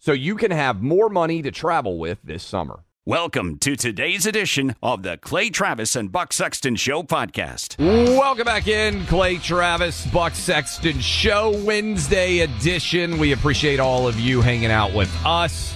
so 0.00 0.12
you 0.12 0.34
can 0.34 0.50
have 0.50 0.82
more 0.82 1.08
money 1.10 1.42
to 1.42 1.50
travel 1.50 1.98
with 1.98 2.18
this 2.24 2.42
summer. 2.42 2.80
Welcome 3.04 3.58
to 3.58 3.76
today's 3.76 4.24
edition 4.24 4.74
of 4.82 5.02
the 5.02 5.18
Clay 5.18 5.50
Travis 5.50 5.94
and 5.94 6.10
Buck 6.10 6.32
Sexton 6.32 6.76
Show 6.76 7.02
podcast. 7.02 7.76
Welcome 7.78 8.44
back 8.44 8.66
in, 8.66 9.04
Clay 9.06 9.36
Travis, 9.36 10.06
Buck 10.06 10.34
Sexton 10.34 11.00
Show, 11.00 11.50
Wednesday 11.64 12.40
edition. 12.40 13.18
We 13.18 13.32
appreciate 13.32 13.78
all 13.78 14.08
of 14.08 14.18
you 14.18 14.40
hanging 14.40 14.70
out 14.70 14.94
with 14.94 15.14
us. 15.24 15.74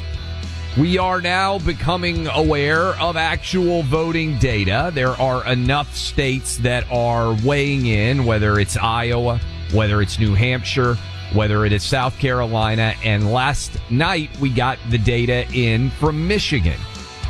We 0.78 0.96
are 0.98 1.20
now 1.20 1.58
becoming 1.58 2.26
aware 2.28 2.94
of 3.00 3.16
actual 3.16 3.82
voting 3.82 4.38
data. 4.38 4.90
There 4.94 5.20
are 5.20 5.46
enough 5.46 5.94
states 5.94 6.56
that 6.58 6.84
are 6.90 7.36
weighing 7.44 7.86
in, 7.86 8.24
whether 8.24 8.58
it's 8.58 8.76
Iowa, 8.76 9.40
whether 9.72 10.00
it's 10.02 10.18
New 10.18 10.34
Hampshire, 10.34 10.96
whether 11.32 11.64
it 11.64 11.72
is 11.72 11.82
South 11.82 12.18
Carolina. 12.18 12.94
And 13.04 13.32
last 13.32 13.78
night 13.90 14.30
we 14.38 14.50
got 14.50 14.78
the 14.90 14.98
data 14.98 15.46
in 15.52 15.90
from 15.90 16.28
Michigan. 16.28 16.78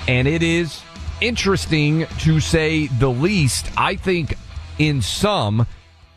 And 0.09 0.29
it 0.29 0.43
is 0.43 0.83
interesting 1.21 2.07
to 2.21 2.41
say 2.41 2.89
the 2.89 3.11
least. 3.11 3.71
I 3.77 3.97
think 3.97 4.35
in 4.79 5.01
some, 5.01 5.67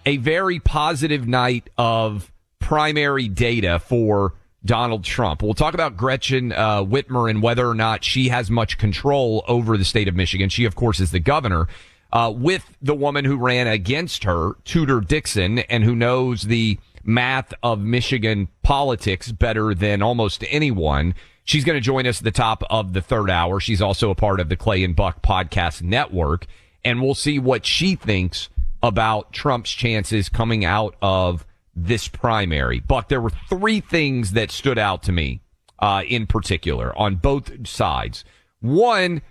a 0.05 0.17
very 0.17 0.59
positive 0.59 1.27
night 1.27 1.69
of 1.77 2.31
primary 2.59 3.27
data 3.27 3.79
for 3.79 4.33
Donald 4.65 5.03
Trump. 5.03 5.41
We'll 5.41 5.53
talk 5.53 5.73
about 5.73 5.95
Gretchen 5.95 6.51
uh, 6.51 6.83
Whitmer 6.83 7.29
and 7.29 7.41
whether 7.41 7.67
or 7.67 7.75
not 7.75 8.03
she 8.03 8.29
has 8.29 8.51
much 8.51 8.77
control 8.77 9.43
over 9.47 9.77
the 9.77 9.85
state 9.85 10.07
of 10.07 10.15
Michigan. 10.15 10.49
She, 10.49 10.65
of 10.65 10.75
course, 10.75 10.99
is 10.99 11.11
the 11.11 11.19
governor. 11.19 11.67
Uh, 12.11 12.33
with 12.35 12.77
the 12.81 12.95
woman 12.95 13.25
who 13.25 13.35
ran 13.35 13.67
against 13.67 14.23
her, 14.23 14.53
Tudor 14.63 15.01
Dixon, 15.01 15.59
and 15.59 15.83
who 15.83 15.95
knows 15.95 16.43
the 16.43 16.79
math 17.07 17.53
of 17.63 17.79
Michigan 17.79 18.49
politics 18.61 19.31
better 19.31 19.73
than 19.73 20.03
almost 20.03 20.43
anyone. 20.49 21.15
She's 21.45 21.63
going 21.63 21.77
to 21.77 21.81
join 21.81 22.05
us 22.05 22.19
at 22.19 22.25
the 22.25 22.31
top 22.31 22.63
of 22.69 22.91
the 22.91 23.01
third 23.01 23.29
hour. 23.29 23.59
She's 23.61 23.81
also 23.81 24.11
a 24.11 24.15
part 24.15 24.41
of 24.41 24.49
the 24.49 24.57
Clay 24.57 24.83
and 24.83 24.95
Buck 24.95 25.23
podcast 25.23 25.81
network. 25.81 26.45
And 26.83 27.01
we'll 27.01 27.15
see 27.15 27.39
what 27.39 27.65
she 27.65 27.95
thinks 27.95 28.49
about 28.83 29.31
Trump's 29.31 29.71
chances 29.71 30.27
coming 30.27 30.65
out 30.65 30.95
of 31.01 31.45
this 31.73 32.09
primary. 32.09 32.81
Buck, 32.81 33.07
there 33.07 33.21
were 33.21 33.31
three 33.49 33.79
things 33.79 34.33
that 34.33 34.51
stood 34.51 34.77
out 34.77 35.03
to 35.03 35.11
me 35.13 35.41
uh, 35.79 36.03
in 36.05 36.27
particular 36.27 36.97
on 36.97 37.15
both 37.15 37.67
sides. 37.67 38.25
One, 38.59 39.21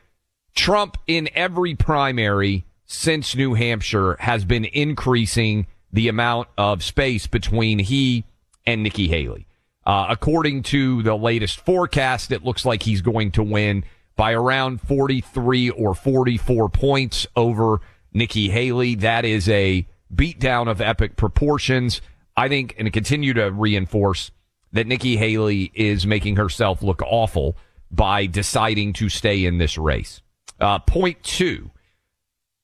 Trump 0.55 0.97
in 1.07 1.29
every 1.35 1.75
primary 1.75 2.65
since 2.87 3.37
New 3.37 3.55
Hampshire 3.55 4.17
has 4.21 4.45
been 4.47 4.65
increasing 4.65 5.67
the 5.93 6.09
amount 6.09 6.49
of 6.59 6.83
space 6.83 7.27
between 7.27 7.79
he 7.79 8.25
and 8.67 8.83
Nikki 8.83 9.09
Haley. 9.09 9.47
Uh, 9.85 10.07
according 10.11 10.65
to 10.65 11.03
the 11.03 11.15
latest 11.17 11.61
forecast, 11.61 12.33
it 12.33 12.45
looks 12.45 12.65
like 12.65 12.83
he's 12.83 13.03
going 13.03 13.31
to 13.33 13.43
win 13.43 13.85
by 14.17 14.33
around 14.33 14.81
43 14.81 15.71
or 15.71 15.95
44 15.95 16.69
points 16.69 17.27
over 17.37 17.81
Nikki 18.13 18.49
Haley. 18.49 18.97
That 18.97 19.25
is 19.25 19.49
a 19.49 19.87
beatdown 20.13 20.69
of 20.69 20.81
epic 20.81 21.17
proportions. 21.17 22.01
I 22.37 22.49
think, 22.49 22.75
and 22.79 22.93
continue 22.93 23.33
to 23.35 23.51
reinforce 23.51 24.31
that 24.73 24.87
Nikki 24.87 25.17
Haley 25.17 25.71
is 25.75 26.07
making 26.07 26.37
herself 26.37 26.83
look 26.83 27.01
awful 27.03 27.57
by 27.91 28.27
deciding 28.27 28.93
to 28.95 29.09
stay 29.09 29.45
in 29.45 29.59
this 29.59 29.79
race. 29.79 30.21
Uh, 30.61 30.79
point 30.81 31.23
two, 31.23 31.71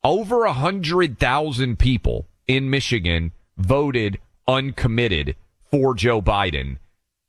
over 0.03 0.45
a 0.45 0.53
hundred 0.53 1.19
thousand 1.19 1.79
people 1.79 2.27
in 2.47 2.71
Michigan 2.71 3.33
voted 3.57 4.19
uncommitted 4.49 5.37
for 5.71 5.95
Joe 5.95 6.21
Biden. 6.21 6.79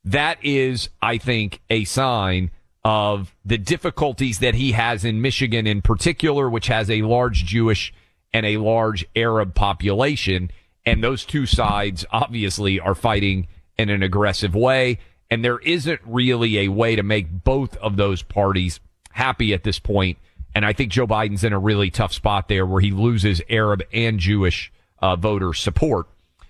That 0.04 0.38
is, 0.44 0.90
I 1.00 1.18
think, 1.18 1.60
a 1.70 1.84
sign 1.84 2.50
of 2.84 3.34
the 3.44 3.56
difficulties 3.56 4.40
that 4.40 4.54
he 4.54 4.72
has 4.72 5.04
in 5.04 5.22
Michigan 5.22 5.66
in 5.66 5.80
particular, 5.80 6.50
which 6.50 6.66
has 6.66 6.90
a 6.90 7.02
large 7.02 7.46
Jewish 7.46 7.94
and 8.32 8.44
a 8.44 8.58
large 8.58 9.06
Arab 9.16 9.54
population. 9.54 10.50
And 10.84 11.02
those 11.02 11.24
two 11.24 11.46
sides 11.46 12.04
obviously 12.10 12.78
are 12.78 12.94
fighting 12.94 13.46
in 13.78 13.88
an 13.88 14.02
aggressive 14.02 14.54
way. 14.54 14.98
And 15.30 15.42
there 15.42 15.58
isn't 15.60 16.00
really 16.04 16.58
a 16.58 16.68
way 16.68 16.96
to 16.96 17.02
make 17.02 17.44
both 17.44 17.76
of 17.78 17.96
those 17.96 18.22
parties 18.22 18.80
happy 19.12 19.54
at 19.54 19.64
this 19.64 19.78
point. 19.78 20.18
And 20.54 20.66
I 20.66 20.74
think 20.74 20.92
Joe 20.92 21.06
Biden's 21.06 21.44
in 21.44 21.54
a 21.54 21.58
really 21.58 21.90
tough 21.90 22.12
spot 22.12 22.48
there 22.48 22.66
where 22.66 22.80
he 22.80 22.90
loses 22.90 23.40
Arab 23.48 23.82
and 23.92 24.18
Jewish 24.18 24.70
uh, 25.04 25.16
voter 25.16 25.52
support. 25.52 26.06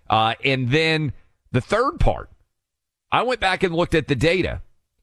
Uh, 0.08 0.34
and 0.44 0.70
then 0.70 1.12
the 1.50 1.60
third 1.60 1.98
part, 1.98 2.30
I 3.10 3.22
went 3.22 3.40
back 3.40 3.64
and 3.64 3.74
looked 3.74 3.96
at 3.96 4.06
the 4.06 4.14
data. 4.14 4.62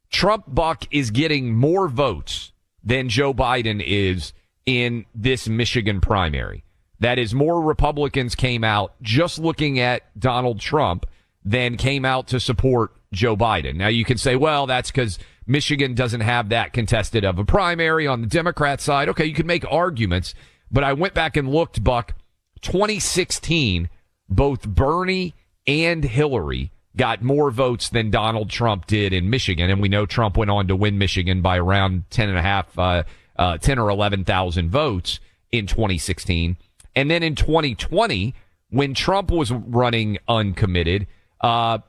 Trump 0.10 0.46
Buck 0.48 0.86
is 0.90 1.12
getting 1.12 1.54
more 1.54 1.90
votes 1.90 2.54
than 2.82 3.10
Joe 3.10 3.34
Biden 3.34 3.84
is 3.86 4.32
in 4.66 5.06
this 5.14 5.50
Michigan 5.50 6.00
primary. 6.00 6.64
That 7.02 7.20
is, 7.20 7.34
more 7.34 7.62
Republicans 7.62 8.36
came 8.36 8.64
out 8.64 8.94
just 9.02 9.38
looking 9.38 9.80
at 9.80 10.18
Donald 10.18 10.62
Trump 10.62 11.06
than 11.44 11.76
came 11.76 12.06
out 12.06 12.28
to 12.28 12.40
support 12.40 12.94
Joe 13.12 13.36
Biden. 13.36 13.76
Now 13.76 13.88
you 13.90 14.06
can 14.06 14.18
say, 14.18 14.38
well, 14.38 14.66
that's 14.66 14.92
because 14.92 15.20
Michigan 15.46 15.94
doesn't 15.94 16.22
have 16.22 16.50
that 16.50 16.72
contested 16.72 17.26
of 17.26 17.38
a 17.38 17.44
primary 17.44 18.08
on 18.08 18.22
the 18.22 18.28
Democrat 18.28 18.80
side. 18.80 19.10
Okay, 19.10 19.26
you 19.26 19.34
can 19.34 19.48
make 19.48 19.66
arguments, 19.70 20.36
but 20.72 20.86
I 20.86 20.94
went 20.94 21.14
back 21.14 21.36
and 21.36 21.50
looked, 21.50 21.84
Buck. 21.84 22.14
2016, 22.62 23.90
both 24.30 24.68
Bernie 24.68 25.36
and 25.68 26.04
Hillary 26.04 26.72
got 26.96 27.22
more 27.22 27.52
votes 27.52 27.90
than 27.90 28.10
Donald 28.12 28.50
Trump 28.50 28.86
did 28.86 29.14
in 29.14 29.30
Michigan. 29.30 29.70
And 29.70 29.82
we 29.82 29.90
know 29.90 30.06
Trump 30.06 30.38
went 30.38 30.52
on 30.52 30.68
to 30.68 30.76
win 30.76 30.98
Michigan 30.98 31.42
by 31.42 31.58
around 31.58 32.04
10 32.10 32.30
and 32.30 32.38
a 32.38 32.42
half, 32.42 32.78
uh, 32.78 33.04
uh, 33.38 33.58
10 33.58 33.80
or 33.80 33.90
11,000 33.90 34.70
votes 34.70 35.20
in 35.52 35.68
2016. 35.68 36.58
And 36.96 37.10
then 37.10 37.24
in 37.24 37.36
2020, 37.36 38.36
when 38.70 38.94
Trump 38.94 39.32
was 39.32 39.52
running 39.52 40.18
uncommitted, 40.28 41.08
uh, 41.40 41.80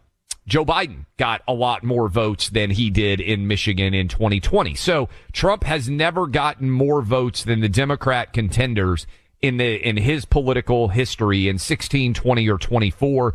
Joe 0.46 0.64
Biden 0.64 1.06
got 1.19 1.42
a 1.46 1.52
lot 1.52 1.84
more 1.84 2.08
votes 2.08 2.50
than 2.50 2.70
he 2.70 2.90
did 2.90 3.20
in 3.20 3.46
Michigan 3.46 3.94
in 3.94 4.08
2020. 4.08 4.74
So 4.74 5.08
Trump 5.32 5.64
has 5.64 5.88
never 5.88 6.26
gotten 6.26 6.70
more 6.70 7.00
votes 7.02 7.44
than 7.44 7.60
the 7.60 7.69
Democrat 7.69 8.32
contenders 8.32 9.06
in 9.43 9.56
the 9.56 9.87
in 9.87 9.97
his 9.97 10.25
political 10.25 10.89
history 10.89 11.49
in 11.49 11.59
16, 11.59 12.15
20 12.15 12.49
or 12.49 12.59
24. 12.59 13.35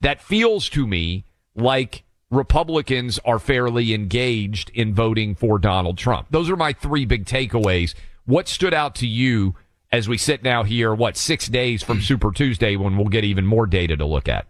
That 0.00 0.20
feels 0.20 0.68
to 0.70 0.86
me 0.86 1.24
like 1.54 2.02
Republicans 2.30 3.20
are 3.24 3.38
fairly 3.38 3.92
engaged 3.92 4.70
in 4.70 4.94
voting 4.94 5.34
for 5.34 5.58
Donald 5.58 5.98
Trump. 5.98 6.28
Those 6.30 6.50
are 6.50 6.56
my 6.56 6.72
three 6.72 7.04
big 7.04 7.26
takeaways. 7.26 7.94
What 8.24 8.48
stood 8.48 8.72
out 8.72 8.94
to 8.96 9.06
you 9.06 9.54
as 9.92 10.08
we 10.08 10.16
sit 10.16 10.42
now 10.42 10.64
here, 10.64 10.94
what, 10.94 11.18
six 11.18 11.46
days 11.46 11.82
from 11.82 11.98
hmm. 11.98 12.04
Super 12.04 12.32
Tuesday 12.32 12.76
when 12.76 12.96
we'll 12.96 13.08
get 13.08 13.24
even 13.24 13.46
more 13.46 13.66
data 13.66 13.96
to 13.96 14.06
look 14.06 14.28
at? 14.28 14.46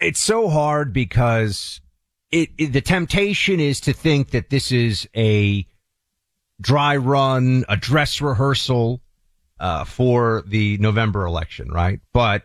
It's 0.00 0.20
so 0.20 0.48
hard 0.48 0.94
because 0.94 1.82
it, 2.30 2.48
it 2.56 2.72
the 2.72 2.80
temptation 2.80 3.60
is 3.60 3.80
to 3.80 3.92
think 3.92 4.30
that 4.30 4.48
this 4.48 4.72
is 4.72 5.06
a 5.14 5.66
dry 6.60 6.96
run, 6.96 7.66
a 7.68 7.76
dress 7.76 8.22
rehearsal 8.22 9.01
uh, 9.62 9.84
for 9.84 10.42
the 10.44 10.76
November 10.78 11.24
election, 11.24 11.70
right? 11.70 12.00
But 12.12 12.42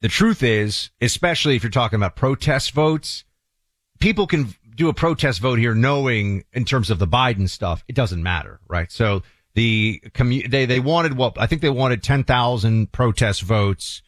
the 0.00 0.08
truth 0.08 0.42
is, 0.42 0.90
especially 1.02 1.54
if 1.54 1.62
you're 1.62 1.70
talking 1.70 1.96
about 1.96 2.16
protest 2.16 2.72
votes, 2.72 3.24
people 4.00 4.26
can 4.26 4.54
do 4.74 4.88
a 4.88 4.94
protest 4.94 5.40
vote 5.40 5.58
here 5.58 5.74
knowing 5.74 6.44
in 6.54 6.64
terms 6.64 6.88
of 6.88 6.98
the 6.98 7.06
Biden 7.06 7.48
stuff, 7.48 7.84
it 7.88 7.94
doesn't 7.94 8.22
matter, 8.22 8.58
right? 8.66 8.90
So 8.90 9.22
the 9.54 10.00
commu- 10.14 10.50
they, 10.50 10.64
they 10.64 10.80
wanted 10.80 11.14
what, 11.14 11.38
I 11.38 11.46
think 11.46 11.60
they 11.60 11.68
wanted 11.68 12.02
10,000 12.02 12.90
protest 12.90 13.42
votes, 13.42 14.00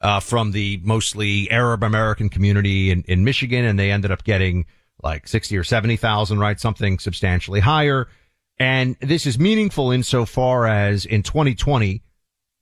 uh, 0.00 0.18
from 0.18 0.50
the 0.50 0.80
mostly 0.82 1.48
Arab 1.52 1.84
American 1.84 2.30
community 2.30 2.90
in, 2.90 3.04
in 3.06 3.22
Michigan. 3.22 3.64
And 3.64 3.78
they 3.78 3.92
ended 3.92 4.10
up 4.10 4.24
getting 4.24 4.66
like 5.04 5.28
60 5.28 5.56
or 5.56 5.62
70,000, 5.62 6.38
right? 6.40 6.58
Something 6.58 6.98
substantially 6.98 7.60
higher. 7.60 8.08
And 8.60 8.94
this 9.00 9.26
is 9.26 9.38
meaningful 9.38 9.90
insofar 9.90 10.66
as 10.66 11.06
in 11.06 11.22
2020, 11.22 12.02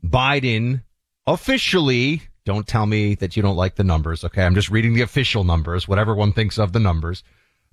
Biden 0.04 0.84
officially 1.26 2.22
don't 2.44 2.68
tell 2.68 2.86
me 2.86 3.16
that 3.16 3.36
you 3.36 3.42
don't 3.42 3.56
like 3.56 3.74
the 3.74 3.84
numbers. 3.84 4.24
Okay. 4.24 4.44
I'm 4.44 4.54
just 4.54 4.70
reading 4.70 4.94
the 4.94 5.02
official 5.02 5.42
numbers, 5.42 5.88
whatever 5.88 6.14
one 6.14 6.32
thinks 6.32 6.56
of 6.56 6.72
the 6.72 6.78
numbers. 6.78 7.24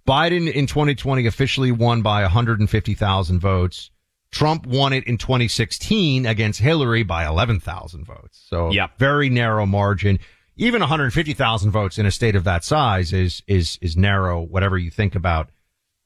Biden 0.07 0.51
in 0.51 0.65
2020 0.65 1.27
officially 1.27 1.71
won 1.71 2.01
by 2.01 2.23
150,000 2.23 3.39
votes. 3.39 3.91
Trump 4.31 4.65
won 4.65 4.91
it 4.91 5.05
in 5.05 5.17
2016 5.17 6.25
against 6.25 6.59
Hillary 6.59 7.03
by 7.03 7.25
11,000 7.27 8.05
votes. 8.05 8.43
So 8.49 8.71
yep. 8.71 8.97
very 8.97 9.29
narrow 9.29 9.67
margin. 9.67 10.19
Even 10.57 10.81
150,000 10.81 11.71
votes 11.71 11.99
in 11.99 12.07
a 12.07 12.11
state 12.11 12.35
of 12.35 12.43
that 12.45 12.63
size 12.63 13.13
is, 13.13 13.43
is, 13.45 13.77
is 13.81 13.95
narrow, 13.95 14.41
whatever 14.41 14.77
you 14.77 14.89
think 14.89 15.13
about, 15.13 15.49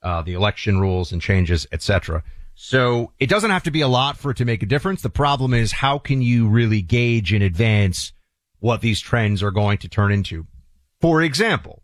uh, 0.02 0.22
the 0.22 0.34
election 0.34 0.80
rules 0.80 1.12
and 1.12 1.22
changes, 1.22 1.68
etc. 1.72 2.24
So 2.56 3.14
it 3.20 3.30
doesn't 3.30 3.52
have 3.52 3.64
to 3.64 3.72
be 3.72 3.82
a 3.82 3.88
lot 3.88 4.18
for 4.18 4.32
it 4.32 4.38
to 4.38 4.46
make 4.46 4.64
a 4.64 4.66
difference. 4.66 5.02
The 5.02 5.10
problem 5.10 5.54
is 5.54 5.72
how 5.72 5.98
can 5.98 6.22
you 6.22 6.48
really 6.48 6.82
gauge 6.82 7.34
in 7.34 7.42
advance 7.42 8.14
what 8.60 8.82
these 8.82 9.00
trends 9.00 9.42
are 9.42 9.52
going 9.52 9.78
to 9.80 9.88
turn 9.88 10.12
into. 10.12 10.46
For 11.02 11.22
example, 11.22 11.82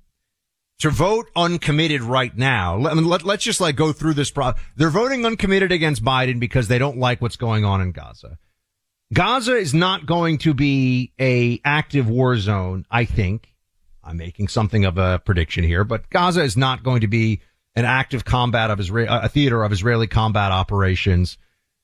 to 0.79 0.89
vote 0.89 1.27
uncommitted 1.35 2.01
right 2.01 2.35
now, 2.35 2.75
let, 2.75 3.23
let, 3.23 3.25
us 3.25 3.43
just 3.43 3.61
like 3.61 3.75
go 3.75 3.93
through 3.93 4.13
this 4.13 4.31
process. 4.31 4.61
They're 4.75 4.89
voting 4.89 5.25
uncommitted 5.25 5.71
against 5.71 6.03
Biden 6.03 6.39
because 6.39 6.67
they 6.67 6.77
don't 6.77 6.97
like 6.97 7.21
what's 7.21 7.37
going 7.37 7.63
on 7.63 7.81
in 7.81 7.91
Gaza. 7.91 8.37
Gaza 9.13 9.55
is 9.55 9.73
not 9.73 10.05
going 10.05 10.39
to 10.39 10.53
be 10.53 11.13
a 11.19 11.61
active 11.63 12.09
war 12.09 12.37
zone, 12.37 12.85
I 12.91 13.05
think. 13.05 13.53
I'm 14.03 14.17
making 14.17 14.49
something 14.49 14.85
of 14.85 14.97
a 14.97 15.19
prediction 15.19 15.63
here, 15.63 15.83
but 15.83 16.09
Gaza 16.09 16.43
is 16.43 16.57
not 16.57 16.83
going 16.83 17.01
to 17.01 17.07
be 17.07 17.41
an 17.75 17.85
active 17.85 18.25
combat 18.25 18.71
of 18.71 18.79
Israel, 18.79 19.07
a 19.09 19.29
theater 19.29 19.63
of 19.63 19.71
Israeli 19.71 20.07
combat 20.07 20.51
operations 20.51 21.37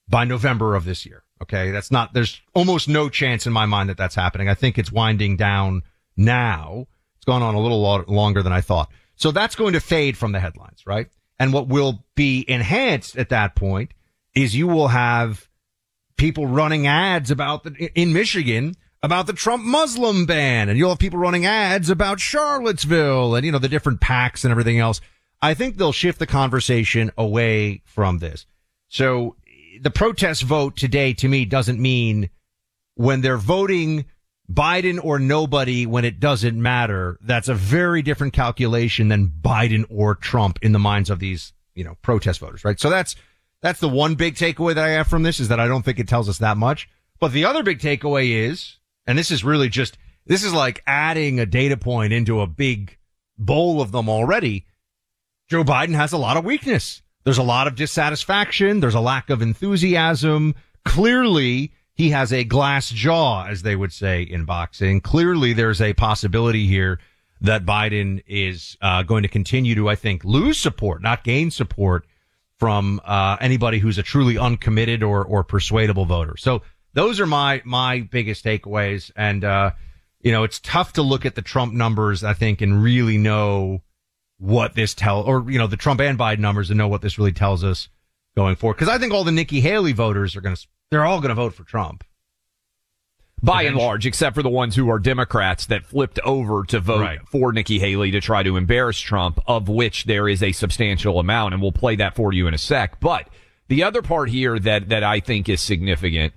by 0.07 0.25
November 0.25 0.75
of 0.75 0.85
this 0.85 1.05
year. 1.05 1.23
Okay. 1.41 1.71
That's 1.71 1.91
not, 1.91 2.13
there's 2.13 2.41
almost 2.53 2.87
no 2.87 3.09
chance 3.09 3.47
in 3.47 3.53
my 3.53 3.65
mind 3.65 3.89
that 3.89 3.97
that's 3.97 4.15
happening. 4.15 4.47
I 4.47 4.53
think 4.53 4.77
it's 4.77 4.91
winding 4.91 5.37
down 5.37 5.81
now. 6.15 6.87
It's 7.15 7.25
gone 7.25 7.41
on 7.41 7.55
a 7.55 7.59
little 7.59 7.81
longer 8.07 8.43
than 8.43 8.53
I 8.53 8.61
thought. 8.61 8.89
So 9.15 9.31
that's 9.31 9.55
going 9.55 9.73
to 9.73 9.79
fade 9.79 10.17
from 10.17 10.31
the 10.31 10.39
headlines, 10.39 10.85
right? 10.85 11.07
And 11.39 11.53
what 11.53 11.67
will 11.67 12.05
be 12.15 12.45
enhanced 12.47 13.17
at 13.17 13.29
that 13.29 13.55
point 13.55 13.93
is 14.35 14.55
you 14.55 14.67
will 14.67 14.89
have 14.89 15.49
people 16.17 16.45
running 16.45 16.87
ads 16.87 17.31
about 17.31 17.63
the, 17.63 17.91
in 17.99 18.13
Michigan 18.13 18.75
about 19.03 19.25
the 19.25 19.33
Trump 19.33 19.63
Muslim 19.63 20.25
ban 20.25 20.69
and 20.69 20.77
you'll 20.77 20.89
have 20.89 20.99
people 20.99 21.19
running 21.19 21.45
ads 21.45 21.89
about 21.89 22.19
Charlottesville 22.19 23.35
and, 23.35 23.45
you 23.45 23.51
know, 23.51 23.57
the 23.57 23.67
different 23.67 23.99
PACs 23.99 24.43
and 24.43 24.51
everything 24.51 24.79
else. 24.79 25.01
I 25.41 25.53
think 25.53 25.77
they'll 25.77 25.91
shift 25.91 26.19
the 26.19 26.27
conversation 26.27 27.11
away 27.17 27.81
from 27.85 28.19
this. 28.19 28.45
So 28.89 29.35
the 29.81 29.89
protest 29.89 30.43
vote 30.43 30.75
today 30.75 31.13
to 31.13 31.27
me 31.27 31.45
doesn't 31.45 31.79
mean 31.79 32.29
when 32.95 33.21
they're 33.21 33.37
voting 33.37 34.05
Biden 34.51 34.99
or 35.03 35.17
nobody 35.17 35.85
when 35.85 36.05
it 36.05 36.19
doesn't 36.19 36.61
matter. 36.61 37.17
That's 37.21 37.47
a 37.47 37.55
very 37.55 38.01
different 38.01 38.33
calculation 38.33 39.07
than 39.07 39.31
Biden 39.41 39.85
or 39.89 40.15
Trump 40.15 40.59
in 40.61 40.73
the 40.73 40.79
minds 40.79 41.09
of 41.09 41.19
these, 41.19 41.53
you 41.73 41.83
know, 41.83 41.95
protest 42.01 42.39
voters, 42.39 42.65
right? 42.65 42.79
So 42.79 42.89
that's, 42.89 43.15
that's 43.61 43.79
the 43.79 43.89
one 43.89 44.15
big 44.15 44.35
takeaway 44.35 44.75
that 44.75 44.83
I 44.83 44.89
have 44.89 45.07
from 45.07 45.23
this 45.23 45.39
is 45.39 45.47
that 45.47 45.59
I 45.59 45.67
don't 45.67 45.83
think 45.83 45.99
it 45.99 46.07
tells 46.07 46.27
us 46.27 46.39
that 46.39 46.57
much. 46.57 46.89
But 47.19 47.31
the 47.31 47.45
other 47.45 47.63
big 47.63 47.79
takeaway 47.79 48.31
is, 48.31 48.77
and 49.07 49.17
this 49.17 49.31
is 49.31 49.43
really 49.43 49.69
just, 49.69 49.97
this 50.25 50.43
is 50.43 50.53
like 50.53 50.83
adding 50.85 51.39
a 51.39 51.45
data 51.45 51.77
point 51.77 52.13
into 52.13 52.41
a 52.41 52.47
big 52.47 52.97
bowl 53.37 53.81
of 53.81 53.91
them 53.91 54.09
already. 54.09 54.65
Joe 55.51 55.65
Biden 55.65 55.95
has 55.95 56.13
a 56.13 56.17
lot 56.17 56.37
of 56.37 56.45
weakness. 56.45 57.01
There's 57.25 57.37
a 57.37 57.43
lot 57.43 57.67
of 57.67 57.75
dissatisfaction. 57.75 58.79
There's 58.79 58.95
a 58.95 59.01
lack 59.01 59.29
of 59.29 59.41
enthusiasm. 59.41 60.55
Clearly, 60.85 61.73
he 61.93 62.11
has 62.11 62.31
a 62.31 62.45
glass 62.45 62.89
jaw, 62.89 63.47
as 63.47 63.61
they 63.61 63.75
would 63.75 63.91
say 63.91 64.21
in 64.21 64.45
boxing. 64.45 65.01
Clearly, 65.01 65.51
there's 65.51 65.81
a 65.81 65.93
possibility 65.93 66.67
here 66.67 67.01
that 67.41 67.65
Biden 67.65 68.23
is 68.27 68.77
uh, 68.81 69.03
going 69.03 69.23
to 69.23 69.27
continue 69.27 69.75
to, 69.75 69.89
I 69.89 69.95
think, 69.95 70.23
lose 70.23 70.57
support, 70.57 71.01
not 71.01 71.25
gain 71.25 71.51
support 71.51 72.07
from 72.57 73.01
uh, 73.03 73.35
anybody 73.41 73.79
who's 73.79 73.97
a 73.97 74.03
truly 74.03 74.37
uncommitted 74.37 75.03
or 75.03 75.25
or 75.25 75.43
persuadable 75.43 76.05
voter. 76.05 76.37
So 76.37 76.61
those 76.93 77.19
are 77.19 77.27
my 77.27 77.61
my 77.65 78.07
biggest 78.09 78.45
takeaways. 78.45 79.11
And 79.17 79.43
uh, 79.43 79.71
you 80.21 80.31
know, 80.31 80.45
it's 80.45 80.61
tough 80.61 80.93
to 80.93 81.01
look 81.01 81.25
at 81.25 81.35
the 81.35 81.41
Trump 81.41 81.73
numbers, 81.73 82.23
I 82.23 82.35
think, 82.35 82.61
and 82.61 82.81
really 82.81 83.17
know 83.17 83.81
what 84.41 84.73
this 84.73 84.95
tell, 84.95 85.21
or, 85.21 85.49
you 85.51 85.59
know, 85.59 85.67
the 85.67 85.77
Trump 85.77 86.01
and 86.01 86.17
Biden 86.17 86.39
numbers 86.39 86.69
to 86.69 86.73
know 86.73 86.87
what 86.87 87.01
this 87.01 87.19
really 87.19 87.31
tells 87.31 87.63
us 87.63 87.89
going 88.35 88.55
forward. 88.55 88.77
Cause 88.77 88.89
I 88.89 88.97
think 88.97 89.13
all 89.13 89.23
the 89.23 89.31
Nikki 89.31 89.61
Haley 89.61 89.93
voters 89.93 90.35
are 90.35 90.41
going 90.41 90.55
to, 90.55 90.67
they're 90.89 91.05
all 91.05 91.19
going 91.19 91.29
to 91.29 91.35
vote 91.35 91.53
for 91.53 91.63
Trump. 91.63 92.03
By 93.43 93.63
and 93.63 93.75
large, 93.75 94.05
except 94.05 94.35
for 94.35 94.43
the 94.43 94.49
ones 94.49 94.75
who 94.75 94.89
are 94.89 94.99
Democrats 94.99 95.65
that 95.67 95.85
flipped 95.85 96.19
over 96.19 96.63
to 96.65 96.79
vote 96.79 97.01
right. 97.01 97.19
for 97.27 97.51
Nikki 97.51 97.79
Haley 97.79 98.11
to 98.11 98.21
try 98.21 98.43
to 98.43 98.55
embarrass 98.55 98.99
Trump, 98.99 99.39
of 99.47 99.67
which 99.67 100.05
there 100.05 100.27
is 100.27 100.43
a 100.43 100.51
substantial 100.51 101.19
amount. 101.19 101.53
And 101.53 101.61
we'll 101.61 101.71
play 101.71 101.95
that 101.95 102.15
for 102.15 102.33
you 102.33 102.47
in 102.47 102.53
a 102.53 102.59
sec. 102.59 102.99
But 102.99 103.29
the 103.67 103.83
other 103.83 104.03
part 104.03 104.29
here 104.29 104.59
that, 104.59 104.89
that 104.89 105.03
I 105.03 105.21
think 105.21 105.49
is 105.49 105.59
significant, 105.59 106.33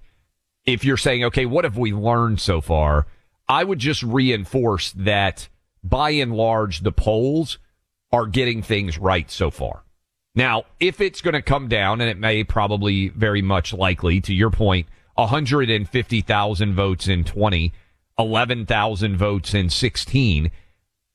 if 0.65 0.83
you're 0.83 0.97
saying, 0.97 1.25
okay, 1.25 1.45
what 1.45 1.65
have 1.65 1.77
we 1.77 1.93
learned 1.93 2.41
so 2.41 2.63
far? 2.63 3.07
I 3.49 3.65
would 3.65 3.79
just 3.79 4.03
reinforce 4.03 4.93
that 4.93 5.49
by 5.83 6.11
and 6.11 6.35
large, 6.35 6.81
the 6.81 6.93
polls 6.93 7.59
are 8.15 8.27
getting 8.27 8.63
things 8.63 8.97
right 8.97 9.29
so 9.29 9.51
far. 9.51 9.83
Now, 10.37 10.65
if 10.79 11.01
it's 11.01 11.21
going 11.21 11.35
to 11.35 11.43
come 11.43 11.69
down, 11.69 12.01
and 12.01 12.09
it 12.09 12.17
may 12.17 12.45
probably 12.45 13.09
very 13.09 13.43
much 13.43 13.73
likely, 13.73 14.21
to 14.21 14.33
your 14.33 14.51
point, 14.51 14.87
150,000 15.15 16.75
votes 16.75 17.09
in 17.09 17.25
20, 17.25 17.73
11,000 18.17 19.17
votes 19.17 19.53
in 19.53 19.69
16, 19.69 20.51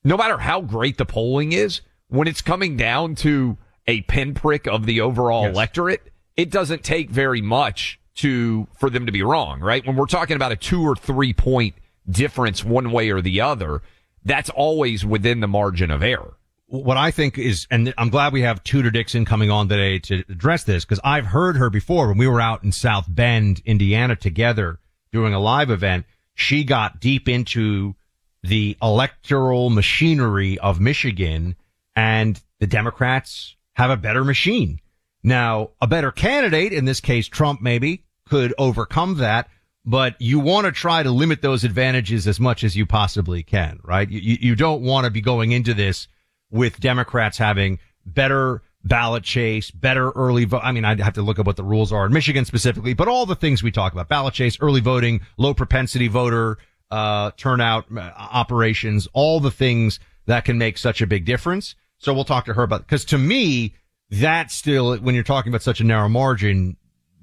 no 0.04 0.16
matter 0.16 0.38
how 0.38 0.60
great 0.60 0.98
the 0.98 1.06
polling 1.06 1.52
is, 1.52 1.80
when 2.08 2.28
it's 2.28 2.42
coming 2.42 2.76
down 2.76 3.14
to 3.14 3.56
a 3.86 4.02
pinprick 4.02 4.66
of 4.66 4.84
the 4.84 5.00
overall 5.00 5.44
yes. 5.44 5.54
electorate, 5.54 6.12
it 6.36 6.50
doesn't 6.50 6.84
take 6.84 7.08
very 7.08 7.40
much 7.40 7.98
to, 8.16 8.68
for 8.78 8.90
them 8.90 9.06
to 9.06 9.12
be 9.12 9.22
wrong, 9.22 9.60
right? 9.60 9.86
When 9.86 9.96
we're 9.96 10.06
talking 10.06 10.36
about 10.36 10.52
a 10.52 10.56
two 10.56 10.82
or 10.82 10.96
three 10.96 11.32
point 11.32 11.76
difference 12.08 12.62
one 12.62 12.92
way 12.92 13.08
or 13.08 13.22
the 13.22 13.40
other, 13.40 13.80
that's 14.22 14.50
always 14.50 15.02
within 15.04 15.40
the 15.40 15.48
margin 15.48 15.90
of 15.90 16.02
error 16.02 16.36
what 16.70 16.96
I 16.96 17.10
think 17.10 17.36
is, 17.36 17.66
and 17.68 17.92
I'm 17.98 18.10
glad 18.10 18.32
we 18.32 18.42
have 18.42 18.62
Tudor 18.62 18.92
Dixon 18.92 19.24
coming 19.24 19.50
on 19.50 19.68
today 19.68 19.98
to 19.98 20.22
address 20.28 20.62
this 20.62 20.84
because 20.84 21.00
I've 21.02 21.26
heard 21.26 21.56
her 21.56 21.68
before 21.68 22.08
when 22.08 22.16
we 22.16 22.28
were 22.28 22.40
out 22.40 22.62
in 22.62 22.70
South 22.70 23.06
Bend, 23.08 23.60
Indiana 23.64 24.14
together 24.14 24.78
doing 25.12 25.34
a 25.34 25.40
live 25.40 25.70
event. 25.70 26.06
She 26.34 26.62
got 26.62 27.00
deep 27.00 27.28
into 27.28 27.96
the 28.44 28.76
electoral 28.80 29.68
machinery 29.70 30.58
of 30.60 30.80
Michigan 30.80 31.56
and 31.96 32.40
the 32.60 32.68
Democrats 32.68 33.56
have 33.74 33.90
a 33.90 33.96
better 33.96 34.22
machine. 34.22 34.80
Now, 35.24 35.70
a 35.82 35.88
better 35.88 36.12
candidate, 36.12 36.72
in 36.72 36.84
this 36.84 37.00
case, 37.00 37.26
Trump 37.26 37.60
maybe 37.60 38.04
could 38.28 38.54
overcome 38.58 39.16
that. 39.16 39.48
but 39.84 40.14
you 40.20 40.38
want 40.38 40.66
to 40.66 40.72
try 40.72 41.02
to 41.02 41.10
limit 41.10 41.42
those 41.42 41.64
advantages 41.64 42.28
as 42.28 42.38
much 42.38 42.64
as 42.64 42.76
you 42.76 42.86
possibly 42.86 43.42
can, 43.42 43.80
right? 43.82 44.08
You, 44.08 44.36
you 44.40 44.54
don't 44.54 44.82
want 44.82 45.04
to 45.04 45.10
be 45.10 45.20
going 45.20 45.52
into 45.52 45.74
this 45.74 46.06
with 46.50 46.80
Democrats 46.80 47.38
having 47.38 47.78
better 48.04 48.62
ballot 48.82 49.22
chase, 49.22 49.70
better 49.70 50.10
early 50.12 50.44
vote. 50.44 50.62
I 50.64 50.72
mean, 50.72 50.84
I'd 50.84 51.00
have 51.00 51.14
to 51.14 51.22
look 51.22 51.38
at 51.38 51.46
what 51.46 51.56
the 51.56 51.64
rules 51.64 51.92
are 51.92 52.06
in 52.06 52.12
Michigan 52.12 52.44
specifically, 52.44 52.94
but 52.94 53.08
all 53.08 53.26
the 53.26 53.36
things 53.36 53.62
we 53.62 53.70
talk 53.70 53.92
about, 53.92 54.08
ballot 54.08 54.34
chase, 54.34 54.58
early 54.60 54.80
voting, 54.80 55.20
low 55.36 55.54
propensity 55.54 56.08
voter, 56.08 56.58
uh, 56.90 57.30
turnout 57.36 57.86
uh, 57.94 58.00
operations, 58.16 59.06
all 59.12 59.40
the 59.40 59.50
things 59.50 60.00
that 60.26 60.44
can 60.44 60.58
make 60.58 60.78
such 60.78 61.02
a 61.02 61.06
big 61.06 61.24
difference. 61.24 61.74
So 61.98 62.14
we'll 62.14 62.24
talk 62.24 62.46
to 62.46 62.54
her 62.54 62.62
about, 62.62 62.88
cause 62.88 63.04
to 63.06 63.18
me, 63.18 63.74
that 64.10 64.50
still, 64.50 64.96
when 64.96 65.14
you're 65.14 65.22
talking 65.22 65.52
about 65.52 65.62
such 65.62 65.80
a 65.80 65.84
narrow 65.84 66.08
margin, 66.08 66.76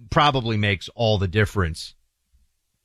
probably 0.09 0.57
makes 0.57 0.89
all 0.95 1.17
the 1.17 1.27
difference. 1.27 1.95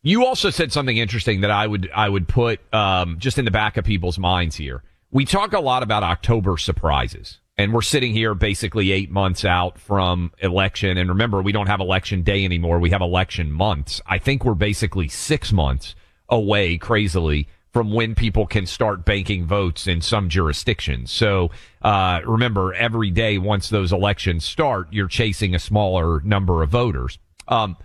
You 0.02 0.26
also 0.26 0.50
said 0.50 0.72
something 0.72 0.96
interesting 0.96 1.42
that 1.42 1.52
I 1.52 1.66
would 1.66 1.88
I 1.94 2.08
would 2.08 2.26
put 2.26 2.61
um, 2.75 3.18
just 3.20 3.38
in 3.38 3.44
the 3.44 3.52
back 3.52 3.76
of 3.76 3.84
people's 3.84 4.18
minds 4.18 4.56
here. 4.56 4.82
We 5.14 5.26
talk 5.26 5.52
a 5.52 5.61
lot 5.61 5.83
about 5.83 6.02
October 6.02 6.57
surprises, 6.57 7.38
and 7.59 7.75
we're 7.75 7.83
sitting 7.83 8.14
here 8.14 8.35
basically 8.35 8.92
eight 8.92 9.11
months 9.11 9.45
out 9.45 9.78
from 9.78 10.33
election. 10.38 10.97
And 10.97 11.11
remember, 11.11 11.42
we 11.42 11.52
don't 11.52 11.66
have 11.66 11.81
election 11.81 12.23
day 12.23 12.47
anymore; 12.47 12.78
we 12.78 12.88
have 12.90 13.02
election 13.02 13.52
months. 13.52 14.00
I 14.07 14.16
think 14.16 14.42
we're 14.42 14.54
basically 14.54 15.09
six 15.09 15.52
months 15.52 15.95
away, 16.31 16.78
crazily, 16.78 17.47
from 17.75 17.92
when 17.92 18.14
people 18.14 18.47
can 18.47 18.64
start 18.64 19.04
banking 19.04 19.45
votes 19.45 19.87
in 19.87 20.00
some 20.00 20.31
jurisdictions. 20.31 21.11
So 21.11 21.50
uh, 21.83 22.23
remember, 22.25 22.73
every 22.73 23.11
day 23.11 23.37
once 23.37 23.69
those 23.69 23.92
elections 23.92 24.47
start, 24.47 24.88
you're 24.92 25.09
chasing 25.09 25.54
a 25.54 25.59
smaller 25.59 26.23
number 26.23 26.62
of 26.62 26.71
voters. 26.71 27.19
Um, 27.49 27.76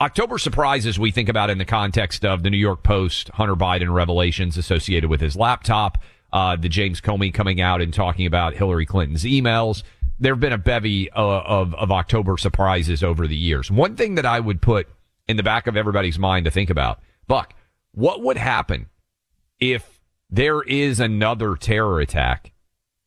October 0.00 0.38
surprises 0.38 0.98
we 0.98 1.10
think 1.10 1.28
about 1.28 1.50
in 1.50 1.58
the 1.58 1.64
context 1.64 2.24
of 2.24 2.42
the 2.42 2.50
New 2.50 2.58
York 2.58 2.82
Post 2.84 3.30
Hunter 3.30 3.56
Biden 3.56 3.92
revelations 3.92 4.56
associated 4.58 5.08
with 5.08 5.22
his 5.22 5.34
laptop, 5.34 5.98
uh, 6.36 6.54
the 6.54 6.68
James 6.68 7.00
Comey 7.00 7.32
coming 7.32 7.62
out 7.62 7.80
and 7.80 7.94
talking 7.94 8.26
about 8.26 8.52
Hillary 8.52 8.84
Clinton's 8.84 9.24
emails. 9.24 9.82
There 10.20 10.34
have 10.34 10.40
been 10.40 10.52
a 10.52 10.58
bevy 10.58 11.10
uh, 11.10 11.16
of, 11.16 11.74
of 11.74 11.90
October 11.90 12.36
surprises 12.36 13.02
over 13.02 13.26
the 13.26 13.34
years. 13.34 13.70
One 13.70 13.96
thing 13.96 14.16
that 14.16 14.26
I 14.26 14.38
would 14.38 14.60
put 14.60 14.86
in 15.26 15.38
the 15.38 15.42
back 15.42 15.66
of 15.66 15.78
everybody's 15.78 16.18
mind 16.18 16.44
to 16.44 16.50
think 16.50 16.68
about, 16.68 17.00
Buck, 17.26 17.54
what 17.92 18.22
would 18.22 18.36
happen 18.36 18.90
if 19.60 19.98
there 20.28 20.60
is 20.60 21.00
another 21.00 21.56
terror 21.56 22.00
attack 22.00 22.52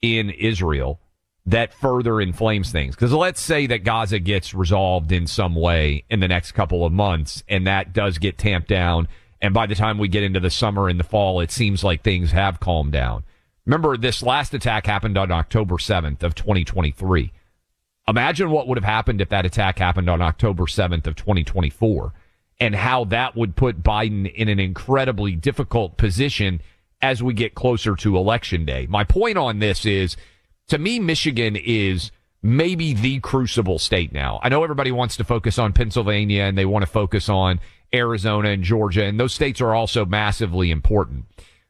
in 0.02 0.32
Israel 0.32 1.00
that 1.46 1.72
further 1.72 2.20
inflames 2.20 2.72
things. 2.72 2.96
Because 2.96 3.14
let's 3.14 3.42
say 3.42 3.68
that 3.68 3.84
Gaza 3.84 4.18
gets 4.18 4.56
resolved 4.56 5.12
in 5.12 5.28
some 5.28 5.54
way 5.54 6.04
in 6.10 6.20
the 6.20 6.28
next 6.28 6.54
couple 6.54 6.84
of 6.84 6.92
months 6.92 7.44
and 7.48 7.68
that 7.68 7.94
does 7.94 8.18
get 8.18 8.40
tamped 8.40 8.70
down. 8.70 9.08
And 9.42 9.54
by 9.54 9.66
the 9.66 9.76
time 9.76 9.98
we 9.98 10.08
get 10.08 10.24
into 10.24 10.40
the 10.40 10.50
summer 10.50 10.90
and 10.90 11.00
the 11.00 11.04
fall, 11.04 11.40
it 11.40 11.52
seems 11.52 11.84
like 11.84 12.04
things 12.04 12.32
have 12.32 12.60
calmed 12.60 12.92
down. 12.92 13.24
Remember, 13.66 13.98
this 13.98 14.24
last 14.24 14.54
attack 14.54 14.86
happened 14.86 15.18
on 15.18 15.32
October 15.32 15.76
7th 15.76 16.24
of 16.24 16.36
2023. 16.36 17.32
Imagine 18.08 18.50
what 18.50 18.68
would 18.68 18.78
have 18.78 18.84
happened 18.84 19.22
if 19.22 19.30
that 19.30 19.46
attack 19.46 19.78
happened 19.78 20.10
on 20.10 20.22
October 20.22 20.64
7th 20.64 21.06
of 21.06 21.16
2024 21.16 22.14
and 22.60 22.76
how 22.76 23.06
that 23.06 23.36
would 23.36 23.56
put 23.56 23.84
Biden 23.84 24.34
in 24.34 24.50
an 24.50 24.60
incredibly 24.60 25.36
difficult 25.36 25.98
position 25.98 26.62
as 27.02 27.24
we 27.24 27.34
get 27.34 27.56
closer 27.56 27.96
to 27.96 28.18
election 28.18 28.66
day. 28.66 28.88
My 28.90 29.04
point 29.04 29.38
on 29.38 29.60
this 29.60 29.86
is 29.86 30.18
to 30.68 30.78
me, 30.78 31.00
Michigan 31.00 31.56
is 31.56 32.12
maybe 32.42 32.94
the 32.94 33.20
crucible 33.20 33.80
state 33.80 34.12
now. 34.12 34.40
I 34.42 34.50
know 34.50 34.64
everybody 34.64 34.92
wants 34.92 35.18
to 35.18 35.24
focus 35.24 35.60
on 35.60 35.74
Pennsylvania 35.74 36.44
and 36.44 36.58
they 36.58 36.66
want 36.66 36.84
to 36.84 36.92
focus 36.92 37.30
on 37.30 37.60
Arizona 37.94 38.50
and 38.50 38.64
Georgia, 38.64 39.04
and 39.04 39.20
those 39.20 39.34
states 39.34 39.62
are 39.62 39.74
also 39.74 40.06
massively 40.06 40.72
important. 40.72 41.26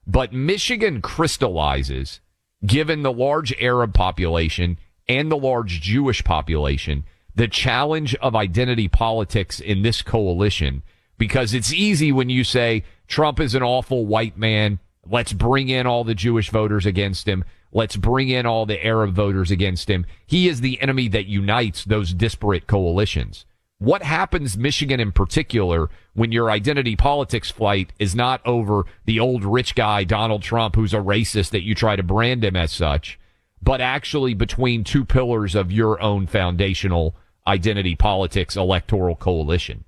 But 0.05 0.33
Michigan 0.33 1.01
crystallizes, 1.01 2.19
given 2.65 3.03
the 3.03 3.13
large 3.13 3.53
Arab 3.59 3.93
population 3.93 4.77
and 5.07 5.31
the 5.31 5.37
large 5.37 5.81
Jewish 5.81 6.23
population, 6.23 7.03
the 7.35 7.47
challenge 7.47 8.15
of 8.15 8.35
identity 8.35 8.87
politics 8.87 9.59
in 9.59 9.81
this 9.81 10.01
coalition, 10.01 10.83
because 11.17 11.53
it's 11.53 11.73
easy 11.73 12.11
when 12.11 12.29
you 12.29 12.43
say 12.43 12.83
Trump 13.07 13.39
is 13.39 13.55
an 13.55 13.63
awful 13.63 14.05
white 14.05 14.37
man. 14.37 14.79
Let's 15.05 15.33
bring 15.33 15.69
in 15.69 15.87
all 15.87 16.03
the 16.03 16.15
Jewish 16.15 16.49
voters 16.49 16.85
against 16.85 17.27
him. 17.27 17.43
Let's 17.71 17.95
bring 17.95 18.29
in 18.29 18.45
all 18.45 18.65
the 18.65 18.83
Arab 18.83 19.13
voters 19.13 19.51
against 19.51 19.89
him. 19.89 20.05
He 20.25 20.47
is 20.47 20.61
the 20.61 20.81
enemy 20.81 21.07
that 21.09 21.27
unites 21.27 21.85
those 21.85 22.13
disparate 22.13 22.67
coalitions. 22.67 23.45
What 23.79 24.03
happens, 24.03 24.57
Michigan 24.57 24.99
in 24.99 25.13
particular, 25.13 25.89
when 26.13 26.33
your 26.33 26.51
identity 26.51 26.97
politics 26.97 27.49
flight 27.49 27.93
is 27.97 28.13
not 28.13 28.45
over 28.45 28.83
the 29.05 29.21
old 29.21 29.45
rich 29.45 29.73
guy, 29.73 30.03
Donald 30.03 30.43
Trump, 30.43 30.75
who's 30.75 30.93
a 30.93 30.97
racist 30.97 31.51
that 31.51 31.63
you 31.63 31.73
try 31.73 31.95
to 31.95 32.03
brand 32.03 32.43
him 32.43 32.57
as 32.57 32.73
such, 32.73 33.17
but 33.61 33.79
actually 33.79 34.33
between 34.33 34.83
two 34.83 35.05
pillars 35.05 35.55
of 35.55 35.71
your 35.71 36.01
own 36.01 36.27
foundational 36.27 37.15
identity 37.47 37.95
politics 37.95 38.57
electoral 38.57 39.15
coalition? 39.15 39.85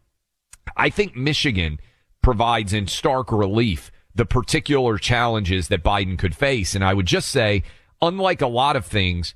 I 0.77 0.89
think 0.89 1.17
Michigan 1.17 1.77
provides 2.21 2.71
in 2.71 2.87
stark 2.87 3.29
relief 3.29 3.91
the 4.15 4.25
particular 4.25 4.97
challenges 4.99 5.67
that 5.67 5.83
Biden 5.83 6.17
could 6.17 6.35
face. 6.35 6.75
And 6.75 6.83
I 6.83 6.93
would 6.93 7.07
just 7.07 7.27
say, 7.27 7.63
unlike 8.01 8.41
a 8.41 8.47
lot 8.47 8.77
of 8.77 8.85
things, 8.85 9.35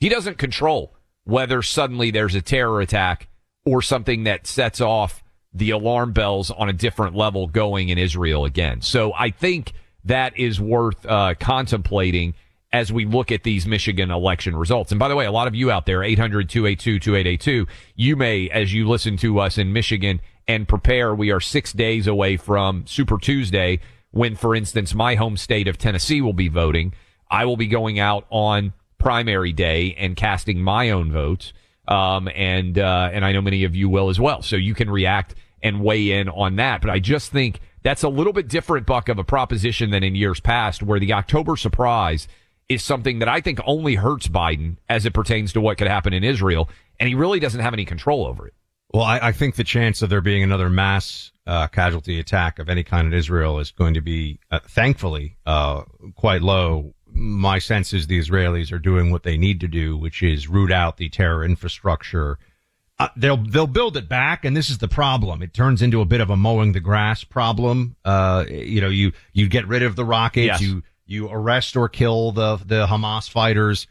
he 0.00 0.08
doesn't 0.08 0.38
control 0.38 0.96
whether 1.22 1.62
suddenly 1.62 2.10
there's 2.10 2.34
a 2.34 2.42
terror 2.42 2.80
attack 2.80 3.28
or 3.64 3.82
something 3.82 4.24
that 4.24 4.46
sets 4.46 4.80
off 4.80 5.22
the 5.52 5.70
alarm 5.70 6.12
bells 6.12 6.50
on 6.50 6.68
a 6.68 6.72
different 6.72 7.14
level 7.14 7.46
going 7.46 7.88
in 7.88 7.98
Israel 7.98 8.44
again. 8.44 8.80
So 8.80 9.12
I 9.14 9.30
think 9.30 9.72
that 10.04 10.36
is 10.38 10.60
worth 10.60 11.06
uh, 11.06 11.34
contemplating 11.38 12.34
as 12.72 12.92
we 12.92 13.04
look 13.04 13.30
at 13.30 13.44
these 13.44 13.66
Michigan 13.66 14.10
election 14.10 14.56
results. 14.56 14.90
And 14.90 14.98
by 14.98 15.08
the 15.08 15.14
way, 15.14 15.26
a 15.26 15.32
lot 15.32 15.46
of 15.46 15.54
you 15.54 15.70
out 15.70 15.86
there, 15.86 16.00
800-282-2882, 16.00 17.68
you 17.94 18.16
may, 18.16 18.50
as 18.50 18.74
you 18.74 18.88
listen 18.88 19.16
to 19.18 19.38
us 19.38 19.58
in 19.58 19.72
Michigan 19.72 20.20
and 20.48 20.66
prepare, 20.66 21.14
we 21.14 21.30
are 21.30 21.40
six 21.40 21.72
days 21.72 22.08
away 22.08 22.36
from 22.36 22.84
Super 22.86 23.16
Tuesday 23.16 23.78
when, 24.10 24.34
for 24.34 24.56
instance, 24.56 24.92
my 24.92 25.14
home 25.14 25.36
state 25.36 25.68
of 25.68 25.78
Tennessee 25.78 26.20
will 26.20 26.32
be 26.32 26.48
voting. 26.48 26.92
I 27.30 27.44
will 27.44 27.56
be 27.56 27.68
going 27.68 28.00
out 28.00 28.26
on 28.28 28.72
primary 28.98 29.52
day 29.52 29.94
and 29.96 30.16
casting 30.16 30.60
my 30.60 30.90
own 30.90 31.12
votes. 31.12 31.52
Um, 31.86 32.28
and, 32.34 32.78
uh, 32.78 33.10
and 33.12 33.24
I 33.24 33.32
know 33.32 33.42
many 33.42 33.64
of 33.64 33.76
you 33.76 33.88
will 33.88 34.08
as 34.08 34.18
well. 34.18 34.42
So 34.42 34.56
you 34.56 34.74
can 34.74 34.90
react 34.90 35.34
and 35.62 35.82
weigh 35.82 36.12
in 36.12 36.28
on 36.28 36.56
that. 36.56 36.80
But 36.80 36.90
I 36.90 36.98
just 36.98 37.32
think 37.32 37.60
that's 37.82 38.02
a 38.02 38.08
little 38.08 38.32
bit 38.32 38.48
different, 38.48 38.86
Buck, 38.86 39.08
of 39.08 39.18
a 39.18 39.24
proposition 39.24 39.90
than 39.90 40.02
in 40.02 40.14
years 40.14 40.40
past, 40.40 40.82
where 40.82 41.00
the 41.00 41.12
October 41.12 41.56
surprise 41.56 42.28
is 42.68 42.82
something 42.82 43.18
that 43.18 43.28
I 43.28 43.40
think 43.40 43.60
only 43.66 43.94
hurts 43.94 44.28
Biden 44.28 44.76
as 44.88 45.04
it 45.04 45.12
pertains 45.12 45.52
to 45.52 45.60
what 45.60 45.76
could 45.78 45.88
happen 45.88 46.12
in 46.12 46.24
Israel. 46.24 46.68
And 46.98 47.08
he 47.08 47.14
really 47.14 47.40
doesn't 47.40 47.60
have 47.60 47.74
any 47.74 47.84
control 47.84 48.26
over 48.26 48.46
it. 48.46 48.54
Well, 48.92 49.02
I, 49.02 49.18
I 49.18 49.32
think 49.32 49.56
the 49.56 49.64
chance 49.64 50.02
of 50.02 50.08
there 50.08 50.20
being 50.20 50.42
another 50.42 50.70
mass 50.70 51.32
uh, 51.46 51.66
casualty 51.66 52.20
attack 52.20 52.58
of 52.58 52.68
any 52.68 52.84
kind 52.84 53.06
in 53.06 53.12
Israel 53.12 53.58
is 53.58 53.70
going 53.70 53.94
to 53.94 54.00
be, 54.00 54.38
uh, 54.50 54.60
thankfully, 54.68 55.36
uh, 55.44 55.82
quite 56.14 56.42
low. 56.42 56.94
My 57.14 57.58
sense 57.58 57.92
is 57.92 58.06
the 58.06 58.18
Israelis 58.20 58.72
are 58.72 58.78
doing 58.78 59.10
what 59.10 59.22
they 59.22 59.36
need 59.36 59.60
to 59.60 59.68
do, 59.68 59.96
which 59.96 60.22
is 60.22 60.48
root 60.48 60.72
out 60.72 60.96
the 60.96 61.08
terror 61.08 61.44
infrastructure. 61.44 62.38
Uh, 62.98 63.08
they'll 63.16 63.36
they'll 63.36 63.66
build 63.66 63.96
it 63.96 64.08
back, 64.08 64.44
and 64.44 64.56
this 64.56 64.68
is 64.70 64.78
the 64.78 64.88
problem. 64.88 65.42
It 65.42 65.54
turns 65.54 65.82
into 65.82 66.00
a 66.00 66.04
bit 66.04 66.20
of 66.20 66.30
a 66.30 66.36
mowing 66.36 66.72
the 66.72 66.80
grass 66.80 67.24
problem. 67.24 67.96
Uh, 68.04 68.44
you 68.48 68.80
know, 68.80 68.88
you 68.88 69.12
you 69.32 69.48
get 69.48 69.66
rid 69.66 69.82
of 69.82 69.96
the 69.96 70.04
rockets, 70.04 70.46
Yes. 70.46 70.60
you 70.60 70.82
you 71.06 71.28
arrest 71.28 71.76
or 71.76 71.88
kill 71.88 72.32
the 72.32 72.56
the 72.56 72.86
Hamas 72.86 73.28
fighters 73.28 73.86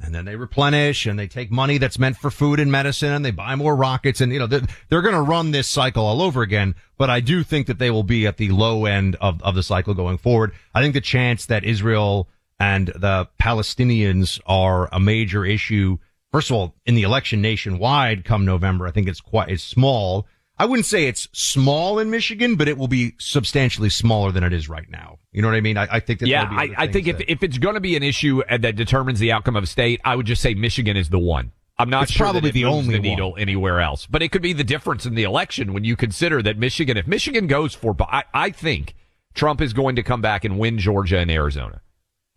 and 0.00 0.14
then 0.14 0.24
they 0.24 0.36
replenish 0.36 1.06
and 1.06 1.18
they 1.18 1.26
take 1.28 1.50
money 1.50 1.78
that's 1.78 1.98
meant 1.98 2.16
for 2.16 2.30
food 2.30 2.58
and 2.58 2.70
medicine 2.70 3.12
and 3.12 3.24
they 3.24 3.30
buy 3.30 3.54
more 3.54 3.76
rockets 3.76 4.20
and 4.20 4.32
you 4.32 4.38
know 4.38 4.46
they're, 4.46 4.62
they're 4.88 5.02
going 5.02 5.14
to 5.14 5.20
run 5.22 5.50
this 5.52 5.68
cycle 5.68 6.04
all 6.04 6.20
over 6.20 6.42
again 6.42 6.74
but 6.98 7.08
i 7.08 7.20
do 7.20 7.42
think 7.44 7.66
that 7.66 7.78
they 7.78 7.90
will 7.90 8.02
be 8.02 8.26
at 8.26 8.36
the 8.36 8.50
low 8.50 8.86
end 8.86 9.16
of, 9.20 9.40
of 9.42 9.54
the 9.54 9.62
cycle 9.62 9.94
going 9.94 10.18
forward 10.18 10.52
i 10.74 10.82
think 10.82 10.94
the 10.94 11.00
chance 11.00 11.46
that 11.46 11.64
israel 11.64 12.28
and 12.60 12.88
the 12.88 13.28
palestinians 13.40 14.40
are 14.46 14.88
a 14.92 15.00
major 15.00 15.44
issue 15.44 15.98
first 16.32 16.50
of 16.50 16.56
all 16.56 16.74
in 16.86 16.94
the 16.94 17.02
election 17.02 17.40
nationwide 17.42 18.24
come 18.24 18.44
november 18.44 18.86
i 18.86 18.90
think 18.90 19.08
it's 19.08 19.20
quite 19.20 19.48
it's 19.48 19.62
small 19.62 20.26
i 20.58 20.64
wouldn't 20.64 20.86
say 20.86 21.06
it's 21.06 21.28
small 21.32 21.98
in 21.98 22.10
michigan 22.10 22.54
but 22.56 22.68
it 22.68 22.76
will 22.78 22.88
be 22.88 23.12
substantially 23.18 23.88
smaller 23.90 24.30
than 24.30 24.44
it 24.44 24.52
is 24.52 24.68
right 24.68 24.88
now 24.90 25.18
you 25.32 25.42
know 25.42 25.48
what 25.48 25.56
i 25.56 25.60
mean 25.60 25.76
i, 25.76 25.88
I 25.90 26.00
think 26.00 26.20
that 26.20 26.28
Yeah, 26.28 26.44
be 26.48 26.56
I, 26.56 26.84
I 26.84 26.86
think 26.86 27.06
if, 27.08 27.18
that- 27.18 27.30
if 27.30 27.42
it's 27.42 27.58
going 27.58 27.74
to 27.74 27.80
be 27.80 27.96
an 27.96 28.02
issue 28.02 28.42
uh, 28.48 28.58
that 28.58 28.76
determines 28.76 29.18
the 29.18 29.32
outcome 29.32 29.56
of 29.56 29.64
a 29.64 29.66
state, 29.66 30.00
I 30.04 30.14
would 30.16 30.26
just 30.26 30.40
say 30.42 30.54
Michigan 30.54 30.96
is 30.96 31.08
the 31.10 31.18
one. 31.18 31.52
I'm 31.76 31.90
not 31.90 32.04
It's 32.04 32.12
sure 32.12 32.26
probably 32.26 32.52
the 32.52 32.66
only 32.66 32.94
the 32.94 33.00
needle 33.00 33.32
one. 33.32 33.40
anywhere 33.40 33.80
else, 33.80 34.06
but 34.06 34.22
it 34.22 34.30
could 34.30 34.42
be 34.42 34.52
the 34.52 34.62
difference 34.62 35.06
in 35.06 35.16
the 35.16 35.24
election 35.24 35.72
when 35.72 35.82
you 35.82 35.96
consider 35.96 36.40
that 36.42 36.56
Michigan, 36.56 36.96
if 36.96 37.08
Michigan 37.08 37.48
goes 37.48 37.74
for, 37.74 37.96
I, 38.00 38.22
I 38.32 38.50
think 38.50 38.94
Trump 39.34 39.60
is 39.60 39.72
going 39.72 39.96
to 39.96 40.04
come 40.04 40.20
back 40.20 40.44
and 40.44 40.56
win 40.56 40.78
Georgia 40.78 41.18
and 41.18 41.32
Arizona. 41.32 41.80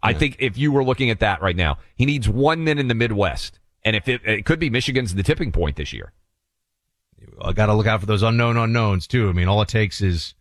I 0.04 0.14
think 0.14 0.38
if 0.40 0.58
you 0.58 0.72
were 0.72 0.84
looking 0.84 1.10
at 1.10 1.20
that 1.20 1.42
right 1.42 1.56
now, 1.56 1.80
he 1.96 2.06
needs 2.06 2.30
one 2.30 2.66
then 2.66 2.78
in 2.78 2.88
the 2.88 2.94
Midwest. 2.94 3.60
And 3.84 3.96
if 3.96 4.08
it, 4.08 4.22
it 4.26 4.46
could 4.46 4.60
be 4.60 4.70
Michigan's 4.70 5.16
the 5.16 5.24
tipping 5.24 5.52
point 5.52 5.76
this 5.76 5.94
year. 5.94 6.14
I 7.42 7.54
got 7.54 7.68
to 7.68 7.74
look 7.74 7.88
out 7.88 8.00
for 8.00 8.06
those 8.06 8.24
unknown 8.24 8.58
unknowns 8.58 9.08
too. 9.08 9.30
I 9.30 9.32
mean, 9.32 9.48
all 9.48 9.62
it 9.62 9.70
takes 9.70 10.02
is 10.02 10.34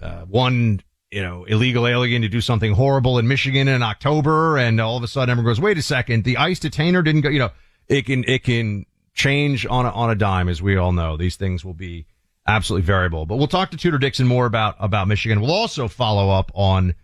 uh, 0.00 0.22
one, 0.22 0.80
you 1.10 1.22
know, 1.22 1.44
illegal 1.44 1.86
alien 1.86 2.22
to 2.22 2.28
do 2.28 2.40
something 2.40 2.72
horrible 2.74 3.18
in 3.18 3.28
Michigan 3.28 3.68
in 3.68 3.82
October, 3.82 4.58
and 4.58 4.80
all 4.80 4.96
of 4.96 5.02
a 5.02 5.08
sudden 5.08 5.30
everyone 5.30 5.50
goes, 5.50 5.60
"Wait 5.60 5.78
a 5.78 5.82
second, 5.82 6.24
the 6.24 6.36
ICE 6.36 6.58
detainer 6.58 7.02
didn't 7.02 7.22
go." 7.22 7.28
You 7.28 7.40
know, 7.40 7.50
it 7.88 8.06
can 8.06 8.24
it 8.24 8.44
can 8.44 8.86
change 9.14 9.66
on 9.66 9.86
a, 9.86 9.90
on 9.90 10.10
a 10.10 10.14
dime, 10.14 10.48
as 10.48 10.60
we 10.60 10.76
all 10.76 10.92
know. 10.92 11.16
These 11.16 11.36
things 11.36 11.64
will 11.64 11.74
be 11.74 12.06
absolutely 12.46 12.84
variable. 12.84 13.26
But 13.26 13.36
we'll 13.36 13.46
talk 13.46 13.70
to 13.70 13.76
Tudor 13.76 13.98
Dixon 13.98 14.26
more 14.26 14.46
about 14.46 14.76
about 14.78 15.08
Michigan. 15.08 15.40
We'll 15.40 15.52
also 15.52 15.88
follow 15.88 16.30
up 16.30 16.50
on 16.54 16.94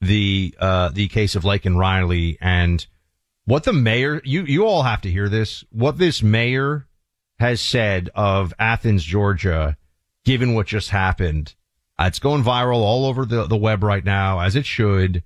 the 0.00 0.54
uh, 0.58 0.88
the 0.90 1.08
case 1.08 1.34
of 1.34 1.42
Laken 1.42 1.76
Riley 1.76 2.38
and 2.40 2.86
what 3.44 3.64
the 3.64 3.72
mayor. 3.72 4.20
You 4.24 4.44
you 4.44 4.66
all 4.66 4.82
have 4.82 5.00
to 5.02 5.10
hear 5.10 5.28
this. 5.28 5.64
What 5.70 5.98
this 5.98 6.22
mayor 6.22 6.86
has 7.38 7.60
said 7.60 8.10
of 8.14 8.52
Athens, 8.58 9.02
Georgia, 9.04 9.76
given 10.24 10.54
what 10.54 10.66
just 10.66 10.90
happened. 10.90 11.54
Uh, 11.98 12.04
it's 12.04 12.18
going 12.18 12.42
viral 12.42 12.80
all 12.80 13.06
over 13.06 13.24
the, 13.26 13.46
the 13.46 13.56
web 13.56 13.82
right 13.82 14.04
now, 14.04 14.40
as 14.40 14.56
it 14.56 14.66
should. 14.66 15.22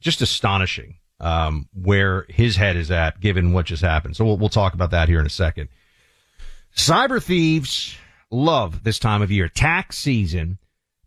Just 0.00 0.20
astonishing 0.20 0.96
um, 1.20 1.68
where 1.72 2.26
his 2.28 2.56
head 2.56 2.76
is 2.76 2.90
at, 2.90 3.20
given 3.20 3.52
what 3.52 3.66
just 3.66 3.82
happened. 3.82 4.16
So 4.16 4.24
we'll, 4.24 4.36
we'll 4.36 4.48
talk 4.48 4.74
about 4.74 4.90
that 4.90 5.08
here 5.08 5.20
in 5.20 5.26
a 5.26 5.30
second. 5.30 5.68
Cyber 6.74 7.22
thieves 7.22 7.96
love 8.30 8.84
this 8.84 8.98
time 8.98 9.22
of 9.22 9.30
year, 9.30 9.48
tax 9.48 9.98
season, 9.98 10.58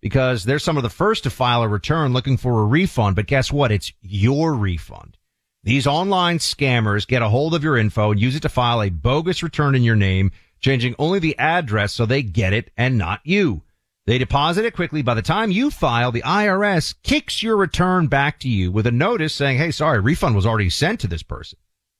because 0.01 0.43
they're 0.43 0.59
some 0.59 0.77
of 0.77 0.83
the 0.83 0.89
first 0.89 1.23
to 1.23 1.29
file 1.29 1.61
a 1.63 1.67
return 1.67 2.13
looking 2.13 2.37
for 2.37 2.61
a 2.61 2.65
refund. 2.65 3.15
But 3.15 3.27
guess 3.27 3.51
what? 3.51 3.71
It's 3.71 3.91
your 4.01 4.53
refund. 4.53 5.17
These 5.63 5.87
online 5.87 6.37
scammers 6.37 7.07
get 7.07 7.21
a 7.21 7.29
hold 7.29 7.53
of 7.53 7.63
your 7.63 7.77
info 7.77 8.11
and 8.11 8.19
use 8.19 8.35
it 8.35 8.41
to 8.43 8.49
file 8.49 8.81
a 8.81 8.89
bogus 8.89 9.43
return 9.43 9.75
in 9.75 9.83
your 9.83 9.95
name, 9.95 10.31
changing 10.61 10.95
only 10.97 11.19
the 11.19 11.37
address 11.37 11.93
so 11.93 12.05
they 12.05 12.23
get 12.23 12.53
it 12.53 12.71
and 12.77 12.97
not 12.97 13.19
you. 13.23 13.61
They 14.05 14.17
deposit 14.17 14.65
it 14.65 14.75
quickly. 14.75 15.01
By 15.01 15.13
the 15.13 15.21
time 15.21 15.51
you 15.51 15.69
file, 15.69 16.11
the 16.11 16.23
IRS 16.23 16.95
kicks 17.03 17.43
your 17.43 17.57
return 17.57 18.07
back 18.07 18.39
to 18.39 18.49
you 18.49 18.71
with 18.71 18.87
a 18.87 18.91
notice 18.91 19.33
saying, 19.35 19.57
Hey, 19.57 19.71
sorry, 19.71 19.99
refund 19.99 20.35
was 20.35 20.47
already 20.47 20.69
sent 20.69 21.01
to 21.01 21.07
this 21.07 21.21
person. 21.21 21.59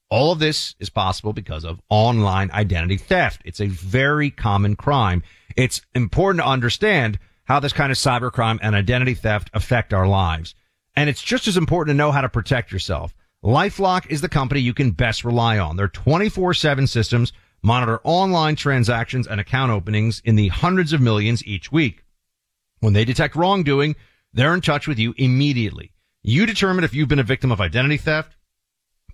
All 0.10 0.32
of 0.32 0.40
this 0.40 0.74
is 0.80 0.90
possible 0.90 1.34
because 1.34 1.64
of 1.64 1.80
online 1.90 2.50
identity 2.52 2.98
theft. 2.98 3.42
It's 3.46 3.62
a 3.62 3.68
very 3.68 4.32
common 4.32 4.76
crime. 4.76 5.22
It's 5.56 5.82
important 5.94 6.44
to 6.44 6.50
understand 6.50 7.20
how 7.50 7.60
this 7.60 7.74
kind 7.74 7.92
of 7.92 7.98
cybercrime 7.98 8.60
and 8.62 8.76
identity 8.76 9.16
theft 9.16 9.50
affect 9.56 9.92
our 9.92 10.08
lives. 10.08 10.54
And 10.96 11.10
it's 11.10 11.22
just 11.22 11.48
as 11.48 11.58
important 11.58 11.96
to 11.96 11.98
know 11.98 12.12
how 12.12 12.22
to 12.22 12.30
protect 12.30 12.72
yourself. 12.72 13.16
LifeLock 13.44 14.06
is 14.08 14.22
the 14.22 14.30
company 14.30 14.62
you 14.62 14.76
can 14.76 14.92
best 14.92 15.26
rely 15.26 15.58
on. 15.58 15.76
Their 15.76 15.88
24-7 15.88 16.88
systems 16.88 17.34
monitor 17.64 18.02
online 18.04 18.56
transactions 18.56 19.26
and 19.26 19.42
account 19.42 19.72
openings 19.72 20.22
in 20.24 20.36
the 20.36 20.50
hundreds 20.50 20.94
of 20.94 21.02
millions 21.02 21.44
each 21.44 21.72
week. 21.72 22.04
When 22.82 22.94
they 22.94 23.04
detect 23.04 23.36
wrongdoing, 23.36 23.96
they're 24.32 24.54
in 24.54 24.62
touch 24.62 24.88
with 24.88 25.00
you 25.00 25.16
immediately. 25.18 25.92
You 26.22 26.46
determine 26.46 26.84
if 26.84 26.94
you've 26.94 27.10
been 27.10 27.18
a 27.18 27.24
victim 27.24 27.52
of 27.52 27.60
identity 27.60 27.98
theft, 27.98 28.36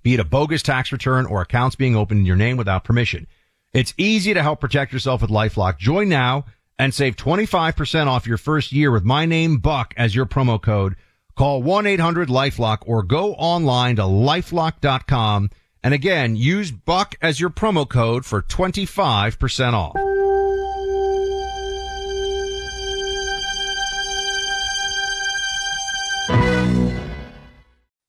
be 0.04 0.16
it 0.16 0.20
a 0.20 0.26
bogus 0.26 0.62
tax 0.62 0.92
return 0.92 1.26
or 1.26 1.42
accounts 1.42 1.78
being 1.78 1.96
opened 1.96 2.20
in 2.20 2.26
your 2.26 2.36
name 2.36 2.58
without 2.58 2.84
permission. 2.84 3.28
It's 3.74 3.94
easy 3.98 4.34
to 4.34 4.44
help 4.44 4.60
protect 4.60 4.92
yourself 4.92 5.22
with 5.22 5.32
LifeLock. 5.32 5.78
Join 5.78 6.10
now 6.10 6.46
and 6.78 6.94
save 6.94 7.16
25% 7.16 8.08
off 8.08 8.28
your 8.28 8.38
first 8.38 8.72
year 8.72 8.92
with 8.92 9.04
my 9.04 9.26
name 9.26 9.58
Buck 9.58 9.94
as 9.98 10.16
your 10.16 10.26
promo 10.26 10.62
code. 10.62 10.96
Call 11.36 11.62
1-800-LifeLock 11.64 12.80
or 12.86 13.04
go 13.04 13.34
online 13.34 13.98
to 13.98 14.04
lifelock.com. 14.04 15.50
And 15.84 15.94
again, 15.94 16.36
use 16.36 16.72
Buck 16.72 17.16
as 17.22 17.40
your 17.40 17.50
promo 17.50 17.88
code 17.88 18.26
for 18.26 18.42
25% 18.42 19.74
off. 19.74 20.05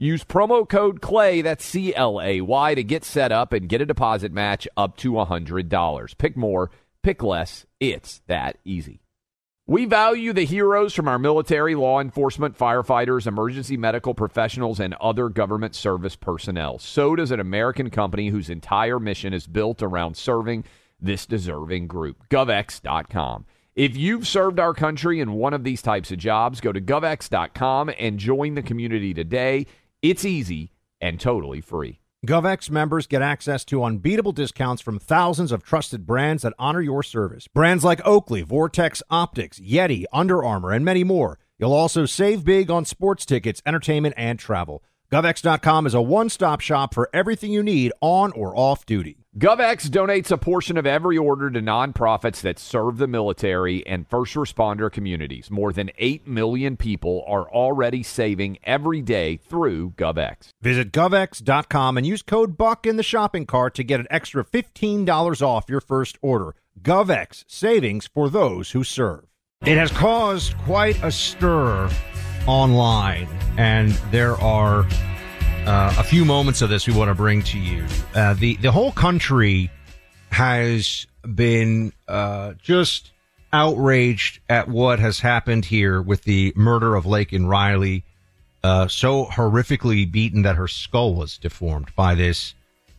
Use 0.00 0.22
promo 0.22 0.68
code 0.68 1.00
CLAY, 1.00 1.42
that's 1.42 1.64
C 1.64 1.92
L 1.92 2.20
A 2.22 2.40
Y, 2.40 2.74
to 2.76 2.84
get 2.84 3.04
set 3.04 3.32
up 3.32 3.52
and 3.52 3.68
get 3.68 3.80
a 3.80 3.86
deposit 3.86 4.30
match 4.32 4.68
up 4.76 4.96
to 4.98 5.10
$100. 5.10 6.18
Pick 6.18 6.36
more, 6.36 6.70
pick 7.02 7.20
less. 7.20 7.66
It's 7.80 8.22
that 8.28 8.58
easy. 8.64 9.00
We 9.66 9.86
value 9.86 10.32
the 10.32 10.44
heroes 10.44 10.94
from 10.94 11.08
our 11.08 11.18
military, 11.18 11.74
law 11.74 12.00
enforcement, 12.00 12.56
firefighters, 12.56 13.26
emergency 13.26 13.76
medical 13.76 14.14
professionals, 14.14 14.78
and 14.78 14.94
other 14.94 15.28
government 15.28 15.74
service 15.74 16.14
personnel. 16.14 16.78
So 16.78 17.16
does 17.16 17.32
an 17.32 17.40
American 17.40 17.90
company 17.90 18.28
whose 18.28 18.48
entire 18.48 19.00
mission 19.00 19.34
is 19.34 19.48
built 19.48 19.82
around 19.82 20.16
serving 20.16 20.62
this 21.00 21.26
deserving 21.26 21.88
group. 21.88 22.28
GovX.com. 22.30 23.46
If 23.74 23.96
you've 23.96 24.28
served 24.28 24.58
our 24.58 24.74
country 24.74 25.20
in 25.20 25.32
one 25.32 25.54
of 25.54 25.64
these 25.64 25.82
types 25.82 26.12
of 26.12 26.18
jobs, 26.18 26.60
go 26.60 26.72
to 26.72 26.80
govx.com 26.80 27.90
and 27.98 28.18
join 28.18 28.54
the 28.54 28.62
community 28.62 29.12
today. 29.12 29.66
It's 30.00 30.24
easy 30.24 30.70
and 31.00 31.18
totally 31.18 31.60
free. 31.60 31.98
GovX 32.24 32.70
members 32.70 33.08
get 33.08 33.20
access 33.20 33.64
to 33.64 33.82
unbeatable 33.82 34.30
discounts 34.30 34.80
from 34.80 35.00
thousands 35.00 35.50
of 35.50 35.64
trusted 35.64 36.06
brands 36.06 36.44
that 36.44 36.52
honor 36.56 36.80
your 36.80 37.02
service. 37.02 37.48
Brands 37.48 37.82
like 37.82 38.04
Oakley, 38.06 38.42
Vortex 38.42 39.02
Optics, 39.10 39.58
Yeti, 39.58 40.04
Under 40.12 40.44
Armour, 40.44 40.70
and 40.70 40.84
many 40.84 41.02
more. 41.02 41.40
You'll 41.58 41.72
also 41.72 42.06
save 42.06 42.44
big 42.44 42.70
on 42.70 42.84
sports 42.84 43.26
tickets, 43.26 43.60
entertainment, 43.66 44.14
and 44.16 44.38
travel. 44.38 44.84
GovX.com 45.10 45.86
is 45.86 45.94
a 45.94 46.02
one 46.02 46.28
stop 46.28 46.60
shop 46.60 46.92
for 46.92 47.08
everything 47.14 47.50
you 47.50 47.62
need 47.62 47.92
on 48.02 48.30
or 48.32 48.54
off 48.54 48.84
duty. 48.84 49.16
GovX 49.38 49.88
donates 49.88 50.30
a 50.30 50.36
portion 50.36 50.76
of 50.76 50.84
every 50.84 51.16
order 51.16 51.48
to 51.50 51.60
nonprofits 51.60 52.42
that 52.42 52.58
serve 52.58 52.98
the 52.98 53.06
military 53.06 53.86
and 53.86 54.06
first 54.06 54.34
responder 54.34 54.92
communities. 54.92 55.50
More 55.50 55.72
than 55.72 55.90
8 55.96 56.26
million 56.26 56.76
people 56.76 57.24
are 57.26 57.50
already 57.50 58.02
saving 58.02 58.58
every 58.64 59.00
day 59.00 59.38
through 59.38 59.92
GovX. 59.92 60.50
Visit 60.60 60.92
GovX.com 60.92 61.96
and 61.96 62.06
use 62.06 62.20
code 62.20 62.58
BUCK 62.58 62.84
in 62.84 62.96
the 62.96 63.02
shopping 63.02 63.46
cart 63.46 63.74
to 63.76 63.84
get 63.84 64.00
an 64.00 64.08
extra 64.10 64.44
$15 64.44 65.40
off 65.40 65.70
your 65.70 65.80
first 65.80 66.18
order. 66.20 66.54
GovX, 66.82 67.44
savings 67.46 68.10
for 68.12 68.28
those 68.28 68.72
who 68.72 68.84
serve. 68.84 69.24
It 69.64 69.78
has 69.78 69.90
caused 69.90 70.54
quite 70.58 71.02
a 71.02 71.10
stir 71.10 71.88
online, 72.46 73.28
and 73.56 73.90
there 74.10 74.34
are 74.36 74.86
uh, 75.66 75.94
a 75.98 76.02
few 76.02 76.24
moments 76.24 76.62
of 76.62 76.70
this 76.70 76.86
we 76.86 76.94
want 76.94 77.08
to 77.08 77.14
bring 77.14 77.42
to 77.42 77.58
you. 77.58 77.84
Uh, 78.14 78.34
the 78.34 78.56
the 78.56 78.72
whole 78.72 78.92
country 78.92 79.70
has 80.30 81.06
been 81.34 81.92
uh, 82.06 82.54
just 82.62 83.10
outraged 83.52 84.40
at 84.48 84.68
what 84.68 84.98
has 84.98 85.20
happened 85.20 85.64
here 85.64 86.00
with 86.02 86.22
the 86.24 86.52
murder 86.54 86.94
of 86.94 87.04
Laken 87.04 87.46
Riley, 87.46 88.04
uh, 88.62 88.88
so 88.88 89.26
horrifically 89.26 90.10
beaten 90.10 90.42
that 90.42 90.56
her 90.56 90.68
skull 90.68 91.14
was 91.14 91.38
deformed 91.38 91.94
by 91.96 92.14
this 92.14 92.54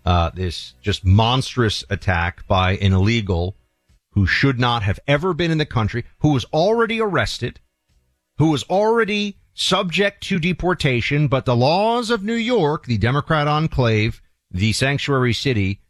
uh, 0.06 0.32
this 0.34 0.74
just 0.82 1.06
monstrous 1.06 1.84
attack 1.90 2.48
by 2.48 2.78
an 2.78 2.94
illegal 2.94 3.56
who 4.12 4.26
should 4.26 4.60
not 4.60 4.84
have 4.84 5.00
ever 5.08 5.34
been 5.34 5.52
in 5.52 5.58
the 5.58 5.66
country, 5.66 6.04
who 6.20 6.34
was 6.34 6.46
already 6.46 7.00
arrested, 7.00 7.60
who 8.40 8.50
was 8.50 8.64
already 8.64 9.38
subject 9.54 10.24
to 10.24 10.40
deportation, 10.40 11.28
but 11.28 11.46
the 11.46 11.56
laws 11.56 12.10
of 12.10 12.24
New 12.24 12.34
York, 12.34 12.86
the 12.86 12.98
Democrat 12.98 13.48
enclave, 13.48 14.22
the 14.50 14.72
sanctuary 14.72 15.34
city, 15.34 15.82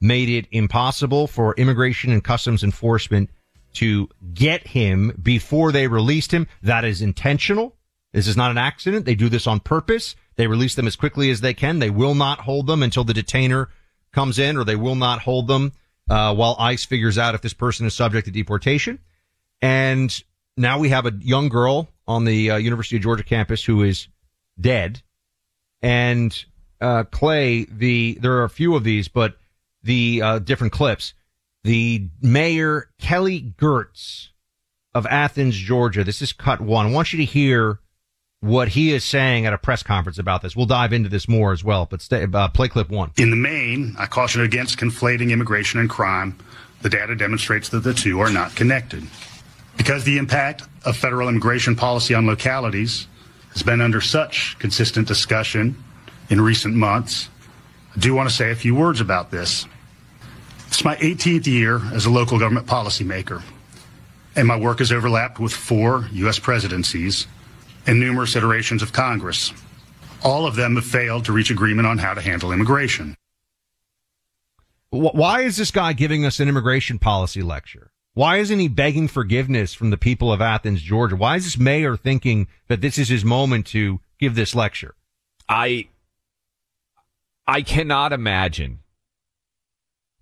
made 0.00 0.30
it 0.30 0.48
impossible 0.50 1.26
for 1.26 1.54
immigration 1.56 2.10
and 2.10 2.24
customs 2.24 2.64
enforcement 2.64 3.28
to 3.74 4.08
get 4.32 4.68
him 4.68 5.12
before 5.22 5.70
they 5.70 5.86
released 5.86 6.32
him. 6.32 6.46
That 6.62 6.84
is 6.84 7.02
intentional. 7.02 7.76
This 8.14 8.26
is 8.26 8.36
not 8.36 8.50
an 8.50 8.58
accident. 8.58 9.04
They 9.04 9.14
do 9.14 9.28
this 9.28 9.46
on 9.46 9.60
purpose. 9.60 10.16
They 10.36 10.46
release 10.46 10.74
them 10.74 10.86
as 10.86 10.96
quickly 10.96 11.30
as 11.30 11.42
they 11.42 11.52
can. 11.52 11.78
They 11.78 11.90
will 11.90 12.14
not 12.14 12.40
hold 12.40 12.66
them 12.66 12.82
until 12.82 13.04
the 13.04 13.12
detainer 13.12 13.68
comes 14.12 14.38
in, 14.38 14.56
or 14.56 14.64
they 14.64 14.76
will 14.76 14.94
not 14.94 15.20
hold 15.20 15.46
them 15.46 15.72
uh, 16.08 16.34
while 16.34 16.56
ICE 16.58 16.82
figures 16.86 17.18
out 17.18 17.34
if 17.34 17.42
this 17.42 17.52
person 17.52 17.86
is 17.86 17.92
subject 17.92 18.24
to 18.24 18.30
deportation. 18.30 18.98
And 19.60 20.22
now 20.56 20.78
we 20.78 20.88
have 20.88 21.04
a 21.04 21.12
young 21.20 21.50
girl 21.50 21.90
on 22.08 22.24
the 22.24 22.50
uh, 22.50 22.56
University 22.56 22.96
of 22.96 23.02
Georgia 23.02 23.22
campus 23.22 23.62
who 23.62 23.82
is 23.82 24.08
dead. 24.58 25.02
And 25.82 26.44
uh, 26.80 27.04
Clay, 27.04 27.64
the 27.64 28.18
there 28.20 28.32
are 28.38 28.44
a 28.44 28.50
few 28.50 28.74
of 28.74 28.82
these, 28.82 29.06
but 29.06 29.36
the 29.84 30.22
uh, 30.22 30.38
different 30.40 30.72
clips. 30.72 31.14
The 31.62 32.08
mayor 32.22 32.90
Kelly 32.98 33.54
Girtz 33.58 34.28
of 34.94 35.06
Athens, 35.06 35.54
Georgia. 35.54 36.02
This 36.02 36.22
is 36.22 36.32
cut 36.32 36.60
one. 36.60 36.86
I 36.86 36.90
want 36.90 37.12
you 37.12 37.18
to 37.18 37.24
hear 37.24 37.78
what 38.40 38.68
he 38.68 38.92
is 38.92 39.04
saying 39.04 39.46
at 39.46 39.52
a 39.52 39.58
press 39.58 39.82
conference 39.82 40.18
about 40.18 40.42
this. 40.42 40.56
We'll 40.56 40.66
dive 40.66 40.92
into 40.92 41.08
this 41.08 41.28
more 41.28 41.52
as 41.52 41.62
well, 41.62 41.86
but 41.86 42.00
stay, 42.00 42.26
uh, 42.32 42.48
play 42.48 42.68
clip 42.68 42.88
one. 42.88 43.10
In 43.16 43.30
the 43.30 43.36
main, 43.36 43.96
I 43.98 44.06
caution 44.06 44.42
against 44.42 44.78
conflating 44.78 45.30
immigration 45.30 45.80
and 45.80 45.90
crime. 45.90 46.38
The 46.82 46.88
data 46.88 47.16
demonstrates 47.16 47.68
that 47.70 47.80
the 47.80 47.92
two 47.92 48.20
are 48.20 48.30
not 48.30 48.54
connected. 48.54 49.04
Because 49.78 50.04
the 50.04 50.18
impact 50.18 50.64
of 50.84 50.96
federal 50.96 51.30
immigration 51.30 51.74
policy 51.74 52.12
on 52.12 52.26
localities 52.26 53.06
has 53.52 53.62
been 53.62 53.80
under 53.80 54.02
such 54.02 54.58
consistent 54.58 55.08
discussion 55.08 55.82
in 56.28 56.40
recent 56.42 56.74
months, 56.74 57.30
I 57.96 58.00
do 58.00 58.14
want 58.14 58.28
to 58.28 58.34
say 58.34 58.50
a 58.50 58.54
few 58.54 58.74
words 58.74 59.00
about 59.00 59.30
this. 59.30 59.64
It's 60.66 60.84
my 60.84 60.96
18th 60.96 61.46
year 61.46 61.80
as 61.94 62.04
a 62.04 62.10
local 62.10 62.38
government 62.38 62.66
policymaker, 62.66 63.42
and 64.36 64.46
my 64.46 64.58
work 64.58 64.80
has 64.80 64.92
overlapped 64.92 65.40
with 65.40 65.54
four 65.54 66.06
U.S. 66.12 66.38
presidencies 66.38 67.26
and 67.86 67.98
numerous 67.98 68.36
iterations 68.36 68.82
of 68.82 68.92
Congress. 68.92 69.52
All 70.22 70.44
of 70.44 70.56
them 70.56 70.74
have 70.74 70.84
failed 70.84 71.24
to 71.24 71.32
reach 71.32 71.50
agreement 71.50 71.88
on 71.88 71.98
how 71.98 72.12
to 72.12 72.20
handle 72.20 72.52
immigration. 72.52 73.16
Why 74.90 75.42
is 75.42 75.56
this 75.56 75.70
guy 75.70 75.92
giving 75.92 76.24
us 76.24 76.40
an 76.40 76.48
immigration 76.48 76.98
policy 76.98 77.42
lecture? 77.42 77.87
Why 78.18 78.38
isn't 78.38 78.58
he 78.58 78.66
begging 78.66 79.06
forgiveness 79.06 79.74
from 79.74 79.90
the 79.90 79.96
people 79.96 80.32
of 80.32 80.40
Athens, 80.40 80.82
Georgia? 80.82 81.14
Why 81.14 81.36
is 81.36 81.44
this 81.44 81.56
mayor 81.56 81.96
thinking 81.96 82.48
that 82.66 82.80
this 82.80 82.98
is 82.98 83.08
his 83.08 83.24
moment 83.24 83.64
to 83.68 84.00
give 84.18 84.34
this 84.34 84.56
lecture? 84.56 84.96
I 85.48 85.86
I 87.46 87.62
cannot 87.62 88.12
imagine 88.12 88.80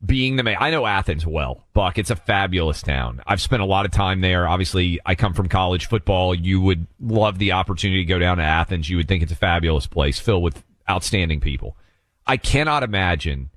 being 0.04 0.36
the 0.36 0.42
mayor. 0.42 0.58
I 0.60 0.70
know 0.70 0.84
Athens 0.84 1.26
well, 1.26 1.64
Buck. 1.72 1.96
It's 1.96 2.10
a 2.10 2.16
fabulous 2.16 2.82
town. 2.82 3.22
I've 3.26 3.40
spent 3.40 3.62
a 3.62 3.64
lot 3.64 3.86
of 3.86 3.92
time 3.92 4.20
there. 4.20 4.46
Obviously, 4.46 5.00
I 5.06 5.14
come 5.14 5.32
from 5.32 5.48
college 5.48 5.86
football. 5.86 6.34
You 6.34 6.60
would 6.60 6.86
love 7.00 7.38
the 7.38 7.52
opportunity 7.52 8.04
to 8.04 8.08
go 8.12 8.18
down 8.18 8.36
to 8.36 8.42
Athens. 8.42 8.90
You 8.90 8.98
would 8.98 9.08
think 9.08 9.22
it's 9.22 9.32
a 9.32 9.36
fabulous 9.36 9.86
place 9.86 10.18
filled 10.18 10.42
with 10.42 10.62
outstanding 10.86 11.40
people. 11.40 11.78
I 12.26 12.36
cannot 12.36 12.82
imagine 12.82 13.48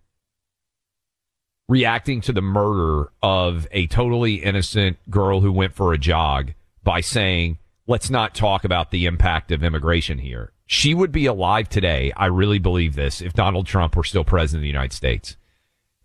reacting 1.69 2.19
to 2.19 2.33
the 2.33 2.41
murder 2.41 3.11
of 3.21 3.67
a 3.71 3.85
totally 3.87 4.35
innocent 4.35 4.97
girl 5.09 5.39
who 5.39 5.51
went 5.51 5.75
for 5.75 5.93
a 5.93 5.97
jog 5.99 6.51
by 6.83 6.99
saying, 6.99 7.59
let's 7.85 8.09
not 8.09 8.33
talk 8.33 8.63
about 8.63 8.89
the 8.89 9.05
impact 9.05 9.51
of 9.51 9.63
immigration 9.63 10.17
here. 10.17 10.51
She 10.65 10.95
would 10.95 11.11
be 11.11 11.27
alive 11.27 11.69
today. 11.69 12.11
I 12.17 12.25
really 12.25 12.57
believe 12.57 12.95
this 12.95 13.21
if 13.21 13.33
Donald 13.33 13.67
Trump 13.67 13.95
were 13.95 14.03
still 14.03 14.23
president 14.23 14.61
of 14.61 14.63
the 14.63 14.67
United 14.67 14.93
States. 14.93 15.37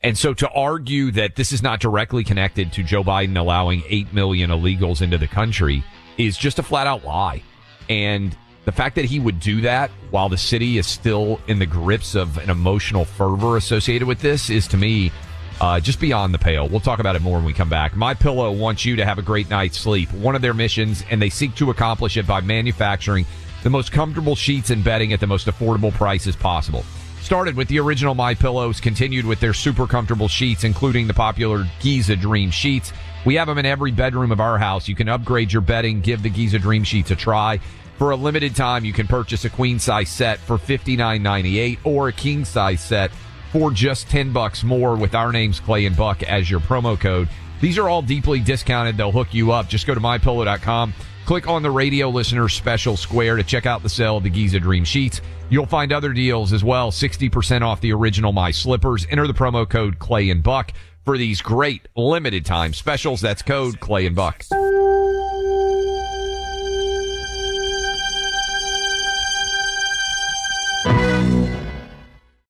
And 0.03 0.19
so 0.19 0.35
to 0.35 0.51
argue 0.51 1.11
that 1.13 1.37
this 1.37 1.51
is 1.51 1.63
not 1.63 1.81
directly 1.81 2.25
connected 2.25 2.71
to 2.75 2.83
Joe 2.83 3.03
Biden 3.03 3.39
allowing 3.39 3.83
8 3.89 4.13
million 4.13 4.51
illegals 4.51 5.01
into 5.01 5.17
the 5.17 5.27
country 5.27 5.83
is 6.19 6.37
just 6.37 6.59
a 6.59 6.63
flat 6.63 6.87
out 6.87 7.05
lie. 7.05 7.43
And 7.89 8.37
the 8.67 8.73
fact 8.73 8.97
that 8.97 9.07
he 9.07 9.19
would 9.19 9.41
do 9.41 9.63
that 9.63 9.91
while 10.11 10.29
the 10.29 10.37
city 10.37 10.77
is 10.77 10.87
still 10.87 11.41
in 11.49 11.59
the 11.59 11.67
grips 11.67 12.15
of 12.15 12.37
an 12.37 12.51
emotional 12.51 13.07
fervor 13.07 13.57
associated 13.57 14.07
with 14.07 14.21
this 14.21 14.51
is 14.51 14.69
to 14.69 14.77
me 14.77 15.11
uh, 15.61 15.81
just 15.81 16.01
beyond 16.01 16.35
the 16.35 16.39
pale. 16.39 16.69
We'll 16.69 16.81
talk 16.81 16.99
about 16.99 17.17
it 17.17 17.23
more 17.23 17.37
when 17.37 17.45
we 17.45 17.53
come 17.53 17.69
back. 17.69 17.97
My 17.97 18.15
Pillow 18.15 18.51
wants 18.53 18.85
you 18.85 18.97
to 18.97 19.05
have 19.05 19.19
a 19.19 19.23
great 19.23 19.49
night's 19.51 19.79
sleep. 19.79 20.13
One 20.13 20.35
of 20.35 20.43
their 20.43 20.55
missions, 20.55 21.05
and 21.11 21.21
they 21.21 21.31
seek 21.31 21.55
to 21.57 21.71
accomplish 21.71 22.17
it 22.17 22.27
by 22.27 22.41
manufacturing 22.41 23.27
the 23.63 23.71
most 23.71 23.93
comfortable 23.93 24.37
sheets 24.37 24.71
and 24.71 24.85
bedding 24.85 25.13
at 25.13 25.21
the 25.21 25.27
most 25.27 25.47
affordable 25.47 25.93
prices 25.93 26.37
possible. 26.37 26.85
Started 27.23 27.57
with 27.57 27.69
the 27.69 27.81
original 27.81 28.15
My 28.15 28.35
Pillows, 28.35 28.81
continued 28.81 29.25
with 29.25 29.41
their 29.41 29.55
super 29.55 29.87
comfortable 29.87 30.29
sheets, 30.29 30.65
including 30.65 31.07
the 31.07 31.15
popular 31.15 31.67
Giza 31.81 32.17
Dream 32.17 32.51
sheets. 32.51 32.93
We 33.25 33.37
have 33.37 33.49
them 33.49 33.57
in 33.57 33.65
every 33.65 33.93
bedroom 33.93 34.31
of 34.31 34.41
our 34.41 34.59
house. 34.59 34.89
You 34.89 34.95
can 34.95 35.09
upgrade 35.09 35.51
your 35.51 35.63
bedding, 35.63 36.03
give 36.03 36.23
the 36.23 36.29
Giza 36.29 36.59
Dream 36.59 36.85
sheets 36.85 37.11
a 37.11 37.17
try. 37.17 37.61
For 37.97 38.11
a 38.11 38.17
limited 38.17 38.55
time, 38.55 38.85
you 38.85 38.93
can 38.93 39.07
purchase 39.07 39.47
a 39.47 39.51
queen 39.51 39.79
size 39.79 40.11
set 40.11 40.39
for 40.41 40.59
$59.98 40.59 41.79
or 41.85 42.09
a 42.09 42.13
king 42.13 42.45
size 42.45 42.83
set 42.83 43.11
for 43.55 43.71
just 43.71 44.11
10 44.11 44.33
bucks 44.33 44.65
more 44.65 44.97
with 44.97 45.15
our 45.15 45.31
names 45.31 45.61
Clay 45.61 45.87
and 45.87 45.97
Buck 45.97 46.25
as 46.25 46.51
your 46.51 46.59
promo 46.59 46.99
code. 46.99 47.29
These 47.61 47.79
are 47.79 47.89
all 47.89 48.03
deeply 48.03 48.41
discounted. 48.41 48.97
They'll 48.97 49.13
hook 49.13 49.33
you 49.33 49.53
up. 49.53 49.69
Just 49.69 49.87
go 49.87 49.95
to 49.95 50.01
mypillow.com, 50.01 50.93
click 51.25 51.47
on 51.47 51.63
the 51.63 51.71
radio 51.71 52.09
listener 52.09 52.49
special 52.49 52.97
square 52.97 53.37
to 53.37 53.45
check 53.45 53.65
out 53.65 53.85
the 53.85 53.89
sale 53.89 54.17
of 54.17 54.25
the 54.25 54.29
Giza 54.29 54.59
Dream 54.59 54.83
Sheets. 54.83 55.21
You'll 55.51 55.67
find 55.67 55.93
other 55.93 56.13
deals 56.13 56.53
as 56.53 56.65
well. 56.65 56.91
60% 56.91 57.63
off 57.63 57.81
the 57.81 57.93
original 57.93 58.33
My 58.33 58.51
Slippers. 58.51 59.07
Enter 59.09 59.29
the 59.29 59.33
promo 59.33 59.71
code 59.71 60.01
Clay 60.01 60.31
and 60.31 60.43
Buck 60.43 60.73
for 61.05 61.17
these 61.17 61.41
great 61.41 61.87
limited 61.95 62.45
time 62.45 62.73
specials. 62.73 63.21
That's 63.21 63.43
code 63.43 63.79
Clay 63.79 64.07
and 64.07 64.17
Buck. 64.17 64.45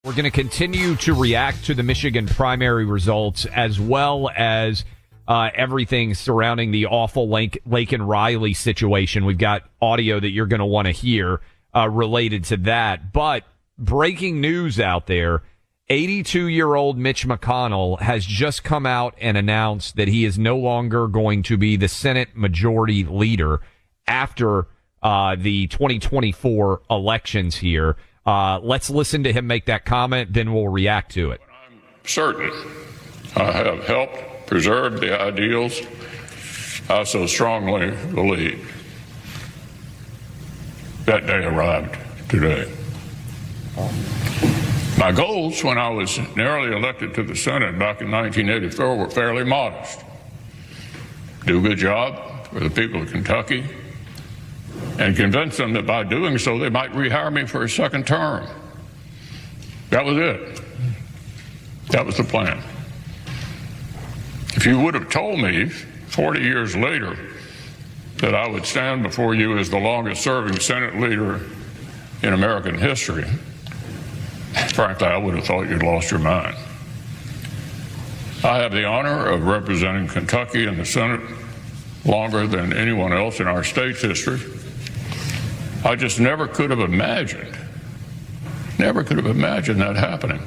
We're 0.04 0.12
going 0.12 0.24
to 0.24 0.30
continue 0.30 0.96
to 0.96 1.14
react 1.14 1.64
to 1.64 1.74
the 1.74 1.82
Michigan 1.82 2.26
primary 2.26 2.84
results 2.84 3.46
as 3.46 3.80
well 3.80 4.28
as 4.36 4.84
uh, 5.26 5.48
everything 5.54 6.12
surrounding 6.12 6.72
the 6.72 6.84
awful 6.84 7.26
Laken 7.26 8.06
Riley 8.06 8.52
situation. 8.52 9.24
We've 9.24 9.38
got 9.38 9.62
audio 9.80 10.20
that 10.20 10.28
you're 10.28 10.44
going 10.44 10.60
to 10.60 10.66
want 10.66 10.88
to 10.88 10.92
hear 10.92 11.40
uh, 11.74 11.88
related 11.88 12.44
to 12.44 12.58
that. 12.58 13.14
But 13.14 13.44
breaking 13.78 14.42
news 14.42 14.78
out 14.78 15.06
there 15.06 15.42
82 15.88 16.48
year 16.48 16.74
old 16.74 16.98
Mitch 16.98 17.26
McConnell 17.26 17.98
has 18.00 18.26
just 18.26 18.62
come 18.62 18.84
out 18.84 19.14
and 19.22 19.38
announced 19.38 19.96
that 19.96 20.08
he 20.08 20.26
is 20.26 20.38
no 20.38 20.58
longer 20.58 21.08
going 21.08 21.42
to 21.44 21.56
be 21.56 21.76
the 21.76 21.88
Senate 21.88 22.36
majority 22.36 23.04
leader 23.04 23.62
after 24.06 24.66
uh, 25.02 25.34
the 25.38 25.66
2024 25.68 26.82
elections 26.90 27.56
here. 27.56 27.96
Uh, 28.26 28.58
let's 28.62 28.88
listen 28.88 29.24
to 29.24 29.32
him 29.32 29.46
make 29.46 29.66
that 29.66 29.84
comment, 29.84 30.32
then 30.32 30.52
we'll 30.52 30.68
react 30.68 31.12
to 31.12 31.30
it. 31.30 31.40
I'm 31.68 31.80
certain 32.04 32.50
I 33.36 33.52
have 33.52 33.84
helped 33.84 34.46
preserve 34.46 35.00
the 35.00 35.20
ideals 35.20 35.80
I 36.88 37.04
so 37.04 37.26
strongly 37.26 37.90
believe. 38.14 38.70
that 41.06 41.26
day 41.26 41.44
arrived 41.44 41.98
today. 42.28 42.70
My 44.98 45.12
goals 45.12 45.62
when 45.64 45.76
I 45.76 45.88
was 45.90 46.18
narrowly 46.36 46.74
elected 46.74 47.14
to 47.14 47.22
the 47.22 47.34
Senate 47.34 47.78
back 47.78 48.00
in 48.00 48.10
1984 48.10 48.96
were 48.96 49.10
fairly 49.10 49.44
modest. 49.44 50.02
Do 51.44 51.58
a 51.58 51.62
good 51.62 51.78
job 51.78 52.46
for 52.46 52.60
the 52.60 52.70
people 52.70 53.02
of 53.02 53.10
Kentucky 53.10 53.68
and 54.98 55.16
convince 55.16 55.56
them 55.56 55.72
that 55.72 55.86
by 55.86 56.04
doing 56.04 56.38
so 56.38 56.58
they 56.58 56.68
might 56.68 56.92
rehire 56.92 57.32
me 57.32 57.46
for 57.46 57.64
a 57.64 57.68
second 57.68 58.06
term. 58.06 58.46
That 59.90 60.04
was 60.04 60.16
it. 60.16 60.60
That 61.90 62.06
was 62.06 62.16
the 62.16 62.24
plan. 62.24 62.62
If 64.54 64.66
you 64.66 64.80
would 64.80 64.94
have 64.94 65.10
told 65.10 65.40
me 65.40 65.68
40 65.68 66.40
years 66.40 66.76
later 66.76 67.16
that 68.18 68.34
I 68.34 68.48
would 68.48 68.64
stand 68.64 69.02
before 69.02 69.34
you 69.34 69.58
as 69.58 69.68
the 69.68 69.78
longest 69.78 70.22
serving 70.22 70.58
Senate 70.60 70.96
leader 71.00 71.40
in 72.22 72.32
American 72.32 72.78
history, 72.78 73.24
frankly, 74.72 75.08
I 75.08 75.16
would 75.16 75.34
have 75.34 75.44
thought 75.44 75.68
you'd 75.68 75.82
lost 75.82 76.10
your 76.10 76.20
mind. 76.20 76.56
I 78.44 78.58
have 78.58 78.72
the 78.72 78.84
honor 78.84 79.26
of 79.26 79.44
representing 79.44 80.06
Kentucky 80.06 80.66
in 80.66 80.76
the 80.76 80.84
Senate 80.84 81.20
longer 82.04 82.46
than 82.46 82.72
anyone 82.72 83.12
else 83.12 83.40
in 83.40 83.46
our 83.46 83.64
state's 83.64 84.02
history. 84.02 84.40
I 85.84 85.96
just 85.96 86.18
never 86.18 86.48
could 86.48 86.70
have 86.70 86.80
imagined, 86.80 87.54
never 88.78 89.04
could 89.04 89.18
have 89.18 89.26
imagined 89.26 89.82
that 89.82 89.96
happening 89.96 90.40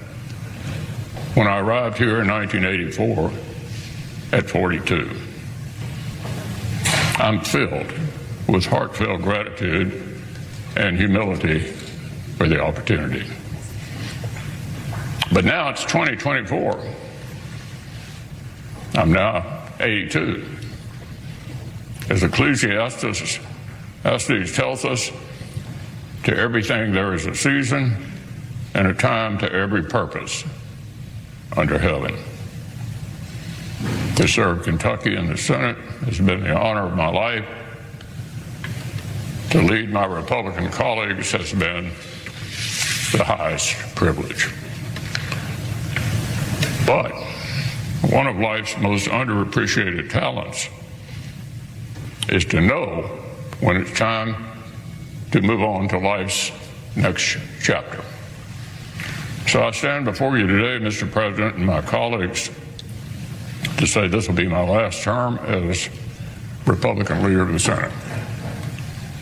when 1.35 1.47
I 1.47 1.59
arrived 1.59 1.99
here 1.99 2.21
in 2.21 2.27
1984 2.27 3.31
at 4.33 4.49
42. 4.49 5.11
I'm 7.19 7.39
filled 7.41 7.93
with 8.47 8.65
heartfelt 8.65 9.21
gratitude 9.21 10.21
and 10.75 10.97
humility 10.97 11.59
for 12.37 12.47
the 12.47 12.59
opportunity. 12.59 13.29
But 15.31 15.45
now 15.45 15.69
it's 15.69 15.83
2024. 15.83 16.83
I'm 18.95 19.11
now 19.11 19.63
82. 19.79 20.45
As 22.09 22.23
Ecclesiastes 22.23 23.39
tells 24.55 24.85
us, 24.85 25.11
to 26.23 26.35
everything 26.35 26.91
there 26.91 27.13
is 27.13 27.25
a 27.25 27.35
season 27.35 27.95
and 28.73 28.87
a 28.87 28.93
time 28.93 29.37
to 29.39 29.51
every 29.51 29.83
purpose 29.83 30.43
under 31.55 31.77
heaven. 31.77 32.15
To 34.15 34.27
serve 34.27 34.63
Kentucky 34.63 35.15
in 35.15 35.27
the 35.27 35.37
Senate 35.37 35.77
has 36.05 36.19
been 36.19 36.41
the 36.41 36.55
honor 36.55 36.87
of 36.87 36.95
my 36.95 37.07
life. 37.07 37.47
To 39.51 39.61
lead 39.61 39.91
my 39.91 40.05
Republican 40.05 40.69
colleagues 40.71 41.31
has 41.31 41.53
been 41.53 41.91
the 43.11 43.23
highest 43.23 43.75
privilege. 43.95 44.49
But 46.85 47.11
one 48.11 48.27
of 48.27 48.37
life's 48.37 48.77
most 48.77 49.07
underappreciated 49.07 50.09
talents 50.09 50.69
is 52.29 52.45
to 52.45 52.61
know 52.61 53.03
when 53.59 53.77
it's 53.77 53.97
time 53.97 54.56
to 55.31 55.41
move 55.41 55.61
on 55.61 55.87
to 55.89 55.97
life's 55.97 56.51
next 56.95 57.37
chapter. 57.61 58.03
So 59.47 59.63
I 59.65 59.71
stand 59.71 60.05
before 60.05 60.37
you 60.37 60.45
today, 60.47 60.83
Mr. 60.83 61.09
President, 61.09 61.55
and 61.55 61.65
my 61.65 61.81
colleagues 61.81 62.49
to 63.77 63.87
say 63.87 64.07
this 64.07 64.27
will 64.27 64.35
be 64.35 64.47
my 64.47 64.63
last 64.67 65.03
term 65.03 65.37
as 65.39 65.89
Republican 66.65 67.23
leader 67.23 67.41
of 67.41 67.53
the 67.53 67.59
Senate. 67.59 67.91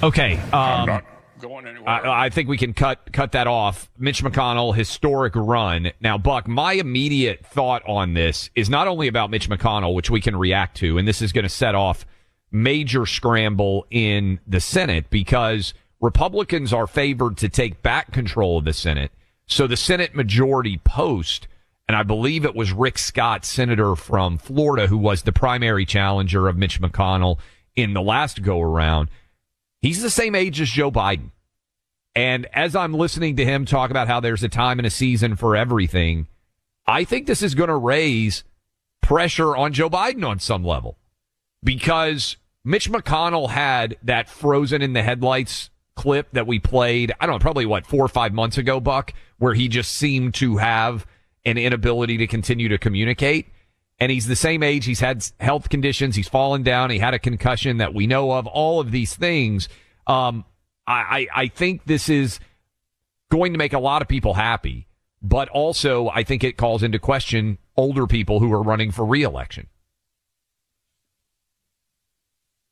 Okay. 0.02 0.40
I'm 0.52 0.82
Um, 0.82 0.88
not 0.88 1.04
going 1.40 1.68
anywhere. 1.68 1.90
I, 1.90 2.26
I 2.26 2.30
think 2.30 2.50
we 2.50 2.58
can 2.58 2.74
cut 2.74 3.12
cut 3.12 3.34
that 3.34 3.48
off. 3.48 3.90
Mitch 3.98 4.24
McConnell, 4.24 4.76
historic 4.76 5.34
run. 5.36 5.92
Now, 6.02 6.18
Buck, 6.18 6.48
my 6.48 6.74
immediate 6.74 7.46
thought 7.46 7.84
on 7.88 8.14
this 8.14 8.50
is 8.56 8.70
not 8.70 8.88
only 8.88 9.08
about 9.08 9.30
Mitch 9.30 9.50
McConnell, 9.50 9.94
which 9.94 10.10
we 10.10 10.22
can 10.22 10.36
react 10.36 10.78
to, 10.78 10.98
and 10.98 11.08
this 11.08 11.22
is 11.22 11.32
going 11.32 11.44
to 11.44 11.50
set 11.50 11.76
off 11.76 12.06
major 12.52 13.06
scramble 13.06 13.86
in 13.92 14.40
the 14.48 14.60
Senate 14.60 15.10
because 15.10 15.74
Republicans 16.02 16.74
are 16.74 16.88
favored 16.88 17.38
to 17.38 17.50
take 17.50 17.82
back 17.82 18.12
control 18.12 18.58
of 18.58 18.66
the 18.66 18.74
Senate. 18.74 19.12
So 19.48 19.68
the 19.68 19.78
Senate 19.78 20.16
majority 20.16 20.78
post, 20.78 21.48
and 21.88 21.96
I 21.96 22.04
believe 22.04 22.46
it 22.46 22.56
was 22.56 22.72
Rick 22.72 22.98
Scott, 22.98 23.46
senator 23.46 23.96
from 23.96 24.38
Florida, 24.38 24.88
who 24.88 24.98
was 24.98 25.22
the 25.22 25.32
primary 25.32 25.86
challenger 25.86 26.48
of 26.48 26.58
Mitch 26.58 26.82
McConnell 26.82 27.40
in 27.76 27.94
the 27.94 28.02
last 28.02 28.42
go 28.42 28.62
around. 28.62 29.10
He's 29.82 30.02
the 30.02 30.10
same 30.10 30.36
age 30.36 30.60
as 30.62 30.70
Joe 30.70 30.92
Biden. 30.92 31.32
And 32.16 32.48
as 32.54 32.76
I'm 32.76 32.94
listening 32.94 33.36
to 33.36 33.46
him 33.46 33.66
talk 33.66 33.92
about 33.92 34.08
how 34.08 34.20
there's 34.20 34.44
a 34.44 34.50
time 34.50 34.80
and 34.80 34.86
a 34.86 34.92
season 34.92 35.36
for 35.36 35.56
everything, 35.56 36.28
I 36.88 37.04
think 37.04 37.28
this 37.28 37.42
is 37.42 37.56
going 37.56 37.70
to 37.70 37.76
raise 37.76 38.44
pressure 39.02 39.56
on 39.56 39.74
Joe 39.74 39.90
Biden 39.90 40.28
on 40.28 40.40
some 40.40 40.64
level 40.64 40.98
because 41.64 42.38
Mitch 42.64 42.90
McConnell 42.90 43.50
had 43.50 43.98
that 44.02 44.30
frozen 44.30 44.82
in 44.82 44.94
the 44.94 45.04
headlights 45.04 45.70
clip 45.96 46.32
that 46.34 46.48
we 46.48 46.60
played, 46.60 47.14
I 47.20 47.26
don't 47.26 47.36
know, 47.36 47.40
probably 47.40 47.66
what, 47.66 47.86
four 47.86 48.04
or 48.04 48.10
five 48.10 48.34
months 48.34 48.58
ago, 48.58 48.80
Buck, 48.80 49.14
where 49.38 49.54
he 49.54 49.68
just 49.68 49.92
seemed 49.92 50.34
to 50.36 50.58
have 50.58 51.06
an 51.46 51.58
inability 51.58 52.18
to 52.18 52.28
continue 52.28 52.70
to 52.70 52.78
communicate. 52.78 53.48
And 54.00 54.12
he's 54.12 54.28
the 54.28 54.36
same 54.36 54.62
age. 54.62 54.86
He's 54.86 55.00
had 55.00 55.26
health 55.40 55.70
conditions. 55.70 56.16
He's 56.16 56.28
fallen 56.28 56.64
down. 56.64 56.90
He 56.90 57.00
had 57.00 57.14
a 57.14 57.20
concussion 57.20 57.78
that 57.78 57.94
we 57.94 58.08
know 58.08 58.32
of. 58.32 58.46
All 58.46 58.82
of 58.82 58.92
these 58.92 59.16
things. 59.16 59.70
Um, 60.06 60.44
I, 60.86 61.28
I, 61.36 61.44
I 61.44 61.48
think 61.48 61.86
this 61.86 62.10
is 62.10 62.40
going 63.32 63.54
to 63.54 63.58
make 63.58 63.74
a 63.74 63.80
lot 63.80 64.02
of 64.02 64.08
people 64.08 64.34
happy, 64.34 64.88
but 65.22 65.48
also 65.50 66.10
I 66.10 66.24
think 66.24 66.44
it 66.44 66.58
calls 66.58 66.84
into 66.84 67.00
question 67.00 67.58
older 67.78 68.06
people 68.06 68.40
who 68.40 68.52
are 68.52 68.62
running 68.62 68.92
for 68.92 69.06
reelection. 69.06 69.68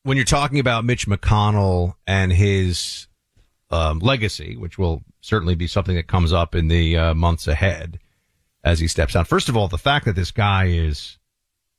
when 0.03 0.17
you're 0.17 0.25
talking 0.25 0.59
about 0.59 0.85
Mitch 0.85 1.07
McConnell 1.07 1.95
and 2.05 2.31
his 2.31 3.07
um, 3.73 3.99
legacy, 3.99 4.55
which 4.55 4.77
will 4.77 5.03
certainly 5.21 5.55
be 5.55 5.67
something 5.67 5.95
that 5.95 6.07
comes 6.07 6.31
up 6.31 6.53
in 6.55 6.67
the 6.67 6.97
uh, 6.97 7.13
months 7.13 7.47
ahead 7.47 7.99
as 8.63 8.79
he 8.79 8.87
steps 8.87 9.13
down. 9.13 9.25
First 9.25 9.49
of 9.49 9.57
all, 9.57 9.67
the 9.67 9.77
fact 9.77 10.05
that 10.05 10.15
this 10.15 10.31
guy 10.31 10.65
is 10.67 11.17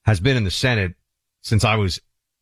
has 0.05 0.21
been 0.21 0.37
in 0.37 0.45
the 0.45 0.51
Senate 0.51 0.95
since 1.41 1.65
I 1.65 1.77
was 1.77 2.01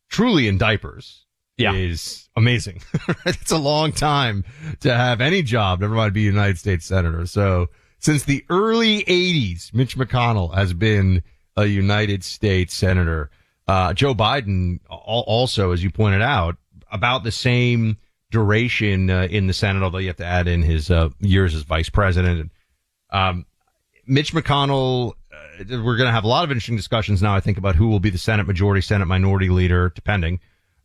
truly 0.09 0.47
in 0.47 0.57
diapers 0.57 1.25
Yeah. 1.57 1.73
is 1.73 2.27
amazing. 2.35 2.81
it's 3.25 3.51
a 3.51 3.57
long 3.57 3.91
time 3.93 4.43
to 4.81 4.93
have 4.93 5.21
any 5.21 5.41
job, 5.43 5.79
never 5.79 5.95
mind 5.95 6.13
be 6.13 6.23
a 6.23 6.31
United 6.31 6.57
States 6.57 6.85
senator. 6.85 7.25
So 7.25 7.69
since 7.99 8.23
the 8.23 8.43
early 8.49 9.03
80s, 9.05 9.73
Mitch 9.73 9.95
McConnell 9.97 10.53
has 10.55 10.73
been 10.73 11.23
a 11.55 11.65
United 11.65 12.23
States 12.23 12.73
senator. 12.75 13.29
Uh, 13.67 13.93
Joe 13.93 14.13
Biden 14.13 14.79
also, 14.89 15.71
as 15.71 15.81
you 15.83 15.89
pointed 15.89 16.21
out, 16.21 16.57
about 16.91 17.23
the 17.23 17.31
same 17.31 17.97
duration 18.33 19.09
uh, 19.09 19.27
in 19.29 19.47
the 19.47 19.53
Senate, 19.53 19.83
although 19.83 19.99
you 19.99 20.07
have 20.07 20.17
to 20.17 20.25
add 20.25 20.47
in 20.47 20.63
his 20.63 20.91
uh, 20.91 21.09
years 21.19 21.55
as 21.55 21.61
vice 21.61 21.89
president. 21.89 22.51
Um, 23.11 23.45
Mitch 24.05 24.33
McConnell, 24.33 25.13
uh, 25.31 25.63
we're 25.83 25.95
going 25.95 26.07
to 26.07 26.11
have 26.11 26.25
a 26.25 26.27
lot 26.27 26.43
of 26.43 26.49
interesting 26.49 26.75
discussions 26.75 27.21
now, 27.21 27.35
I 27.35 27.39
think, 27.39 27.57
about 27.57 27.75
who 27.75 27.87
will 27.87 27.99
be 28.01 28.09
the 28.09 28.17
Senate 28.17 28.47
majority, 28.47 28.81
Senate 28.81 29.05
minority 29.05 29.49
leader, 29.49 29.93
depending 29.95 30.39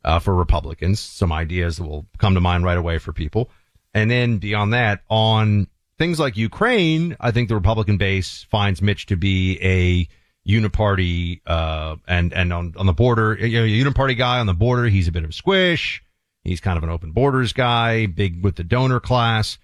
uh, 0.05 0.19
for 0.19 0.33
Republicans. 0.35 0.99
Some 0.99 1.33
ideas 1.33 1.77
that 1.77 1.83
will 1.83 2.05
come 2.19 2.35
to 2.35 2.39
mind 2.39 2.63
right 2.63 2.77
away 2.77 2.99
for 2.99 3.11
people. 3.11 3.49
And 3.93 4.09
then 4.09 4.37
beyond 4.37 4.73
that, 4.73 5.01
on 5.09 5.67
things 5.97 6.19
like 6.19 6.37
Ukraine, 6.37 7.17
I 7.19 7.31
think 7.31 7.49
the 7.49 7.55
Republican 7.55 7.97
base 7.97 8.45
finds 8.51 8.79
Mitch 8.81 9.07
to 9.07 9.17
be 9.17 9.59
a 9.61 10.07
uniparty, 10.47 11.41
uh, 11.47 11.95
and, 12.07 12.31
and 12.31 12.53
on, 12.53 12.75
on 12.77 12.85
the 12.85 12.93
border, 12.93 13.33
a 13.33 13.39
uniparty 13.39 14.15
guy 14.15 14.39
on 14.39 14.45
the 14.45 14.53
border. 14.53 14.85
He's 14.85 15.07
a 15.07 15.11
bit 15.11 15.23
of 15.23 15.31
a 15.31 15.33
squish. 15.33 16.03
He's 16.49 16.59
kind 16.59 16.77
of 16.77 16.83
an 16.83 16.89
open 16.89 17.11
borders 17.11 17.53
guy, 17.53 18.07
big 18.07 18.43
with 18.43 18.55
the 18.55 18.63
donor 18.63 18.99
class. 18.99 19.59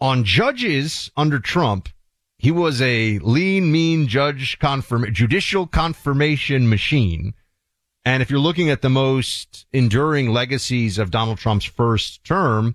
On 0.00 0.24
judges 0.24 1.10
under 1.18 1.38
Trump, 1.38 1.90
he 2.38 2.50
was 2.50 2.80
a 2.80 3.18
lean, 3.18 3.70
mean 3.70 4.08
judge 4.08 4.58
confirm, 4.58 5.12
judicial 5.12 5.66
confirmation 5.66 6.68
machine. 6.68 7.34
And 8.06 8.22
if 8.22 8.30
you're 8.30 8.40
looking 8.40 8.70
at 8.70 8.80
the 8.80 8.88
most 8.88 9.66
enduring 9.70 10.30
legacies 10.30 10.98
of 10.98 11.10
Donald 11.10 11.36
Trump's 11.36 11.66
first 11.66 12.24
term, 12.24 12.74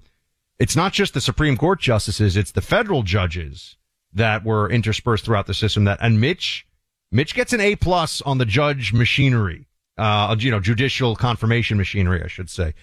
it's 0.60 0.76
not 0.76 0.94
just 0.94 1.16
the 1.16 1.22
Supreme 1.22 1.58
Court 1.58 1.80
justices, 1.80 2.38
it's 2.38 2.52
the 2.52 2.62
federal 2.62 3.02
judges 3.02 3.78
that 4.14 4.46
were 4.46 4.70
interspersed 4.70 5.26
throughout 5.26 5.48
the 5.48 5.56
system 5.56 5.86
that, 5.86 5.98
and 6.02 6.22
Mitch, 6.22 6.68
Mitch 7.12 7.34
gets 7.34 7.52
an 7.52 7.62
A 7.62 7.76
plus 7.78 8.22
on 8.22 8.38
the 8.38 8.46
judge 8.46 8.94
machinery, 8.94 9.66
uh, 9.98 10.36
you 10.38 10.52
know, 10.52 10.60
judicial 10.60 11.16
confirmation 11.16 11.78
machinery, 11.78 12.22
I 12.24 12.28
should 12.28 12.52
say. 12.52 12.76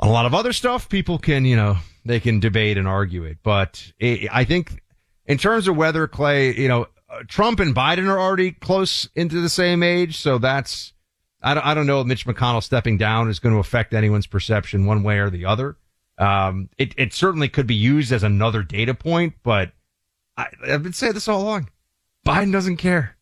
A 0.00 0.08
lot 0.08 0.26
of 0.26 0.34
other 0.34 0.52
stuff, 0.52 0.88
people 0.88 1.18
can, 1.18 1.44
you 1.44 1.56
know, 1.56 1.76
they 2.04 2.20
can 2.20 2.40
debate 2.40 2.78
and 2.78 2.86
argue 2.86 3.24
it, 3.24 3.38
but 3.42 3.92
it, 3.98 4.28
I 4.32 4.44
think 4.44 4.82
in 5.26 5.38
terms 5.38 5.68
of 5.68 5.76
whether 5.76 6.06
Clay, 6.06 6.54
you 6.54 6.68
know, 6.68 6.86
uh, 7.10 7.22
Trump 7.26 7.60
and 7.60 7.74
Biden 7.74 8.08
are 8.08 8.18
already 8.18 8.52
close 8.52 9.08
into 9.14 9.40
the 9.40 9.48
same 9.48 9.82
age. 9.82 10.18
So 10.18 10.38
that's, 10.38 10.92
I 11.42 11.54
don't, 11.54 11.66
I 11.66 11.74
don't 11.74 11.86
know 11.86 12.00
if 12.00 12.06
Mitch 12.06 12.26
McConnell 12.26 12.62
stepping 12.62 12.96
down 12.96 13.28
is 13.28 13.38
going 13.38 13.54
to 13.54 13.60
affect 13.60 13.94
anyone's 13.94 14.26
perception 14.26 14.86
one 14.86 15.02
way 15.02 15.18
or 15.18 15.30
the 15.30 15.44
other. 15.44 15.76
Um, 16.16 16.68
it, 16.78 16.94
it 16.96 17.12
certainly 17.12 17.48
could 17.48 17.66
be 17.66 17.74
used 17.74 18.12
as 18.12 18.22
another 18.22 18.62
data 18.62 18.94
point, 18.94 19.34
but 19.42 19.72
I, 20.36 20.48
I've 20.66 20.82
been 20.82 20.92
saying 20.92 21.14
this 21.14 21.28
all 21.28 21.42
along. 21.42 21.70
Biden 22.26 22.52
doesn't 22.52 22.76
care. 22.76 23.16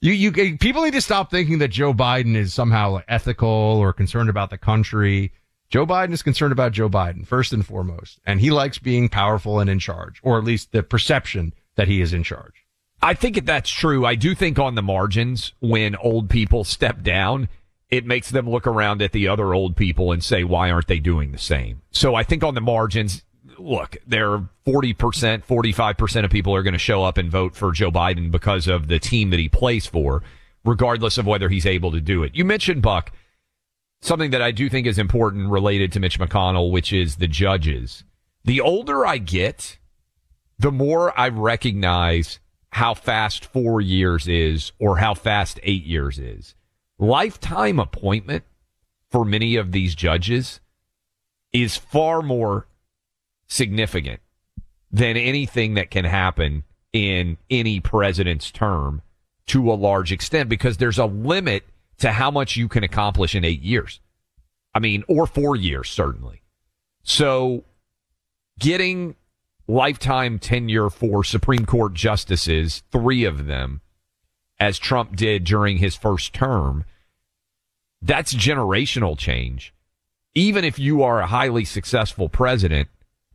You, 0.00 0.12
you, 0.12 0.56
people 0.58 0.82
need 0.82 0.92
to 0.92 1.00
stop 1.00 1.30
thinking 1.30 1.58
that 1.58 1.68
Joe 1.68 1.92
Biden 1.92 2.36
is 2.36 2.54
somehow 2.54 3.00
ethical 3.08 3.48
or 3.48 3.92
concerned 3.92 4.30
about 4.30 4.50
the 4.50 4.58
country. 4.58 5.32
Joe 5.70 5.86
Biden 5.86 6.12
is 6.12 6.22
concerned 6.22 6.52
about 6.52 6.72
Joe 6.72 6.88
Biden 6.88 7.26
first 7.26 7.52
and 7.52 7.64
foremost, 7.64 8.20
and 8.24 8.40
he 8.40 8.50
likes 8.50 8.78
being 8.78 9.08
powerful 9.08 9.60
and 9.60 9.68
in 9.68 9.78
charge, 9.78 10.18
or 10.22 10.38
at 10.38 10.44
least 10.44 10.72
the 10.72 10.82
perception 10.82 11.52
that 11.76 11.88
he 11.88 12.00
is 12.00 12.12
in 12.12 12.22
charge. 12.22 12.64
I 13.02 13.14
think 13.14 13.44
that's 13.44 13.70
true. 13.70 14.04
I 14.06 14.14
do 14.14 14.34
think 14.34 14.58
on 14.58 14.74
the 14.74 14.82
margins, 14.82 15.52
when 15.60 15.94
old 15.96 16.30
people 16.30 16.64
step 16.64 17.02
down, 17.02 17.48
it 17.90 18.06
makes 18.06 18.30
them 18.30 18.48
look 18.48 18.66
around 18.66 19.02
at 19.02 19.12
the 19.12 19.28
other 19.28 19.54
old 19.54 19.76
people 19.76 20.10
and 20.10 20.24
say, 20.24 20.42
why 20.42 20.70
aren't 20.70 20.88
they 20.88 20.98
doing 20.98 21.32
the 21.32 21.38
same? 21.38 21.82
So 21.90 22.14
I 22.14 22.22
think 22.22 22.42
on 22.42 22.54
the 22.54 22.60
margins, 22.60 23.22
look, 23.58 23.96
there 24.06 24.32
are 24.32 24.48
40%, 24.66 24.94
45% 25.44 26.24
of 26.24 26.30
people 26.30 26.54
are 26.54 26.62
going 26.62 26.72
to 26.72 26.78
show 26.78 27.04
up 27.04 27.18
and 27.18 27.30
vote 27.30 27.54
for 27.54 27.72
Joe 27.72 27.90
Biden 27.90 28.30
because 28.30 28.66
of 28.66 28.88
the 28.88 28.98
team 28.98 29.30
that 29.30 29.38
he 29.38 29.48
plays 29.48 29.86
for, 29.86 30.22
regardless 30.64 31.18
of 31.18 31.26
whether 31.26 31.48
he's 31.48 31.66
able 31.66 31.92
to 31.92 32.00
do 32.00 32.22
it. 32.22 32.34
You 32.34 32.44
mentioned 32.44 32.82
Buck, 32.82 33.12
something 34.00 34.30
that 34.30 34.42
I 34.42 34.50
do 34.50 34.68
think 34.68 34.86
is 34.86 34.98
important 34.98 35.50
related 35.50 35.92
to 35.92 36.00
Mitch 36.00 36.18
McConnell, 36.18 36.70
which 36.70 36.92
is 36.92 37.16
the 37.16 37.28
judges. 37.28 38.04
The 38.44 38.60
older 38.60 39.04
I 39.04 39.18
get, 39.18 39.78
the 40.58 40.72
more 40.72 41.18
I 41.18 41.28
recognize 41.28 42.40
how 42.70 42.94
fast 42.94 43.44
four 43.44 43.80
years 43.80 44.28
is 44.28 44.72
or 44.78 44.98
how 44.98 45.14
fast 45.14 45.58
eight 45.62 45.84
years 45.84 46.18
is. 46.18 46.54
Lifetime 46.98 47.78
appointment 47.78 48.44
for 49.10 49.24
many 49.24 49.56
of 49.56 49.72
these 49.72 49.94
judges 49.94 50.60
is 51.52 51.76
far 51.76 52.22
more 52.22 52.66
significant 53.46 54.20
than 54.90 55.16
anything 55.16 55.74
that 55.74 55.90
can 55.90 56.04
happen 56.04 56.64
in 56.92 57.36
any 57.50 57.80
president's 57.80 58.50
term 58.50 59.02
to 59.46 59.70
a 59.70 59.74
large 59.74 60.12
extent 60.12 60.48
because 60.48 60.76
there's 60.76 60.98
a 60.98 61.06
limit 61.06 61.64
to 61.98 62.12
how 62.12 62.30
much 62.30 62.56
you 62.56 62.68
can 62.68 62.84
accomplish 62.84 63.34
in 63.34 63.44
eight 63.44 63.62
years. 63.62 64.00
I 64.74 64.78
mean, 64.78 65.04
or 65.08 65.26
four 65.26 65.56
years, 65.56 65.90
certainly. 65.90 66.42
So 67.02 67.64
getting 68.58 69.16
lifetime 69.66 70.38
tenure 70.38 70.90
for 70.90 71.24
Supreme 71.24 71.66
Court 71.66 71.94
justices, 71.94 72.82
three 72.90 73.24
of 73.24 73.46
them, 73.46 73.80
as 74.60 74.78
Trump 74.78 75.16
did 75.16 75.44
during 75.44 75.78
his 75.78 75.96
first 75.96 76.32
term, 76.32 76.84
that's 78.02 78.34
generational 78.34 79.16
change. 79.18 79.74
Even 80.34 80.64
if 80.64 80.78
you 80.78 81.02
are 81.02 81.20
a 81.20 81.26
highly 81.26 81.64
successful 81.64 82.28
president, 82.28 82.88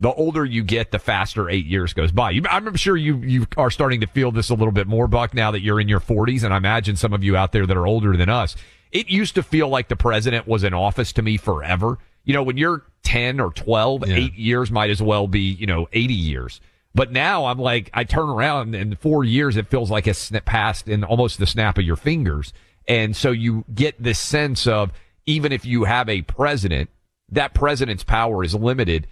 the 0.04 0.12
older 0.12 0.44
you 0.44 0.62
get, 0.62 0.90
the 0.90 0.98
faster 0.98 1.48
eight 1.48 1.64
years 1.64 1.94
goes 1.94 2.12
by. 2.12 2.30
You, 2.30 2.42
I'm 2.50 2.76
sure 2.76 2.94
you 2.94 3.16
you 3.20 3.46
are 3.56 3.70
starting 3.70 4.02
to 4.02 4.06
feel 4.06 4.30
this 4.30 4.50
a 4.50 4.54
little 4.54 4.70
bit 4.70 4.86
more, 4.86 5.08
Buck, 5.08 5.32
now 5.32 5.50
that 5.50 5.62
you're 5.62 5.80
in 5.80 5.88
your 5.88 5.98
40s, 5.98 6.44
and 6.44 6.52
I 6.52 6.58
imagine 6.58 6.94
some 6.96 7.14
of 7.14 7.24
you 7.24 7.38
out 7.38 7.52
there 7.52 7.64
that 7.64 7.74
are 7.74 7.86
older 7.86 8.14
than 8.14 8.28
us. 8.28 8.54
It 8.92 9.08
used 9.08 9.34
to 9.36 9.42
feel 9.42 9.70
like 9.70 9.88
the 9.88 9.96
president 9.96 10.46
was 10.46 10.62
in 10.62 10.74
office 10.74 11.10
to 11.14 11.22
me 11.22 11.38
forever. 11.38 11.96
You 12.24 12.34
know, 12.34 12.42
when 12.42 12.58
you're 12.58 12.82
10 13.04 13.40
or 13.40 13.50
12, 13.50 14.06
yeah. 14.06 14.14
eight 14.14 14.34
years 14.34 14.70
might 14.70 14.90
as 14.90 15.00
well 15.00 15.26
be, 15.26 15.40
you 15.40 15.66
know, 15.66 15.88
80 15.90 16.12
years. 16.12 16.60
But 16.94 17.10
now 17.10 17.46
I'm 17.46 17.58
like, 17.58 17.88
I 17.94 18.04
turn 18.04 18.28
around 18.28 18.74
and 18.74 18.98
four 18.98 19.24
years, 19.24 19.56
it 19.56 19.68
feels 19.68 19.90
like 19.90 20.06
a 20.06 20.12
snap 20.12 20.44
past 20.44 20.86
in 20.86 21.02
almost 21.02 21.38
the 21.38 21.46
snap 21.46 21.78
of 21.78 21.84
your 21.84 21.96
fingers. 21.96 22.52
And 22.86 23.16
so 23.16 23.30
you 23.30 23.64
get 23.74 24.02
this 24.02 24.18
sense 24.18 24.66
of 24.66 24.92
even 25.24 25.50
if 25.50 25.64
you 25.64 25.84
have 25.84 26.10
a 26.10 26.20
president, 26.20 26.90
that 27.30 27.54
president's 27.54 28.04
power 28.04 28.44
is 28.44 28.54
limited. 28.54 29.06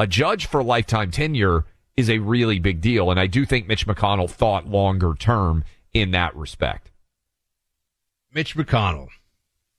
A 0.00 0.06
judge 0.06 0.46
for 0.46 0.62
lifetime 0.62 1.10
tenure 1.10 1.66
is 1.94 2.08
a 2.08 2.20
really 2.20 2.58
big 2.58 2.80
deal. 2.80 3.10
And 3.10 3.20
I 3.20 3.26
do 3.26 3.44
think 3.44 3.68
Mitch 3.68 3.86
McConnell 3.86 4.30
thought 4.30 4.66
longer 4.66 5.14
term 5.14 5.62
in 5.92 6.12
that 6.12 6.34
respect. 6.34 6.90
Mitch 8.32 8.56
McConnell 8.56 9.08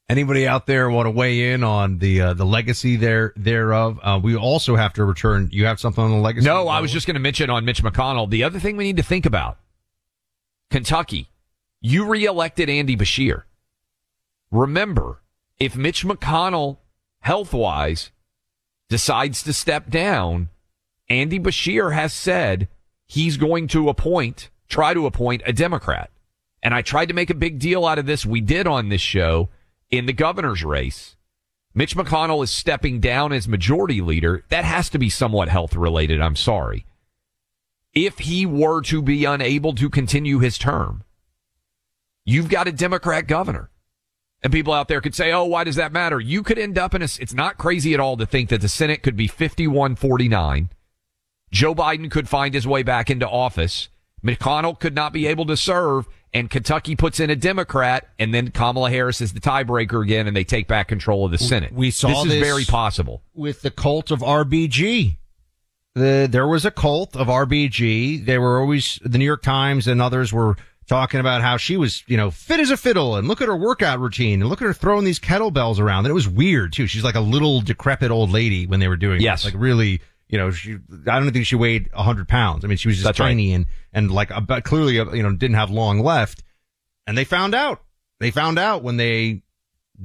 Anybody 0.08 0.46
out 0.46 0.66
there 0.66 0.90
want 0.90 1.06
to 1.06 1.10
weigh 1.10 1.52
in 1.52 1.64
on 1.64 1.98
the 1.98 2.20
uh, 2.20 2.34
the 2.34 2.44
legacy 2.44 2.96
there 2.96 3.32
thereof? 3.34 3.98
Uh, 4.02 4.20
we 4.22 4.36
also 4.36 4.76
have 4.76 4.92
to 4.92 5.04
return. 5.04 5.48
You 5.50 5.64
have 5.64 5.80
something 5.80 6.04
on 6.04 6.10
the 6.10 6.18
legacy? 6.18 6.44
No, 6.44 6.68
I 6.68 6.80
was 6.80 6.92
just 6.92 7.06
going 7.06 7.14
to 7.14 7.20
mention 7.20 7.48
on 7.48 7.64
Mitch 7.64 7.82
McConnell. 7.82 8.28
The 8.28 8.44
other 8.44 8.60
thing 8.60 8.76
we 8.76 8.84
need 8.84 8.98
to 8.98 9.02
think 9.02 9.24
about: 9.24 9.58
Kentucky, 10.70 11.30
you 11.80 12.04
reelected 12.04 12.68
Andy 12.68 12.94
Beshear. 12.94 13.44
Remember, 14.50 15.22
if 15.58 15.76
Mitch 15.76 16.04
McConnell, 16.04 16.76
health 17.20 17.54
wise, 17.54 18.10
decides 18.92 19.42
to 19.42 19.54
step 19.54 19.88
down, 19.88 20.50
Andy 21.08 21.40
Beshear 21.40 21.94
has 21.94 22.12
said 22.12 22.68
he's 23.06 23.38
going 23.38 23.66
to 23.68 23.88
appoint, 23.88 24.50
try 24.68 24.92
to 24.92 25.06
appoint 25.06 25.40
a 25.46 25.52
Democrat. 25.54 26.10
And 26.62 26.74
I 26.74 26.82
tried 26.82 27.06
to 27.06 27.14
make 27.14 27.30
a 27.30 27.34
big 27.34 27.58
deal 27.58 27.86
out 27.86 27.98
of 27.98 28.04
this. 28.04 28.26
We 28.26 28.42
did 28.42 28.66
on 28.66 28.90
this 28.90 29.00
show 29.00 29.48
in 29.90 30.04
the 30.04 30.12
governor's 30.12 30.62
race. 30.62 31.16
Mitch 31.74 31.96
McConnell 31.96 32.44
is 32.44 32.50
stepping 32.50 33.00
down 33.00 33.32
as 33.32 33.48
majority 33.48 34.02
leader. 34.02 34.44
That 34.50 34.66
has 34.66 34.90
to 34.90 34.98
be 34.98 35.08
somewhat 35.08 35.48
health 35.48 35.74
related. 35.74 36.20
I'm 36.20 36.36
sorry. 36.36 36.84
If 37.94 38.18
he 38.18 38.44
were 38.44 38.82
to 38.82 39.00
be 39.00 39.24
unable 39.24 39.74
to 39.76 39.88
continue 39.88 40.38
his 40.38 40.58
term, 40.58 41.02
you've 42.26 42.50
got 42.50 42.68
a 42.68 42.72
Democrat 42.72 43.26
governor. 43.26 43.70
And 44.42 44.52
people 44.52 44.72
out 44.72 44.88
there 44.88 45.00
could 45.00 45.14
say, 45.14 45.32
oh, 45.32 45.44
why 45.44 45.64
does 45.64 45.76
that 45.76 45.92
matter? 45.92 46.18
You 46.18 46.42
could 46.42 46.58
end 46.58 46.76
up 46.76 46.94
in 46.94 47.02
a, 47.02 47.08
it's 47.20 47.34
not 47.34 47.58
crazy 47.58 47.94
at 47.94 48.00
all 48.00 48.16
to 48.16 48.26
think 48.26 48.48
that 48.48 48.60
the 48.60 48.68
Senate 48.68 49.02
could 49.02 49.16
be 49.16 49.28
51 49.28 49.96
49. 49.96 50.70
Joe 51.52 51.74
Biden 51.74 52.10
could 52.10 52.28
find 52.28 52.54
his 52.54 52.66
way 52.66 52.82
back 52.82 53.10
into 53.10 53.28
office. 53.28 53.88
McConnell 54.24 54.78
could 54.78 54.94
not 54.94 55.12
be 55.12 55.26
able 55.26 55.46
to 55.46 55.56
serve 55.56 56.08
and 56.34 56.48
Kentucky 56.48 56.96
puts 56.96 57.20
in 57.20 57.28
a 57.28 57.36
Democrat, 57.36 58.08
and 58.18 58.32
then 58.32 58.50
Kamala 58.50 58.90
Harris 58.90 59.20
is 59.20 59.34
the 59.34 59.40
tiebreaker 59.40 60.02
again, 60.02 60.26
and 60.26 60.34
they 60.34 60.44
take 60.44 60.66
back 60.66 60.88
control 60.88 61.26
of 61.26 61.30
the 61.30 61.38
Senate. 61.38 61.72
We 61.72 61.90
saw 61.90 62.08
this, 62.08 62.24
this 62.24 62.32
is 62.34 62.40
very 62.40 62.64
possible 62.64 63.22
with 63.34 63.60
the 63.62 63.70
cult 63.70 64.10
of 64.10 64.20
RBG. 64.20 65.16
The, 65.94 66.26
there 66.30 66.48
was 66.48 66.64
a 66.64 66.70
cult 66.70 67.16
of 67.16 67.26
RBG. 67.26 68.24
They 68.24 68.38
were 68.38 68.60
always 68.60 68.98
the 69.04 69.18
New 69.18 69.26
York 69.26 69.42
Times 69.42 69.86
and 69.86 70.00
others 70.00 70.32
were 70.32 70.56
talking 70.86 71.20
about 71.20 71.42
how 71.42 71.56
she 71.56 71.76
was, 71.76 72.02
you 72.06 72.16
know, 72.16 72.30
fit 72.30 72.60
as 72.60 72.70
a 72.70 72.76
fiddle 72.76 73.16
and 73.16 73.28
look 73.28 73.40
at 73.40 73.48
her 73.48 73.56
workout 73.56 74.00
routine 74.00 74.40
and 74.40 74.50
look 74.50 74.60
at 74.60 74.66
her 74.66 74.74
throwing 74.74 75.04
these 75.04 75.20
kettlebells 75.20 75.78
around. 75.78 76.04
And 76.04 76.10
it 76.10 76.14
was 76.14 76.28
weird 76.28 76.72
too. 76.72 76.86
She's 76.86 77.04
like 77.04 77.14
a 77.14 77.20
little 77.20 77.60
decrepit 77.60 78.10
old 78.10 78.30
lady 78.30 78.66
when 78.66 78.80
they 78.80 78.88
were 78.88 78.96
doing 78.96 79.20
yes. 79.20 79.44
This. 79.44 79.54
Like 79.54 79.62
really, 79.62 80.00
you 80.28 80.38
know, 80.38 80.50
she, 80.50 80.78
I 81.06 81.20
don't 81.20 81.30
think 81.32 81.46
she 81.46 81.56
weighed 81.56 81.90
a 81.92 82.02
hundred 82.02 82.28
pounds. 82.28 82.64
I 82.64 82.68
mean, 82.68 82.78
she 82.78 82.88
was 82.88 82.96
just 82.96 83.06
That's 83.06 83.18
tiny 83.18 83.50
right. 83.50 83.56
and, 83.56 83.66
and 83.92 84.10
like, 84.10 84.30
but 84.46 84.64
clearly, 84.64 84.98
uh, 84.98 85.12
you 85.12 85.22
know, 85.22 85.32
didn't 85.32 85.56
have 85.56 85.70
long 85.70 86.00
left. 86.00 86.42
And 87.06 87.16
they 87.16 87.24
found 87.24 87.54
out. 87.54 87.82
They 88.20 88.30
found 88.30 88.58
out 88.58 88.82
when 88.82 88.96
they 88.96 89.42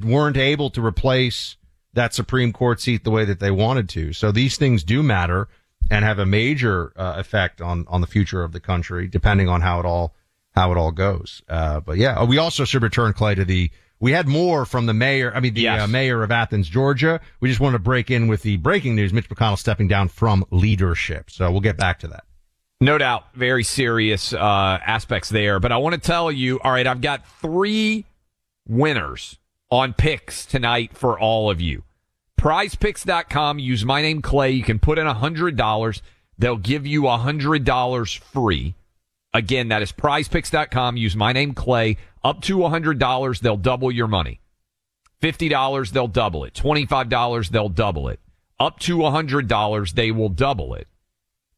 weren't 0.03 0.37
able 0.37 0.69
to 0.71 0.83
replace 0.83 1.55
that 1.93 2.13
Supreme 2.13 2.53
Court 2.53 2.79
seat 2.79 3.03
the 3.03 3.11
way 3.11 3.25
that 3.25 3.39
they 3.39 3.51
wanted 3.51 3.89
to. 3.89 4.13
So 4.13 4.31
these 4.31 4.57
things 4.57 4.83
do 4.83 5.01
matter 5.01 5.47
and 5.89 6.03
have 6.03 6.19
a 6.19 6.25
major 6.25 6.93
uh, 6.95 7.13
effect 7.17 7.61
on, 7.61 7.85
on 7.87 8.01
the 8.01 8.07
future 8.07 8.43
of 8.43 8.51
the 8.51 8.59
country, 8.59 9.07
depending 9.07 9.47
on 9.49 9.61
how 9.61 9.79
it 9.79 9.85
all, 9.85 10.13
how 10.57 10.71
it 10.71 10.77
all 10.77 10.91
goes. 10.91 11.43
Uh, 11.47 11.79
but 11.79 11.97
yeah, 11.97 12.23
we 12.23 12.39
also 12.39 12.65
should 12.65 12.81
return 12.81 13.13
Clay 13.13 13.35
to 13.35 13.45
the, 13.45 13.69
we 13.99 14.11
had 14.11 14.27
more 14.27 14.65
from 14.65 14.87
the 14.87 14.93
mayor, 14.93 15.31
I 15.33 15.39
mean, 15.39 15.53
the 15.53 15.61
yes. 15.61 15.81
uh, 15.81 15.87
mayor 15.87 16.23
of 16.23 16.31
Athens, 16.31 16.67
Georgia. 16.67 17.21
We 17.39 17.49
just 17.49 17.59
wanted 17.59 17.77
to 17.77 17.83
break 17.83 18.09
in 18.09 18.27
with 18.27 18.41
the 18.41 18.57
breaking 18.57 18.95
news, 18.95 19.13
Mitch 19.13 19.29
McConnell 19.29 19.57
stepping 19.57 19.87
down 19.87 20.07
from 20.07 20.45
leadership. 20.49 21.29
So 21.29 21.51
we'll 21.51 21.61
get 21.61 21.77
back 21.77 21.99
to 21.99 22.07
that. 22.07 22.23
No 22.81 22.97
doubt, 22.97 23.25
very 23.35 23.63
serious 23.63 24.33
uh, 24.33 24.37
aspects 24.85 25.29
there. 25.29 25.59
But 25.59 25.71
I 25.71 25.77
want 25.77 25.93
to 25.93 26.01
tell 26.01 26.31
you, 26.31 26.59
all 26.59 26.71
right, 26.71 26.85
I've 26.85 27.01
got 27.01 27.27
three 27.39 28.05
winners 28.67 29.37
on 29.69 29.93
picks 29.93 30.45
tonight 30.45 30.97
for 30.97 31.19
all 31.19 31.51
of 31.51 31.61
you. 31.61 31.83
PrizePicks.com. 32.39 33.59
Use 33.59 33.85
my 33.85 34.01
name 34.01 34.21
Clay. 34.21 34.51
You 34.51 34.63
can 34.63 34.79
put 34.79 34.97
in 34.97 35.05
a 35.05 35.13
hundred 35.13 35.55
dollars. 35.55 36.01
They'll 36.37 36.57
give 36.57 36.85
you 36.85 37.07
a 37.07 37.17
hundred 37.17 37.63
dollars 37.63 38.13
free. 38.13 38.75
Again, 39.37 39.67
that 39.67 39.83
is 39.83 39.91
PrizePicks.com. 39.91 40.97
Use 40.97 41.15
my 41.15 41.31
name 41.31 41.53
Clay. 41.53 41.97
Up 42.23 42.41
to 42.41 42.63
hundred 42.63 42.97
dollars, 42.97 43.39
they'll 43.39 43.55
double 43.55 43.91
your 43.91 44.07
money. 44.07 44.41
Fifty 45.21 45.47
dollars, 45.47 45.91
they'll 45.91 46.07
double 46.07 46.43
it. 46.43 46.55
Twenty-five 46.55 47.07
dollars, 47.07 47.49
they'll 47.51 47.69
double 47.69 48.07
it. 48.07 48.19
Up 48.59 48.79
to 48.79 49.03
hundred 49.03 49.47
dollars, 49.47 49.93
they 49.93 50.09
will 50.09 50.29
double 50.29 50.73
it. 50.73 50.87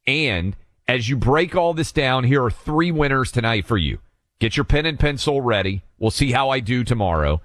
And 0.06 0.54
as 0.86 1.08
you 1.08 1.16
break 1.16 1.56
all 1.56 1.72
this 1.72 1.90
down, 1.90 2.24
here 2.24 2.44
are 2.44 2.50
three 2.50 2.92
winners 2.92 3.32
tonight 3.32 3.66
for 3.66 3.78
you. 3.78 4.00
Get 4.40 4.58
your 4.58 4.64
pen 4.64 4.84
and 4.84 5.00
pencil 5.00 5.40
ready. 5.40 5.82
We'll 5.98 6.10
see 6.10 6.32
how 6.32 6.50
I 6.50 6.60
do 6.60 6.84
tomorrow. 6.84 7.40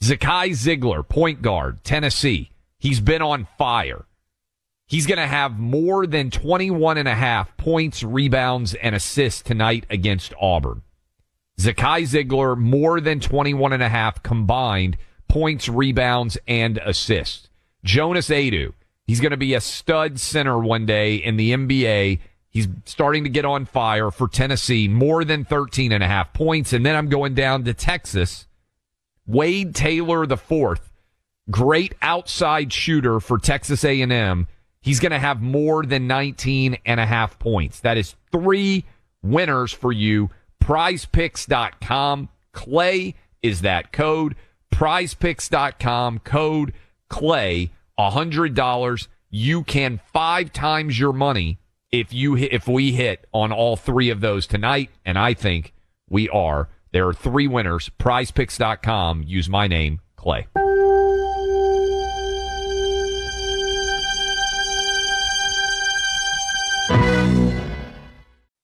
Zakai 0.00 0.50
Zeigler, 0.50 1.06
point 1.06 1.42
guard, 1.42 1.82
Tennessee. 1.82 2.50
He's 2.78 3.00
been 3.00 3.22
on 3.22 3.48
fire. 3.58 4.04
He's 4.90 5.06
going 5.06 5.18
to 5.18 5.26
have 5.26 5.58
more 5.58 6.06
than 6.06 6.30
21 6.30 6.98
and 6.98 7.08
a 7.08 7.14
half 7.14 7.56
points, 7.56 8.02
rebounds, 8.02 8.74
and 8.74 8.94
assists 8.94 9.40
tonight 9.40 9.86
against 9.88 10.34
Auburn. 10.40 10.82
Zakai 11.58 12.02
Zeigler, 12.02 12.58
more 12.58 13.00
than 13.00 13.20
21 13.20 13.72
and 13.72 13.82
a 13.82 13.88
half 13.88 14.22
combined 14.22 14.96
points, 15.28 15.68
rebounds, 15.68 16.36
and 16.48 16.78
assists. 16.78 17.48
Jonas 17.84 18.28
Aidoo, 18.30 18.72
He's 19.10 19.20
going 19.20 19.32
to 19.32 19.36
be 19.36 19.54
a 19.54 19.60
stud 19.60 20.20
center 20.20 20.56
one 20.56 20.86
day 20.86 21.16
in 21.16 21.36
the 21.36 21.50
NBA. 21.50 22.20
He's 22.48 22.68
starting 22.84 23.24
to 23.24 23.28
get 23.28 23.44
on 23.44 23.64
fire 23.64 24.12
for 24.12 24.28
Tennessee, 24.28 24.86
more 24.86 25.24
than 25.24 25.44
13 25.44 25.90
and 25.90 26.04
a 26.04 26.06
half 26.06 26.32
points. 26.32 26.72
And 26.72 26.86
then 26.86 26.94
I'm 26.94 27.08
going 27.08 27.34
down 27.34 27.64
to 27.64 27.74
Texas. 27.74 28.46
Wade 29.26 29.74
Taylor 29.74 30.26
the 30.26 30.36
fourth, 30.36 30.92
great 31.50 31.96
outside 32.00 32.72
shooter 32.72 33.18
for 33.18 33.36
Texas 33.36 33.82
A&M. 33.82 34.46
He's 34.82 35.00
going 35.00 35.12
to 35.12 35.18
have 35.18 35.42
more 35.42 35.84
than 35.84 36.06
19 36.06 36.78
and 36.86 37.00
a 37.00 37.06
half 37.06 37.38
points. 37.38 37.80
That 37.80 37.98
is 37.98 38.16
three 38.32 38.84
winners 39.22 39.72
for 39.72 39.92
you. 39.92 40.30
Prizepicks.com. 40.62 42.28
Clay 42.52 43.14
is 43.42 43.60
that 43.60 43.92
code. 43.92 44.36
Prizepicks.com. 44.74 46.20
Code 46.20 46.72
Clay. 47.08 47.70
$100. 47.98 49.08
You 49.30 49.62
can 49.62 50.00
five 50.12 50.52
times 50.52 50.98
your 50.98 51.12
money 51.12 51.58
if 51.92 52.12
you 52.12 52.36
if 52.36 52.66
we 52.66 52.92
hit 52.92 53.26
on 53.32 53.52
all 53.52 53.76
three 53.76 54.10
of 54.10 54.20
those 54.20 54.46
tonight. 54.46 54.90
And 55.04 55.18
I 55.18 55.34
think 55.34 55.74
we 56.08 56.28
are. 56.30 56.68
There 56.92 57.06
are 57.06 57.14
three 57.14 57.46
winners. 57.46 57.90
Prizepicks.com. 58.00 59.24
Use 59.24 59.48
my 59.48 59.66
name, 59.66 60.00
Clay. 60.16 60.46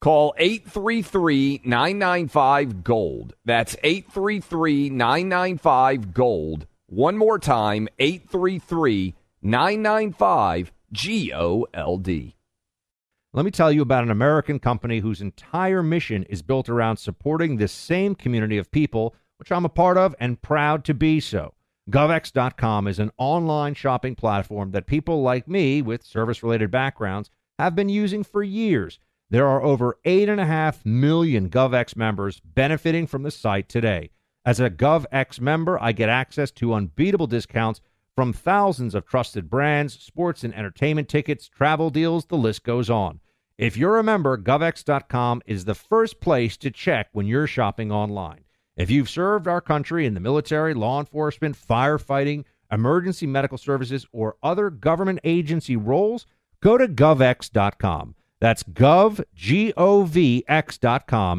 Call 0.00 0.34
833 0.38 1.60
995 1.62 2.82
Gold. 2.82 3.34
That's 3.44 3.76
833 3.82 4.88
995 4.88 6.14
Gold. 6.14 6.66
One 6.86 7.18
more 7.18 7.38
time 7.38 7.86
833 7.98 9.14
995 9.42 10.72
G 10.90 11.32
O 11.34 11.66
L 11.74 11.98
D. 11.98 12.34
Let 13.34 13.44
me 13.44 13.50
tell 13.50 13.70
you 13.70 13.82
about 13.82 14.02
an 14.02 14.10
American 14.10 14.58
company 14.58 15.00
whose 15.00 15.20
entire 15.20 15.82
mission 15.82 16.22
is 16.24 16.40
built 16.40 16.70
around 16.70 16.96
supporting 16.96 17.58
this 17.58 17.70
same 17.70 18.14
community 18.14 18.56
of 18.56 18.72
people, 18.72 19.14
which 19.36 19.52
I'm 19.52 19.66
a 19.66 19.68
part 19.68 19.98
of 19.98 20.16
and 20.18 20.40
proud 20.40 20.82
to 20.86 20.94
be 20.94 21.20
so. 21.20 21.52
GovX.com 21.90 22.88
is 22.88 22.98
an 22.98 23.10
online 23.18 23.74
shopping 23.74 24.14
platform 24.14 24.70
that 24.70 24.86
people 24.86 25.20
like 25.20 25.46
me 25.46 25.82
with 25.82 26.02
service 26.02 26.42
related 26.42 26.70
backgrounds 26.70 27.28
have 27.58 27.76
been 27.76 27.90
using 27.90 28.24
for 28.24 28.42
years. 28.42 28.98
There 29.30 29.46
are 29.46 29.62
over 29.62 29.96
8.5 30.04 30.84
million 30.84 31.50
GovX 31.50 31.94
members 31.94 32.40
benefiting 32.40 33.06
from 33.06 33.22
the 33.22 33.30
site 33.30 33.68
today. 33.68 34.10
As 34.44 34.58
a 34.58 34.68
GovX 34.68 35.40
member, 35.40 35.80
I 35.80 35.92
get 35.92 36.08
access 36.08 36.50
to 36.52 36.74
unbeatable 36.74 37.28
discounts 37.28 37.80
from 38.16 38.32
thousands 38.32 38.92
of 38.92 39.06
trusted 39.06 39.48
brands, 39.48 39.94
sports 39.94 40.42
and 40.42 40.52
entertainment 40.52 41.08
tickets, 41.08 41.48
travel 41.48 41.90
deals, 41.90 42.26
the 42.26 42.36
list 42.36 42.64
goes 42.64 42.90
on. 42.90 43.20
If 43.56 43.76
you're 43.76 43.98
a 43.98 44.02
member, 44.02 44.36
GovX.com 44.36 45.42
is 45.46 45.64
the 45.64 45.76
first 45.76 46.20
place 46.20 46.56
to 46.56 46.72
check 46.72 47.08
when 47.12 47.26
you're 47.26 47.46
shopping 47.46 47.92
online. 47.92 48.44
If 48.76 48.90
you've 48.90 49.08
served 49.08 49.46
our 49.46 49.60
country 49.60 50.06
in 50.06 50.14
the 50.14 50.20
military, 50.20 50.74
law 50.74 50.98
enforcement, 50.98 51.56
firefighting, 51.56 52.46
emergency 52.72 53.26
medical 53.28 53.58
services, 53.58 54.06
or 54.12 54.36
other 54.42 54.70
government 54.70 55.20
agency 55.22 55.76
roles, 55.76 56.26
go 56.60 56.76
to 56.76 56.88
GovX.com. 56.88 58.16
That's 58.40 58.62
gov, 58.62 59.22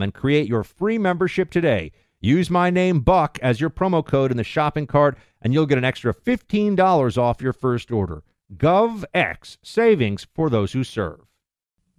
and 0.01 0.13
create 0.13 0.47
your 0.47 0.63
free 0.63 0.97
membership 0.97 1.49
today. 1.49 1.91
Use 2.19 2.51
my 2.51 2.69
name 2.69 2.99
Buck 2.99 3.39
as 3.41 3.59
your 3.59 3.71
promo 3.71 4.05
code 4.05 4.29
in 4.29 4.37
the 4.37 4.43
shopping 4.43 4.85
cart 4.85 5.17
and 5.41 5.53
you'll 5.53 5.65
get 5.65 5.79
an 5.79 5.83
extra 5.83 6.13
$15 6.13 7.17
off 7.17 7.41
your 7.41 7.53
first 7.53 7.91
order. 7.91 8.23
GovX, 8.55 9.57
savings 9.63 10.27
for 10.35 10.49
those 10.49 10.73
who 10.73 10.83
serve. 10.83 11.21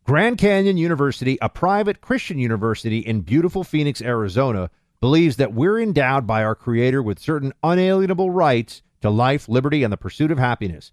Grand 0.05 0.39
Canyon 0.39 0.77
University, 0.77 1.39
a 1.43 1.49
private 1.49 2.01
Christian 2.01 2.39
university 2.39 2.99
in 2.99 3.23
beautiful 3.23 3.65
Phoenix, 3.65 4.01
Arizona, 4.01 4.71
believes 5.01 5.37
that 5.37 5.55
we're 5.55 5.81
endowed 5.81 6.27
by 6.27 6.45
our 6.45 6.55
Creator 6.55 7.03
with 7.03 7.19
certain 7.19 7.53
unalienable 7.65 8.31
rights 8.31 8.83
to 9.01 9.11
life, 9.11 9.49
liberty, 9.49 9.83
and 9.83 9.93
the 9.93 9.97
pursuit 9.97 10.31
of 10.31 10.39
happiness. 10.39 10.93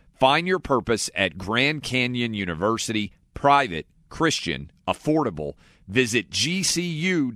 Find 0.21 0.47
your 0.47 0.59
purpose 0.59 1.09
at 1.15 1.35
Grand 1.35 1.81
Canyon 1.81 2.35
University, 2.35 3.11
private, 3.33 3.87
Christian, 4.09 4.69
affordable. 4.87 5.53
Visit 5.87 6.29
gcu.edu. 6.29 7.33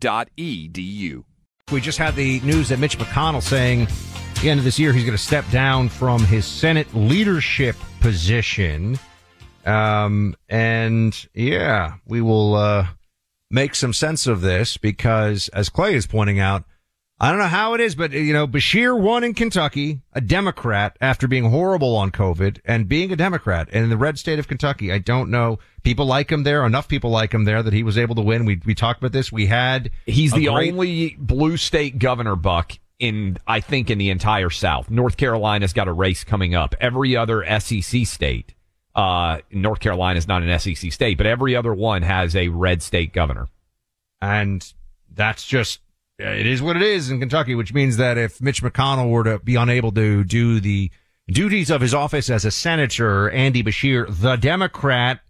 We 1.72 1.82
just 1.82 1.98
had 1.98 2.16
the 2.16 2.40
news 2.42 2.70
that 2.70 2.78
Mitch 2.78 3.00
McConnell 3.00 3.42
saying 3.42 3.88
at 3.88 4.36
the 4.40 4.52
end 4.52 4.60
of 4.60 4.66
this 4.66 4.78
year 4.78 4.94
he's 4.94 5.04
going 5.04 5.18
to 5.18 5.24
step 5.24 5.50
down 5.50 5.90
from 5.90 6.24
his 6.26 6.46
Senate 6.46 6.86
leadership 6.94 7.76
position. 8.02 9.00
Um, 9.66 10.36
and 10.48 11.28
yeah, 11.34 11.96
we 12.06 12.22
will 12.22 12.54
uh, 12.54 12.86
make 13.50 13.74
some 13.74 13.94
sense 13.94 14.28
of 14.28 14.42
this 14.42 14.78
because, 14.78 15.48
as 15.48 15.70
Clay 15.70 15.96
is 15.96 16.06
pointing 16.06 16.40
out, 16.40 16.66
I 17.18 17.30
don't 17.30 17.40
know 17.40 17.46
how 17.46 17.74
it 17.74 17.80
is, 17.80 17.96
but 17.96 18.12
you 18.12 18.34
know, 18.34 18.46
Beshear 18.46 19.00
won 19.00 19.24
in 19.24 19.34
Kentucky, 19.34 20.02
a 20.12 20.20
Democrat 20.20 20.98
after 21.00 21.30
being 21.30 21.50
horrible 21.50 21.96
on 21.96 22.12
COVID 22.12 22.60
and 22.66 22.90
being 22.90 23.12
a 23.12 23.16
Democrat 23.16 23.70
and 23.72 23.86
in 23.86 23.90
the 23.90 23.96
red 23.98 24.20
state 24.20 24.38
of 24.38 24.50
Kentucky. 24.50 24.92
I 24.92 25.00
don't 25.00 25.30
know. 25.30 25.60
People 25.84 26.06
like 26.06 26.30
him 26.30 26.44
there. 26.44 26.66
Enough 26.66 26.90
people 26.90 27.12
like 27.12 27.34
him 27.34 27.46
there 27.46 27.64
that 27.64 27.72
he 27.72 27.84
was 27.84 27.98
able 27.98 28.16
to 28.16 28.22
win. 28.22 28.44
We, 28.44 28.60
we 28.66 28.76
talked 28.76 29.00
about 29.00 29.14
this. 29.14 29.32
We 29.32 29.46
had, 29.46 29.92
he's 30.06 30.34
the 30.34 30.48
great, 30.48 30.74
only 30.74 31.16
blue 31.18 31.56
state 31.56 32.00
governor, 32.00 32.36
Buck, 32.36 32.74
in, 33.00 33.38
I 33.48 33.62
think, 33.62 33.90
in 33.90 33.98
the 33.98 34.10
entire 34.10 34.50
South. 34.50 34.90
North 34.92 35.16
Carolina's 35.16 35.72
got 35.72 35.88
a 35.88 35.94
race 35.94 36.26
coming 36.26 36.54
up. 36.54 36.76
Every 36.82 37.16
other 37.16 37.46
SEC 37.62 38.06
state, 38.06 38.54
uh, 38.94 39.40
North 39.52 39.80
Carolina's 39.80 40.28
not 40.28 40.44
an 40.44 40.60
SEC 40.60 40.92
state, 40.92 41.18
but 41.18 41.28
every 41.28 41.56
other 41.56 41.74
one 41.74 42.02
has 42.02 42.36
a 42.36 42.50
red 42.50 42.82
state 42.82 43.14
governor. 43.14 43.48
And 44.22 44.74
that's 45.14 45.46
just 45.46 45.80
it 46.20 46.46
is 46.46 46.62
what 46.62 46.76
it 46.76 46.82
is 46.82 47.10
in 47.10 47.20
Kentucky, 47.20 47.56
which 47.56 47.74
means 47.74 47.98
that 47.98 48.18
if 48.18 48.42
Mitch 48.42 48.64
McConnell 48.64 49.10
were 49.10 49.24
to 49.24 49.40
be 49.40 49.56
unable 49.56 49.92
to 49.94 50.24
do 50.24 50.60
the 50.60 50.92
duties 51.28 51.70
of 51.70 51.82
his 51.82 51.94
office 51.94 52.30
as 52.30 52.46
a 52.46 52.52
senator, 52.52 53.30
Andy 53.30 53.64
Beshear, 53.64 54.06
the 54.08 54.36
Democrat, 54.36 55.22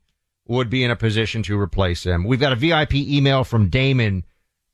would 0.48 0.70
be 0.70 0.84
in 0.84 0.92
a 0.92 0.96
position 0.96 1.42
to 1.44 1.60
replace 1.60 2.04
him. 2.06 2.24
We've 2.24 2.40
got 2.40 2.54
a 2.54 2.56
VIP 2.56 2.96
email 2.96 3.44
from 3.44 3.70
Damon, 3.70 4.24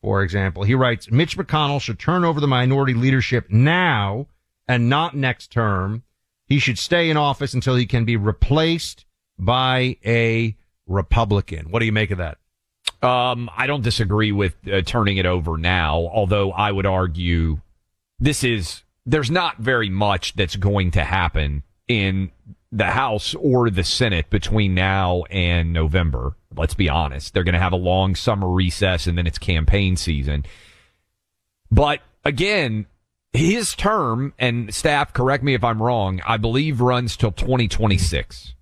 for 0.01 0.21
example. 0.21 0.63
He 0.63 0.75
writes, 0.75 1.09
Mitch 1.09 1.37
McConnell 1.37 1.81
should 1.81 1.99
turn 1.99 2.25
over 2.25 2.41
the 2.41 2.47
minority 2.47 2.93
leadership 2.93 3.49
now 3.49 4.27
and 4.67 4.89
not 4.89 5.15
next 5.15 5.51
term. 5.51 6.03
He 6.45 6.59
should 6.59 6.77
stay 6.77 7.09
in 7.09 7.15
office 7.15 7.53
until 7.53 7.75
he 7.75 7.85
can 7.85 8.03
be 8.03 8.17
replaced 8.17 9.05
by 9.39 9.95
a 10.05 10.57
Republican. 10.87 11.71
What 11.71 11.79
do 11.79 11.85
you 11.85 11.93
make 11.93 12.11
of 12.11 12.17
that? 12.17 12.37
Um, 13.01 13.49
I 13.55 13.65
don't 13.67 13.83
disagree 13.83 14.31
with 14.31 14.55
uh, 14.71 14.81
turning 14.81 15.17
it 15.17 15.25
over 15.25 15.57
now, 15.57 16.09
although 16.13 16.51
I 16.51 16.71
would 16.71 16.85
argue 16.85 17.59
this 18.19 18.43
is 18.43 18.83
there's 19.05 19.31
not 19.31 19.57
very 19.57 19.89
much 19.89 20.35
that's 20.35 20.55
going 20.55 20.91
to 20.91 21.03
happen 21.03 21.63
in 21.87 22.31
the 22.71 22.85
House 22.85 23.35
or 23.35 23.69
the 23.69 23.83
Senate 23.83 24.29
between 24.29 24.75
now 24.75 25.23
and 25.31 25.73
November. 25.73 26.35
Let's 26.55 26.73
be 26.73 26.89
honest. 26.89 27.33
They're 27.33 27.43
going 27.43 27.53
to 27.53 27.59
have 27.59 27.73
a 27.73 27.77
long 27.77 28.15
summer 28.15 28.47
recess 28.47 29.07
and 29.07 29.17
then 29.17 29.27
it's 29.27 29.37
campaign 29.37 29.97
season. 29.97 30.45
But 31.69 32.01
again, 32.23 32.85
his 33.33 33.75
term 33.75 34.33
and 34.37 34.73
staff, 34.73 35.13
correct 35.13 35.43
me 35.43 35.53
if 35.53 35.63
I'm 35.63 35.81
wrong, 35.81 36.21
I 36.25 36.37
believe 36.37 36.81
runs 36.81 37.17
till 37.17 37.31
2026. 37.31 38.53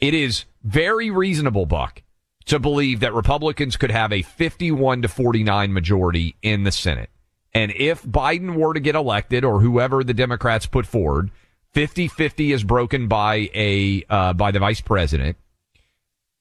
It 0.00 0.14
is 0.14 0.44
very 0.64 1.10
reasonable, 1.10 1.66
Buck, 1.66 2.01
to 2.46 2.58
believe 2.58 3.00
that 3.00 3.14
Republicans 3.14 3.76
could 3.76 3.90
have 3.90 4.12
a 4.12 4.22
51 4.22 5.02
to 5.02 5.08
49 5.08 5.72
majority 5.72 6.36
in 6.42 6.64
the 6.64 6.72
Senate. 6.72 7.10
And 7.54 7.72
if 7.72 8.02
Biden 8.02 8.56
were 8.56 8.74
to 8.74 8.80
get 8.80 8.94
elected 8.94 9.44
or 9.44 9.60
whoever 9.60 10.02
the 10.02 10.14
Democrats 10.14 10.66
put 10.66 10.86
forward, 10.86 11.30
50-50 11.74 12.54
is 12.54 12.64
broken 12.64 13.08
by 13.08 13.50
a 13.54 14.04
uh, 14.08 14.32
by 14.32 14.50
the 14.50 14.58
vice 14.58 14.80
president. 14.80 15.36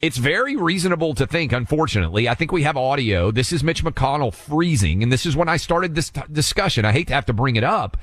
It's 0.02 0.18
very 0.18 0.56
reasonable 0.56 1.14
to 1.14 1.28
think, 1.28 1.52
unfortunately, 1.52 2.28
I 2.28 2.34
think 2.34 2.52
we 2.52 2.64
have 2.64 2.76
audio. 2.76 3.30
This 3.30 3.52
is 3.54 3.64
Mitch 3.64 3.84
McConnell 3.84 4.34
freezing, 4.34 5.04
and 5.04 5.12
this 5.12 5.28
is 5.28 5.36
when 5.36 5.48
I 5.48 5.58
started 5.58 5.94
this 5.94 6.10
t- 6.10 6.22
discussion. 6.32 6.86
I 6.86 6.92
hate 6.92 7.08
to 7.10 7.14
have 7.14 7.28
to 7.28 7.34
bring 7.34 7.56
it 7.56 7.64
up, 7.64 7.98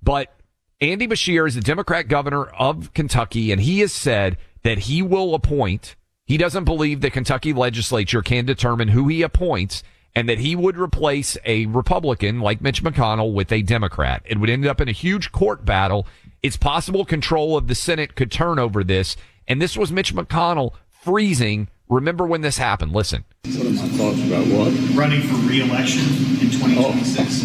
but 0.00 0.32
Andy 0.80 1.08
Beshear 1.08 1.48
is 1.48 1.56
the 1.56 1.60
Democrat 1.60 2.06
governor 2.06 2.44
of 2.44 2.94
Kentucky, 2.94 3.50
and 3.50 3.60
he 3.60 3.80
has 3.80 3.92
said 3.92 4.38
that 4.62 4.78
he 4.78 5.02
will 5.02 5.34
appoint. 5.34 5.96
He 6.32 6.38
doesn't 6.38 6.64
believe 6.64 7.02
the 7.02 7.10
Kentucky 7.10 7.52
legislature 7.52 8.22
can 8.22 8.46
determine 8.46 8.88
who 8.88 9.06
he 9.08 9.20
appoints 9.20 9.82
and 10.14 10.26
that 10.30 10.38
he 10.38 10.56
would 10.56 10.78
replace 10.78 11.36
a 11.44 11.66
Republican 11.66 12.40
like 12.40 12.62
Mitch 12.62 12.82
McConnell 12.82 13.34
with 13.34 13.52
a 13.52 13.60
Democrat. 13.60 14.22
It 14.24 14.38
would 14.38 14.48
end 14.48 14.64
up 14.64 14.80
in 14.80 14.88
a 14.88 14.92
huge 14.92 15.30
court 15.30 15.66
battle. 15.66 16.06
It's 16.42 16.56
possible 16.56 17.04
control 17.04 17.58
of 17.58 17.68
the 17.68 17.74
Senate 17.74 18.14
could 18.14 18.32
turn 18.32 18.58
over 18.58 18.82
this. 18.82 19.14
And 19.46 19.60
this 19.60 19.76
was 19.76 19.92
Mitch 19.92 20.14
McConnell 20.14 20.72
freezing. 20.88 21.68
Remember 21.90 22.24
when 22.24 22.40
this 22.40 22.56
happened? 22.56 22.92
Listen. 22.92 23.26
What 23.44 23.66
are 23.66 23.70
my 23.70 23.88
thoughts 23.88 24.26
about 24.26 24.46
what? 24.46 24.72
Running 24.96 25.20
for 25.28 25.34
re-election 25.34 26.00
in 26.40 26.50
2026. 26.50 27.42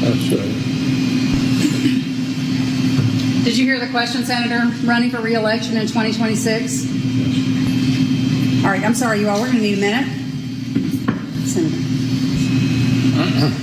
That's 0.00 0.42
right. 0.42 0.74
Did 3.44 3.58
you 3.58 3.63
hear 3.74 3.84
the 3.84 3.90
question, 3.90 4.24
Senator? 4.24 4.70
Running 4.86 5.10
for 5.10 5.20
re-election 5.20 5.76
in 5.76 5.88
2026? 5.88 6.86
All 8.64 8.70
right, 8.70 8.84
I'm 8.84 8.94
sorry, 8.94 9.18
you 9.18 9.28
all. 9.28 9.40
We're 9.40 9.46
going 9.50 9.58
to 9.58 9.62
need 9.62 9.78
a 9.78 9.80
minute. 9.80 10.06
Senator. 11.46 11.80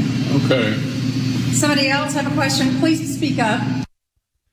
Okay. 0.32 0.74
Somebody 1.52 1.90
else 1.90 2.14
have 2.14 2.26
a 2.26 2.34
question? 2.34 2.80
Please 2.80 3.18
speak 3.18 3.38
up. 3.38 3.62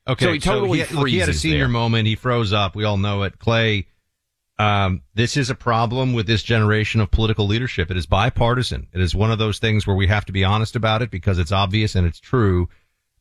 Okay, 0.08 0.24
So 0.24 0.32
he 0.32 0.40
totally 0.40 0.82
he, 0.82 0.94
look, 0.94 1.06
he 1.08 1.18
had 1.18 1.28
a 1.28 1.32
freezes 1.32 1.42
senior 1.42 1.58
there. 1.60 1.68
moment. 1.68 2.08
He 2.08 2.16
froze 2.16 2.52
up. 2.52 2.74
We 2.74 2.82
all 2.82 2.96
know 2.96 3.22
it. 3.22 3.38
Clay, 3.38 3.86
um, 4.58 5.02
this 5.14 5.36
is 5.36 5.50
a 5.50 5.54
problem 5.54 6.14
with 6.14 6.26
this 6.26 6.42
generation 6.42 7.00
of 7.00 7.12
political 7.12 7.46
leadership. 7.46 7.92
It 7.92 7.96
is 7.96 8.06
bipartisan. 8.06 8.88
It 8.92 9.00
is 9.00 9.14
one 9.14 9.30
of 9.30 9.38
those 9.38 9.60
things 9.60 9.86
where 9.86 9.94
we 9.94 10.08
have 10.08 10.24
to 10.24 10.32
be 10.32 10.42
honest 10.42 10.74
about 10.74 11.00
it 11.00 11.12
because 11.12 11.38
it's 11.38 11.52
obvious 11.52 11.94
and 11.94 12.04
it's 12.04 12.18
true. 12.18 12.68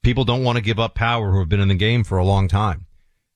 People 0.08 0.24
don't 0.24 0.46
want 0.46 0.56
to 0.56 0.62
give 0.62 0.80
up 0.80 0.96
power 0.96 1.34
who 1.34 1.40
have 1.40 1.50
been 1.50 1.60
in 1.60 1.68
the 1.68 1.76
game 1.76 2.06
for 2.06 2.18
a 2.18 2.24
long 2.24 2.48
time. 2.48 2.86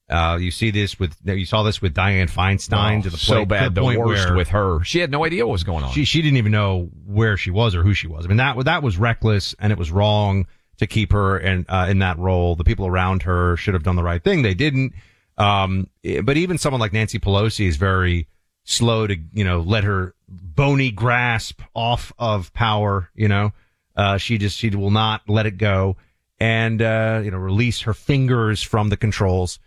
Uh, 0.09 0.37
you 0.39 0.51
see 0.51 0.71
this 0.71 0.97
with, 0.97 1.17
you 1.25 1.45
saw 1.45 1.63
this 1.63 1.81
with 1.81 1.93
Dianne 1.93 2.29
Feinstein 2.31 2.99
Oh, 2.99 3.01
to 3.01 3.09
the 3.09 3.17
so 3.17 3.39
point- 3.39 3.49
bad. 3.49 3.75
The 3.75 3.81
point 3.81 3.99
worst 3.99 4.33
with 4.33 4.47
her. 4.47 4.81
She 4.85 4.99
had 4.99 5.11
no 5.11 5.25
idea 5.25 5.45
what 5.45 5.51
was 5.51 5.65
going 5.65 5.83
on. 5.83 5.91
she 5.91 6.05
she 6.05 6.21
didn't 6.21 6.37
even 6.37 6.53
know 6.53 6.89
where 7.05 7.35
she 7.35 7.51
was 7.51 7.75
or 7.75 7.83
who 7.83 7.93
she 7.93 8.07
was. 8.07 8.23
I 8.23 8.29
mean 8.29 8.37
that 8.37 8.57
that 8.63 8.83
was 8.83 8.95
reckless 8.97 9.53
and 9.59 9.73
it 9.73 9.77
was 9.77 9.91
wrong 9.91 10.47
to 10.77 10.87
keep 10.87 11.11
her 11.11 11.37
in 11.37 11.65
uh, 11.67 11.87
in 11.89 11.99
that 11.99 12.17
role. 12.17 12.55
The 12.55 12.63
people 12.63 12.87
around 12.87 13.23
her 13.23 13.57
should 13.57 13.73
have 13.73 13.83
done 13.83 13.97
the 13.97 14.03
right 14.03 14.23
thing. 14.23 14.41
They 14.41 14.53
didn't. 14.53 14.93
Um, 15.37 15.89
eh, 16.05 16.21
but 16.21 16.37
even 16.37 16.57
someone 16.57 16.79
like 16.79 16.93
Nancy 16.93 17.19
Pelosi 17.19 17.67
is 17.67 17.75
very 17.75 18.29
slow 18.63 19.07
to 19.07 19.17
you 19.33 19.43
know 19.43 19.59
let 19.59 19.83
her 19.83 20.15
bony 20.29 20.89
grasp 20.89 21.61
off 21.75 22.13
of 22.17 22.53
power. 22.53 23.09
You 23.13 23.27
know, 23.27 23.51
uh, 23.97 24.17
she 24.17 24.37
just 24.37 24.57
she 24.57 24.69
will 24.69 24.89
not 24.91 25.23
let 25.27 25.45
it 25.45 25.57
go 25.57 25.97
and 26.41 26.81
uh, 26.81 27.21
you 27.23 27.31
know 27.31 27.37
release 27.37 27.81
her 27.81 27.93
fingers 27.93 28.63
from 28.63 28.89
the 28.89 28.97
controls 28.97 29.59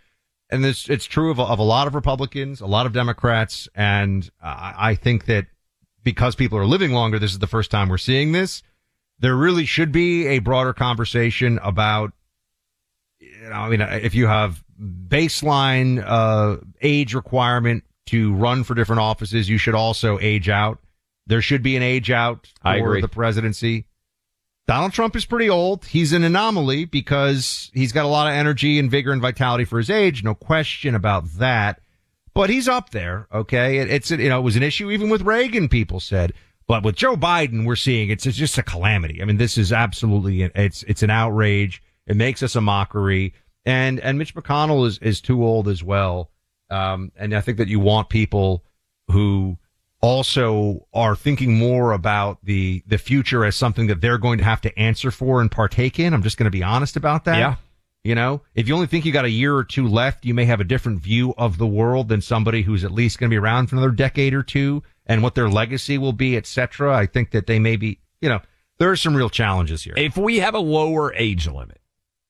and 0.49 0.63
this 0.63 0.89
it's 0.89 1.05
true 1.05 1.31
of, 1.31 1.39
a- 1.39 1.43
of 1.43 1.59
a 1.59 1.63
lot 1.63 1.87
of 1.87 1.95
Republicans, 1.95 2.61
a 2.61 2.65
lot 2.67 2.85
of 2.85 2.93
Democrats, 2.93 3.67
and 3.73 4.29
I, 4.41 4.73
I 4.91 4.95
think 4.95 5.25
that 5.25 5.47
because 6.03 6.35
people 6.35 6.57
are 6.59 6.65
living 6.67 6.91
longer, 6.91 7.17
this 7.17 7.31
is 7.31 7.39
the 7.39 7.47
first 7.47 7.71
time 7.71 7.89
we're 7.89 7.97
seeing 7.97 8.31
this. 8.31 8.61
There 9.19 9.35
really 9.35 9.65
should 9.65 9.91
be 9.91 10.27
a 10.27 10.39
broader 10.39 10.73
conversation 10.73 11.57
about, 11.63 12.11
you 13.19 13.49
know, 13.49 13.55
I 13.55 13.69
mean, 13.69 13.81
if 13.81 14.13
you 14.13 14.27
have 14.27 14.63
baseline 14.79 16.03
uh, 16.05 16.57
age 16.81 17.15
requirement 17.15 17.83
to 18.07 18.33
run 18.35 18.63
for 18.63 18.75
different 18.75 18.99
offices, 19.01 19.49
you 19.49 19.57
should 19.57 19.73
also 19.75 20.19
age 20.19 20.49
out. 20.49 20.79
There 21.25 21.41
should 21.41 21.63
be 21.63 21.75
an 21.75 21.81
age 21.81 22.11
out 22.11 22.51
for 22.61 23.01
the 23.01 23.07
presidency. 23.07 23.85
Donald 24.67 24.93
Trump 24.93 25.15
is 25.15 25.25
pretty 25.25 25.49
old. 25.49 25.85
He's 25.85 26.11
an 26.11 26.23
anomaly 26.23 26.85
because 26.85 27.69
he's 27.73 27.91
got 27.91 28.05
a 28.05 28.09
lot 28.09 28.27
of 28.27 28.33
energy 28.33 28.79
and 28.79 28.89
vigor 28.89 29.11
and 29.11 29.21
vitality 29.21 29.63
for 29.63 29.77
his 29.77 29.91
age. 29.91 30.23
No 30.23 30.33
question 30.33 30.95
about 30.95 31.25
that. 31.33 31.81
But 32.33 32.49
he's 32.49 32.67
up 32.67 32.89
there. 32.89 33.27
Okay. 33.31 33.77
It, 33.77 33.91
it's, 33.91 34.11
you 34.11 34.27
know, 34.29 34.39
it 34.39 34.43
was 34.43 34.55
an 34.55 34.63
issue 34.63 34.89
even 34.89 35.09
with 35.09 35.21
Reagan, 35.21 35.69
people 35.69 35.99
said. 35.99 36.33
But 36.67 36.83
with 36.83 36.95
Joe 36.95 37.15
Biden, 37.15 37.65
we're 37.65 37.75
seeing 37.75 38.09
it's, 38.09 38.25
it's 38.25 38.37
just 38.37 38.57
a 38.57 38.63
calamity. 38.63 39.21
I 39.21 39.25
mean, 39.25 39.37
this 39.37 39.55
is 39.57 39.71
absolutely, 39.71 40.41
it's, 40.41 40.81
it's 40.83 41.03
an 41.03 41.11
outrage. 41.11 41.83
It 42.07 42.15
makes 42.15 42.41
us 42.41 42.55
a 42.55 42.61
mockery. 42.61 43.35
And, 43.65 43.99
and 43.99 44.17
Mitch 44.17 44.33
McConnell 44.33 44.87
is, 44.87 44.97
is 44.97 45.21
too 45.21 45.45
old 45.45 45.67
as 45.67 45.83
well. 45.83 46.31
Um, 46.71 47.11
and 47.15 47.35
I 47.35 47.41
think 47.41 47.59
that 47.59 47.67
you 47.67 47.79
want 47.79 48.09
people 48.09 48.63
who 49.11 49.57
also 50.05 50.85
are 50.93 51.15
thinking 51.15 51.57
more 51.57 51.91
about 51.91 52.37
the 52.43 52.83
the 52.85 52.97
future 52.97 53.43
as 53.43 53.55
something 53.55 53.87
that 53.87 54.01
they're 54.01 54.19
going 54.19 54.37
to 54.37 54.43
have 54.43 54.61
to 54.61 54.79
answer 54.79 55.09
for 55.09 55.41
and 55.41 55.51
partake 55.51 55.99
in. 55.99 56.13
I'm 56.13 56.21
just 56.21 56.37
going 56.37 56.45
to 56.45 56.51
be 56.51 56.63
honest 56.63 56.95
about 56.95 57.25
that. 57.25 57.37
Yeah. 57.37 57.55
You 58.03 58.13
know, 58.13 58.43
if 58.53 58.67
you 58.67 58.75
only 58.75 58.85
think 58.85 59.03
you 59.03 59.11
got 59.11 59.25
a 59.25 59.31
year 59.31 59.55
or 59.55 59.63
two 59.63 59.87
left, 59.87 60.25
you 60.25 60.35
may 60.35 60.45
have 60.45 60.59
a 60.61 60.63
different 60.63 60.99
view 60.99 61.33
of 61.39 61.57
the 61.57 61.65
world 61.65 62.07
than 62.07 62.21
somebody 62.21 62.61
who's 62.61 62.83
at 62.83 62.91
least 62.91 63.17
going 63.17 63.31
to 63.31 63.33
be 63.33 63.39
around 63.39 63.65
for 63.65 63.77
another 63.77 63.89
decade 63.89 64.35
or 64.35 64.43
two 64.43 64.83
and 65.07 65.23
what 65.23 65.33
their 65.33 65.49
legacy 65.49 65.97
will 65.97 66.13
be, 66.13 66.37
etc. 66.37 66.95
I 66.95 67.07
think 67.07 67.31
that 67.31 67.47
they 67.47 67.57
may 67.57 67.75
be, 67.75 67.99
you 68.21 68.29
know, 68.29 68.41
there 68.77 68.91
are 68.91 68.95
some 68.95 69.15
real 69.15 69.31
challenges 69.31 69.83
here. 69.83 69.95
If 69.97 70.17
we 70.17 70.37
have 70.37 70.53
a 70.53 70.59
lower 70.59 71.15
age 71.15 71.47
limit, 71.47 71.81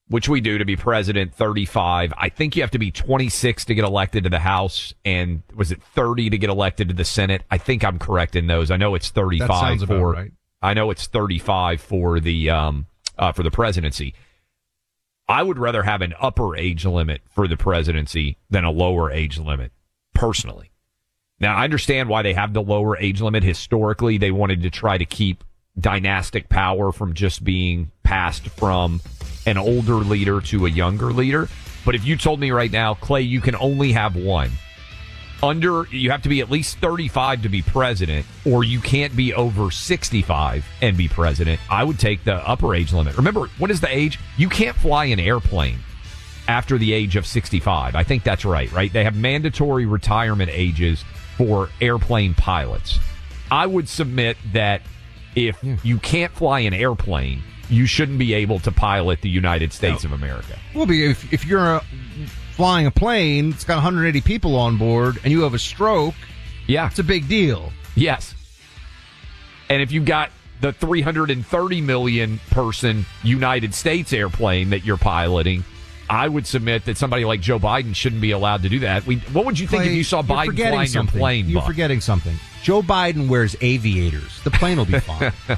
which 0.07 0.29
we 0.29 0.39
do 0.41 0.57
to 0.57 0.65
be 0.65 0.75
president, 0.75 1.33
35, 1.33 2.13
I 2.17 2.29
think 2.29 2.55
you 2.55 2.61
have 2.61 2.71
to 2.71 2.79
be 2.79 2.91
26 2.91 3.65
to 3.65 3.73
get 3.75 3.83
elected 3.85 4.23
to 4.25 4.29
the 4.29 4.39
House, 4.39 4.93
and 5.03 5.41
was 5.55 5.71
it 5.71 5.81
30 5.81 6.29
to 6.29 6.37
get 6.37 6.49
elected 6.49 6.89
to 6.89 6.93
the 6.93 7.05
Senate? 7.05 7.41
I 7.49 7.57
think 7.57 7.83
I'm 7.83 7.97
correct 7.97 8.35
in 8.35 8.47
those. 8.47 8.69
I 8.69 8.77
know 8.77 8.93
it's 8.95 9.09
35 9.09 9.79
That 9.79 9.87
for. 9.87 10.11
right. 10.11 10.31
I 10.61 10.73
know 10.73 10.91
it's 10.91 11.07
35 11.07 11.81
for 11.81 12.19
the 12.19 12.49
um 12.49 12.85
uh, 13.17 13.31
for 13.31 13.43
the 13.43 13.51
presidency. 13.51 14.13
I 15.27 15.41
would 15.41 15.57
rather 15.57 15.81
have 15.83 16.01
an 16.01 16.13
upper 16.19 16.55
age 16.55 16.85
limit 16.85 17.21
for 17.29 17.47
the 17.47 17.57
presidency 17.57 18.37
than 18.49 18.63
a 18.63 18.71
lower 18.71 19.11
age 19.11 19.39
limit, 19.39 19.71
personally. 20.13 20.71
Now, 21.39 21.55
I 21.55 21.63
understand 21.63 22.09
why 22.09 22.21
they 22.21 22.33
have 22.33 22.53
the 22.53 22.61
lower 22.61 22.95
age 22.97 23.21
limit. 23.21 23.43
Historically, 23.43 24.17
they 24.17 24.31
wanted 24.31 24.61
to 24.61 24.69
try 24.69 24.97
to 24.97 25.05
keep 25.05 25.43
dynastic 25.79 26.47
power 26.47 26.91
from 26.91 27.13
just 27.13 27.43
being 27.43 27.91
passed 28.03 28.47
from 28.49 29.01
an 29.45 29.57
older 29.57 29.95
leader 29.95 30.41
to 30.41 30.65
a 30.65 30.69
younger 30.69 31.11
leader. 31.11 31.49
But 31.85 31.95
if 31.95 32.05
you 32.05 32.17
told 32.17 32.39
me 32.39 32.51
right 32.51 32.71
now, 32.71 32.95
Clay, 32.95 33.21
you 33.21 33.41
can 33.41 33.55
only 33.55 33.91
have 33.93 34.15
one. 34.15 34.51
Under, 35.43 35.85
you 35.91 36.11
have 36.11 36.23
to 36.23 36.29
be 36.29 36.39
at 36.39 36.49
least 36.49 36.77
35 36.79 37.43
to 37.43 37.49
be 37.49 37.61
president, 37.61 38.25
or 38.45 38.63
you 38.63 38.79
can't 38.79 39.15
be 39.15 39.33
over 39.33 39.69
65 39.69 40.65
and 40.81 40.97
be 40.97 41.07
president. 41.07 41.59
I 41.69 41.83
would 41.83 41.99
take 41.99 42.23
the 42.23 42.35
upper 42.35 42.73
age 42.73 42.93
limit. 42.93 43.17
Remember, 43.17 43.47
what 43.59 43.69
is 43.69 43.81
the 43.81 43.93
age? 43.95 44.19
You 44.37 44.49
can't 44.49 44.75
fly 44.75 45.05
an 45.05 45.19
airplane 45.19 45.79
after 46.47 46.77
the 46.77 46.93
age 46.93 47.15
of 47.15 47.25
65. 47.27 47.95
I 47.95 48.03
think 48.03 48.23
that's 48.23 48.45
right, 48.45 48.71
right? 48.71 48.91
They 48.91 49.03
have 49.03 49.15
mandatory 49.15 49.85
retirement 49.85 50.49
ages 50.51 51.03
for 51.37 51.69
airplane 51.81 52.33
pilots. 52.33 52.97
I 53.51 53.67
would 53.67 53.89
submit 53.89 54.37
that 54.53 54.81
If 55.35 55.57
you 55.83 55.99
can't 55.99 56.31
fly 56.31 56.61
an 56.61 56.73
airplane, 56.73 57.43
you 57.69 57.85
shouldn't 57.85 58.19
be 58.19 58.33
able 58.33 58.59
to 58.59 58.71
pilot 58.71 59.21
the 59.21 59.29
United 59.29 59.73
States 59.73 60.03
of 60.03 60.11
America. 60.11 60.57
Well, 60.73 60.85
be- 60.85 61.05
if, 61.05 61.31
if 61.33 61.45
you're 61.45 61.75
uh, 61.77 61.83
flying 62.53 62.85
a 62.85 62.91
plane, 62.91 63.49
it's 63.51 63.63
got 63.63 63.75
180 63.75 64.21
people 64.21 64.55
on 64.55 64.77
board, 64.77 65.17
and 65.23 65.31
you 65.31 65.41
have 65.43 65.53
a 65.53 65.59
stroke, 65.59 66.15
Yeah. 66.67 66.87
it's 66.87 66.99
a 66.99 67.03
big 67.03 67.27
deal. 67.27 67.71
Yes. 67.95 68.33
And 69.69 69.81
if 69.81 69.91
you've 69.91 70.05
got 70.05 70.31
the 70.61 70.71
330 70.73 71.81
million 71.81 72.39
person 72.51 73.05
United 73.23 73.73
States 73.73 74.13
airplane 74.13 74.69
that 74.69 74.85
you're 74.85 74.97
piloting, 74.97 75.63
I 76.09 76.27
would 76.27 76.45
submit 76.45 76.85
that 76.85 76.97
somebody 76.97 77.25
like 77.25 77.41
Joe 77.41 77.57
Biden 77.59 77.95
shouldn't 77.95 78.21
be 78.21 78.31
allowed 78.31 78.61
to 78.63 78.69
do 78.69 78.79
that. 78.81 79.07
We, 79.07 79.17
what 79.33 79.45
would 79.45 79.57
you 79.57 79.67
think 79.67 79.85
if 79.85 79.91
you 79.93 80.03
saw 80.03 80.21
Biden 80.21 80.55
flying 80.55 80.91
your 80.91 81.03
plane? 81.05 81.49
You're 81.49 81.61
Buck? 81.61 81.67
forgetting 81.67 81.99
something. 81.99 82.35
Joe 82.61 82.81
Biden 82.83 83.27
wears 83.27 83.55
aviators. 83.61 84.39
The 84.43 84.51
plane 84.51 84.77
will 84.77 84.85
be 84.85 84.99
fine. 84.99 85.31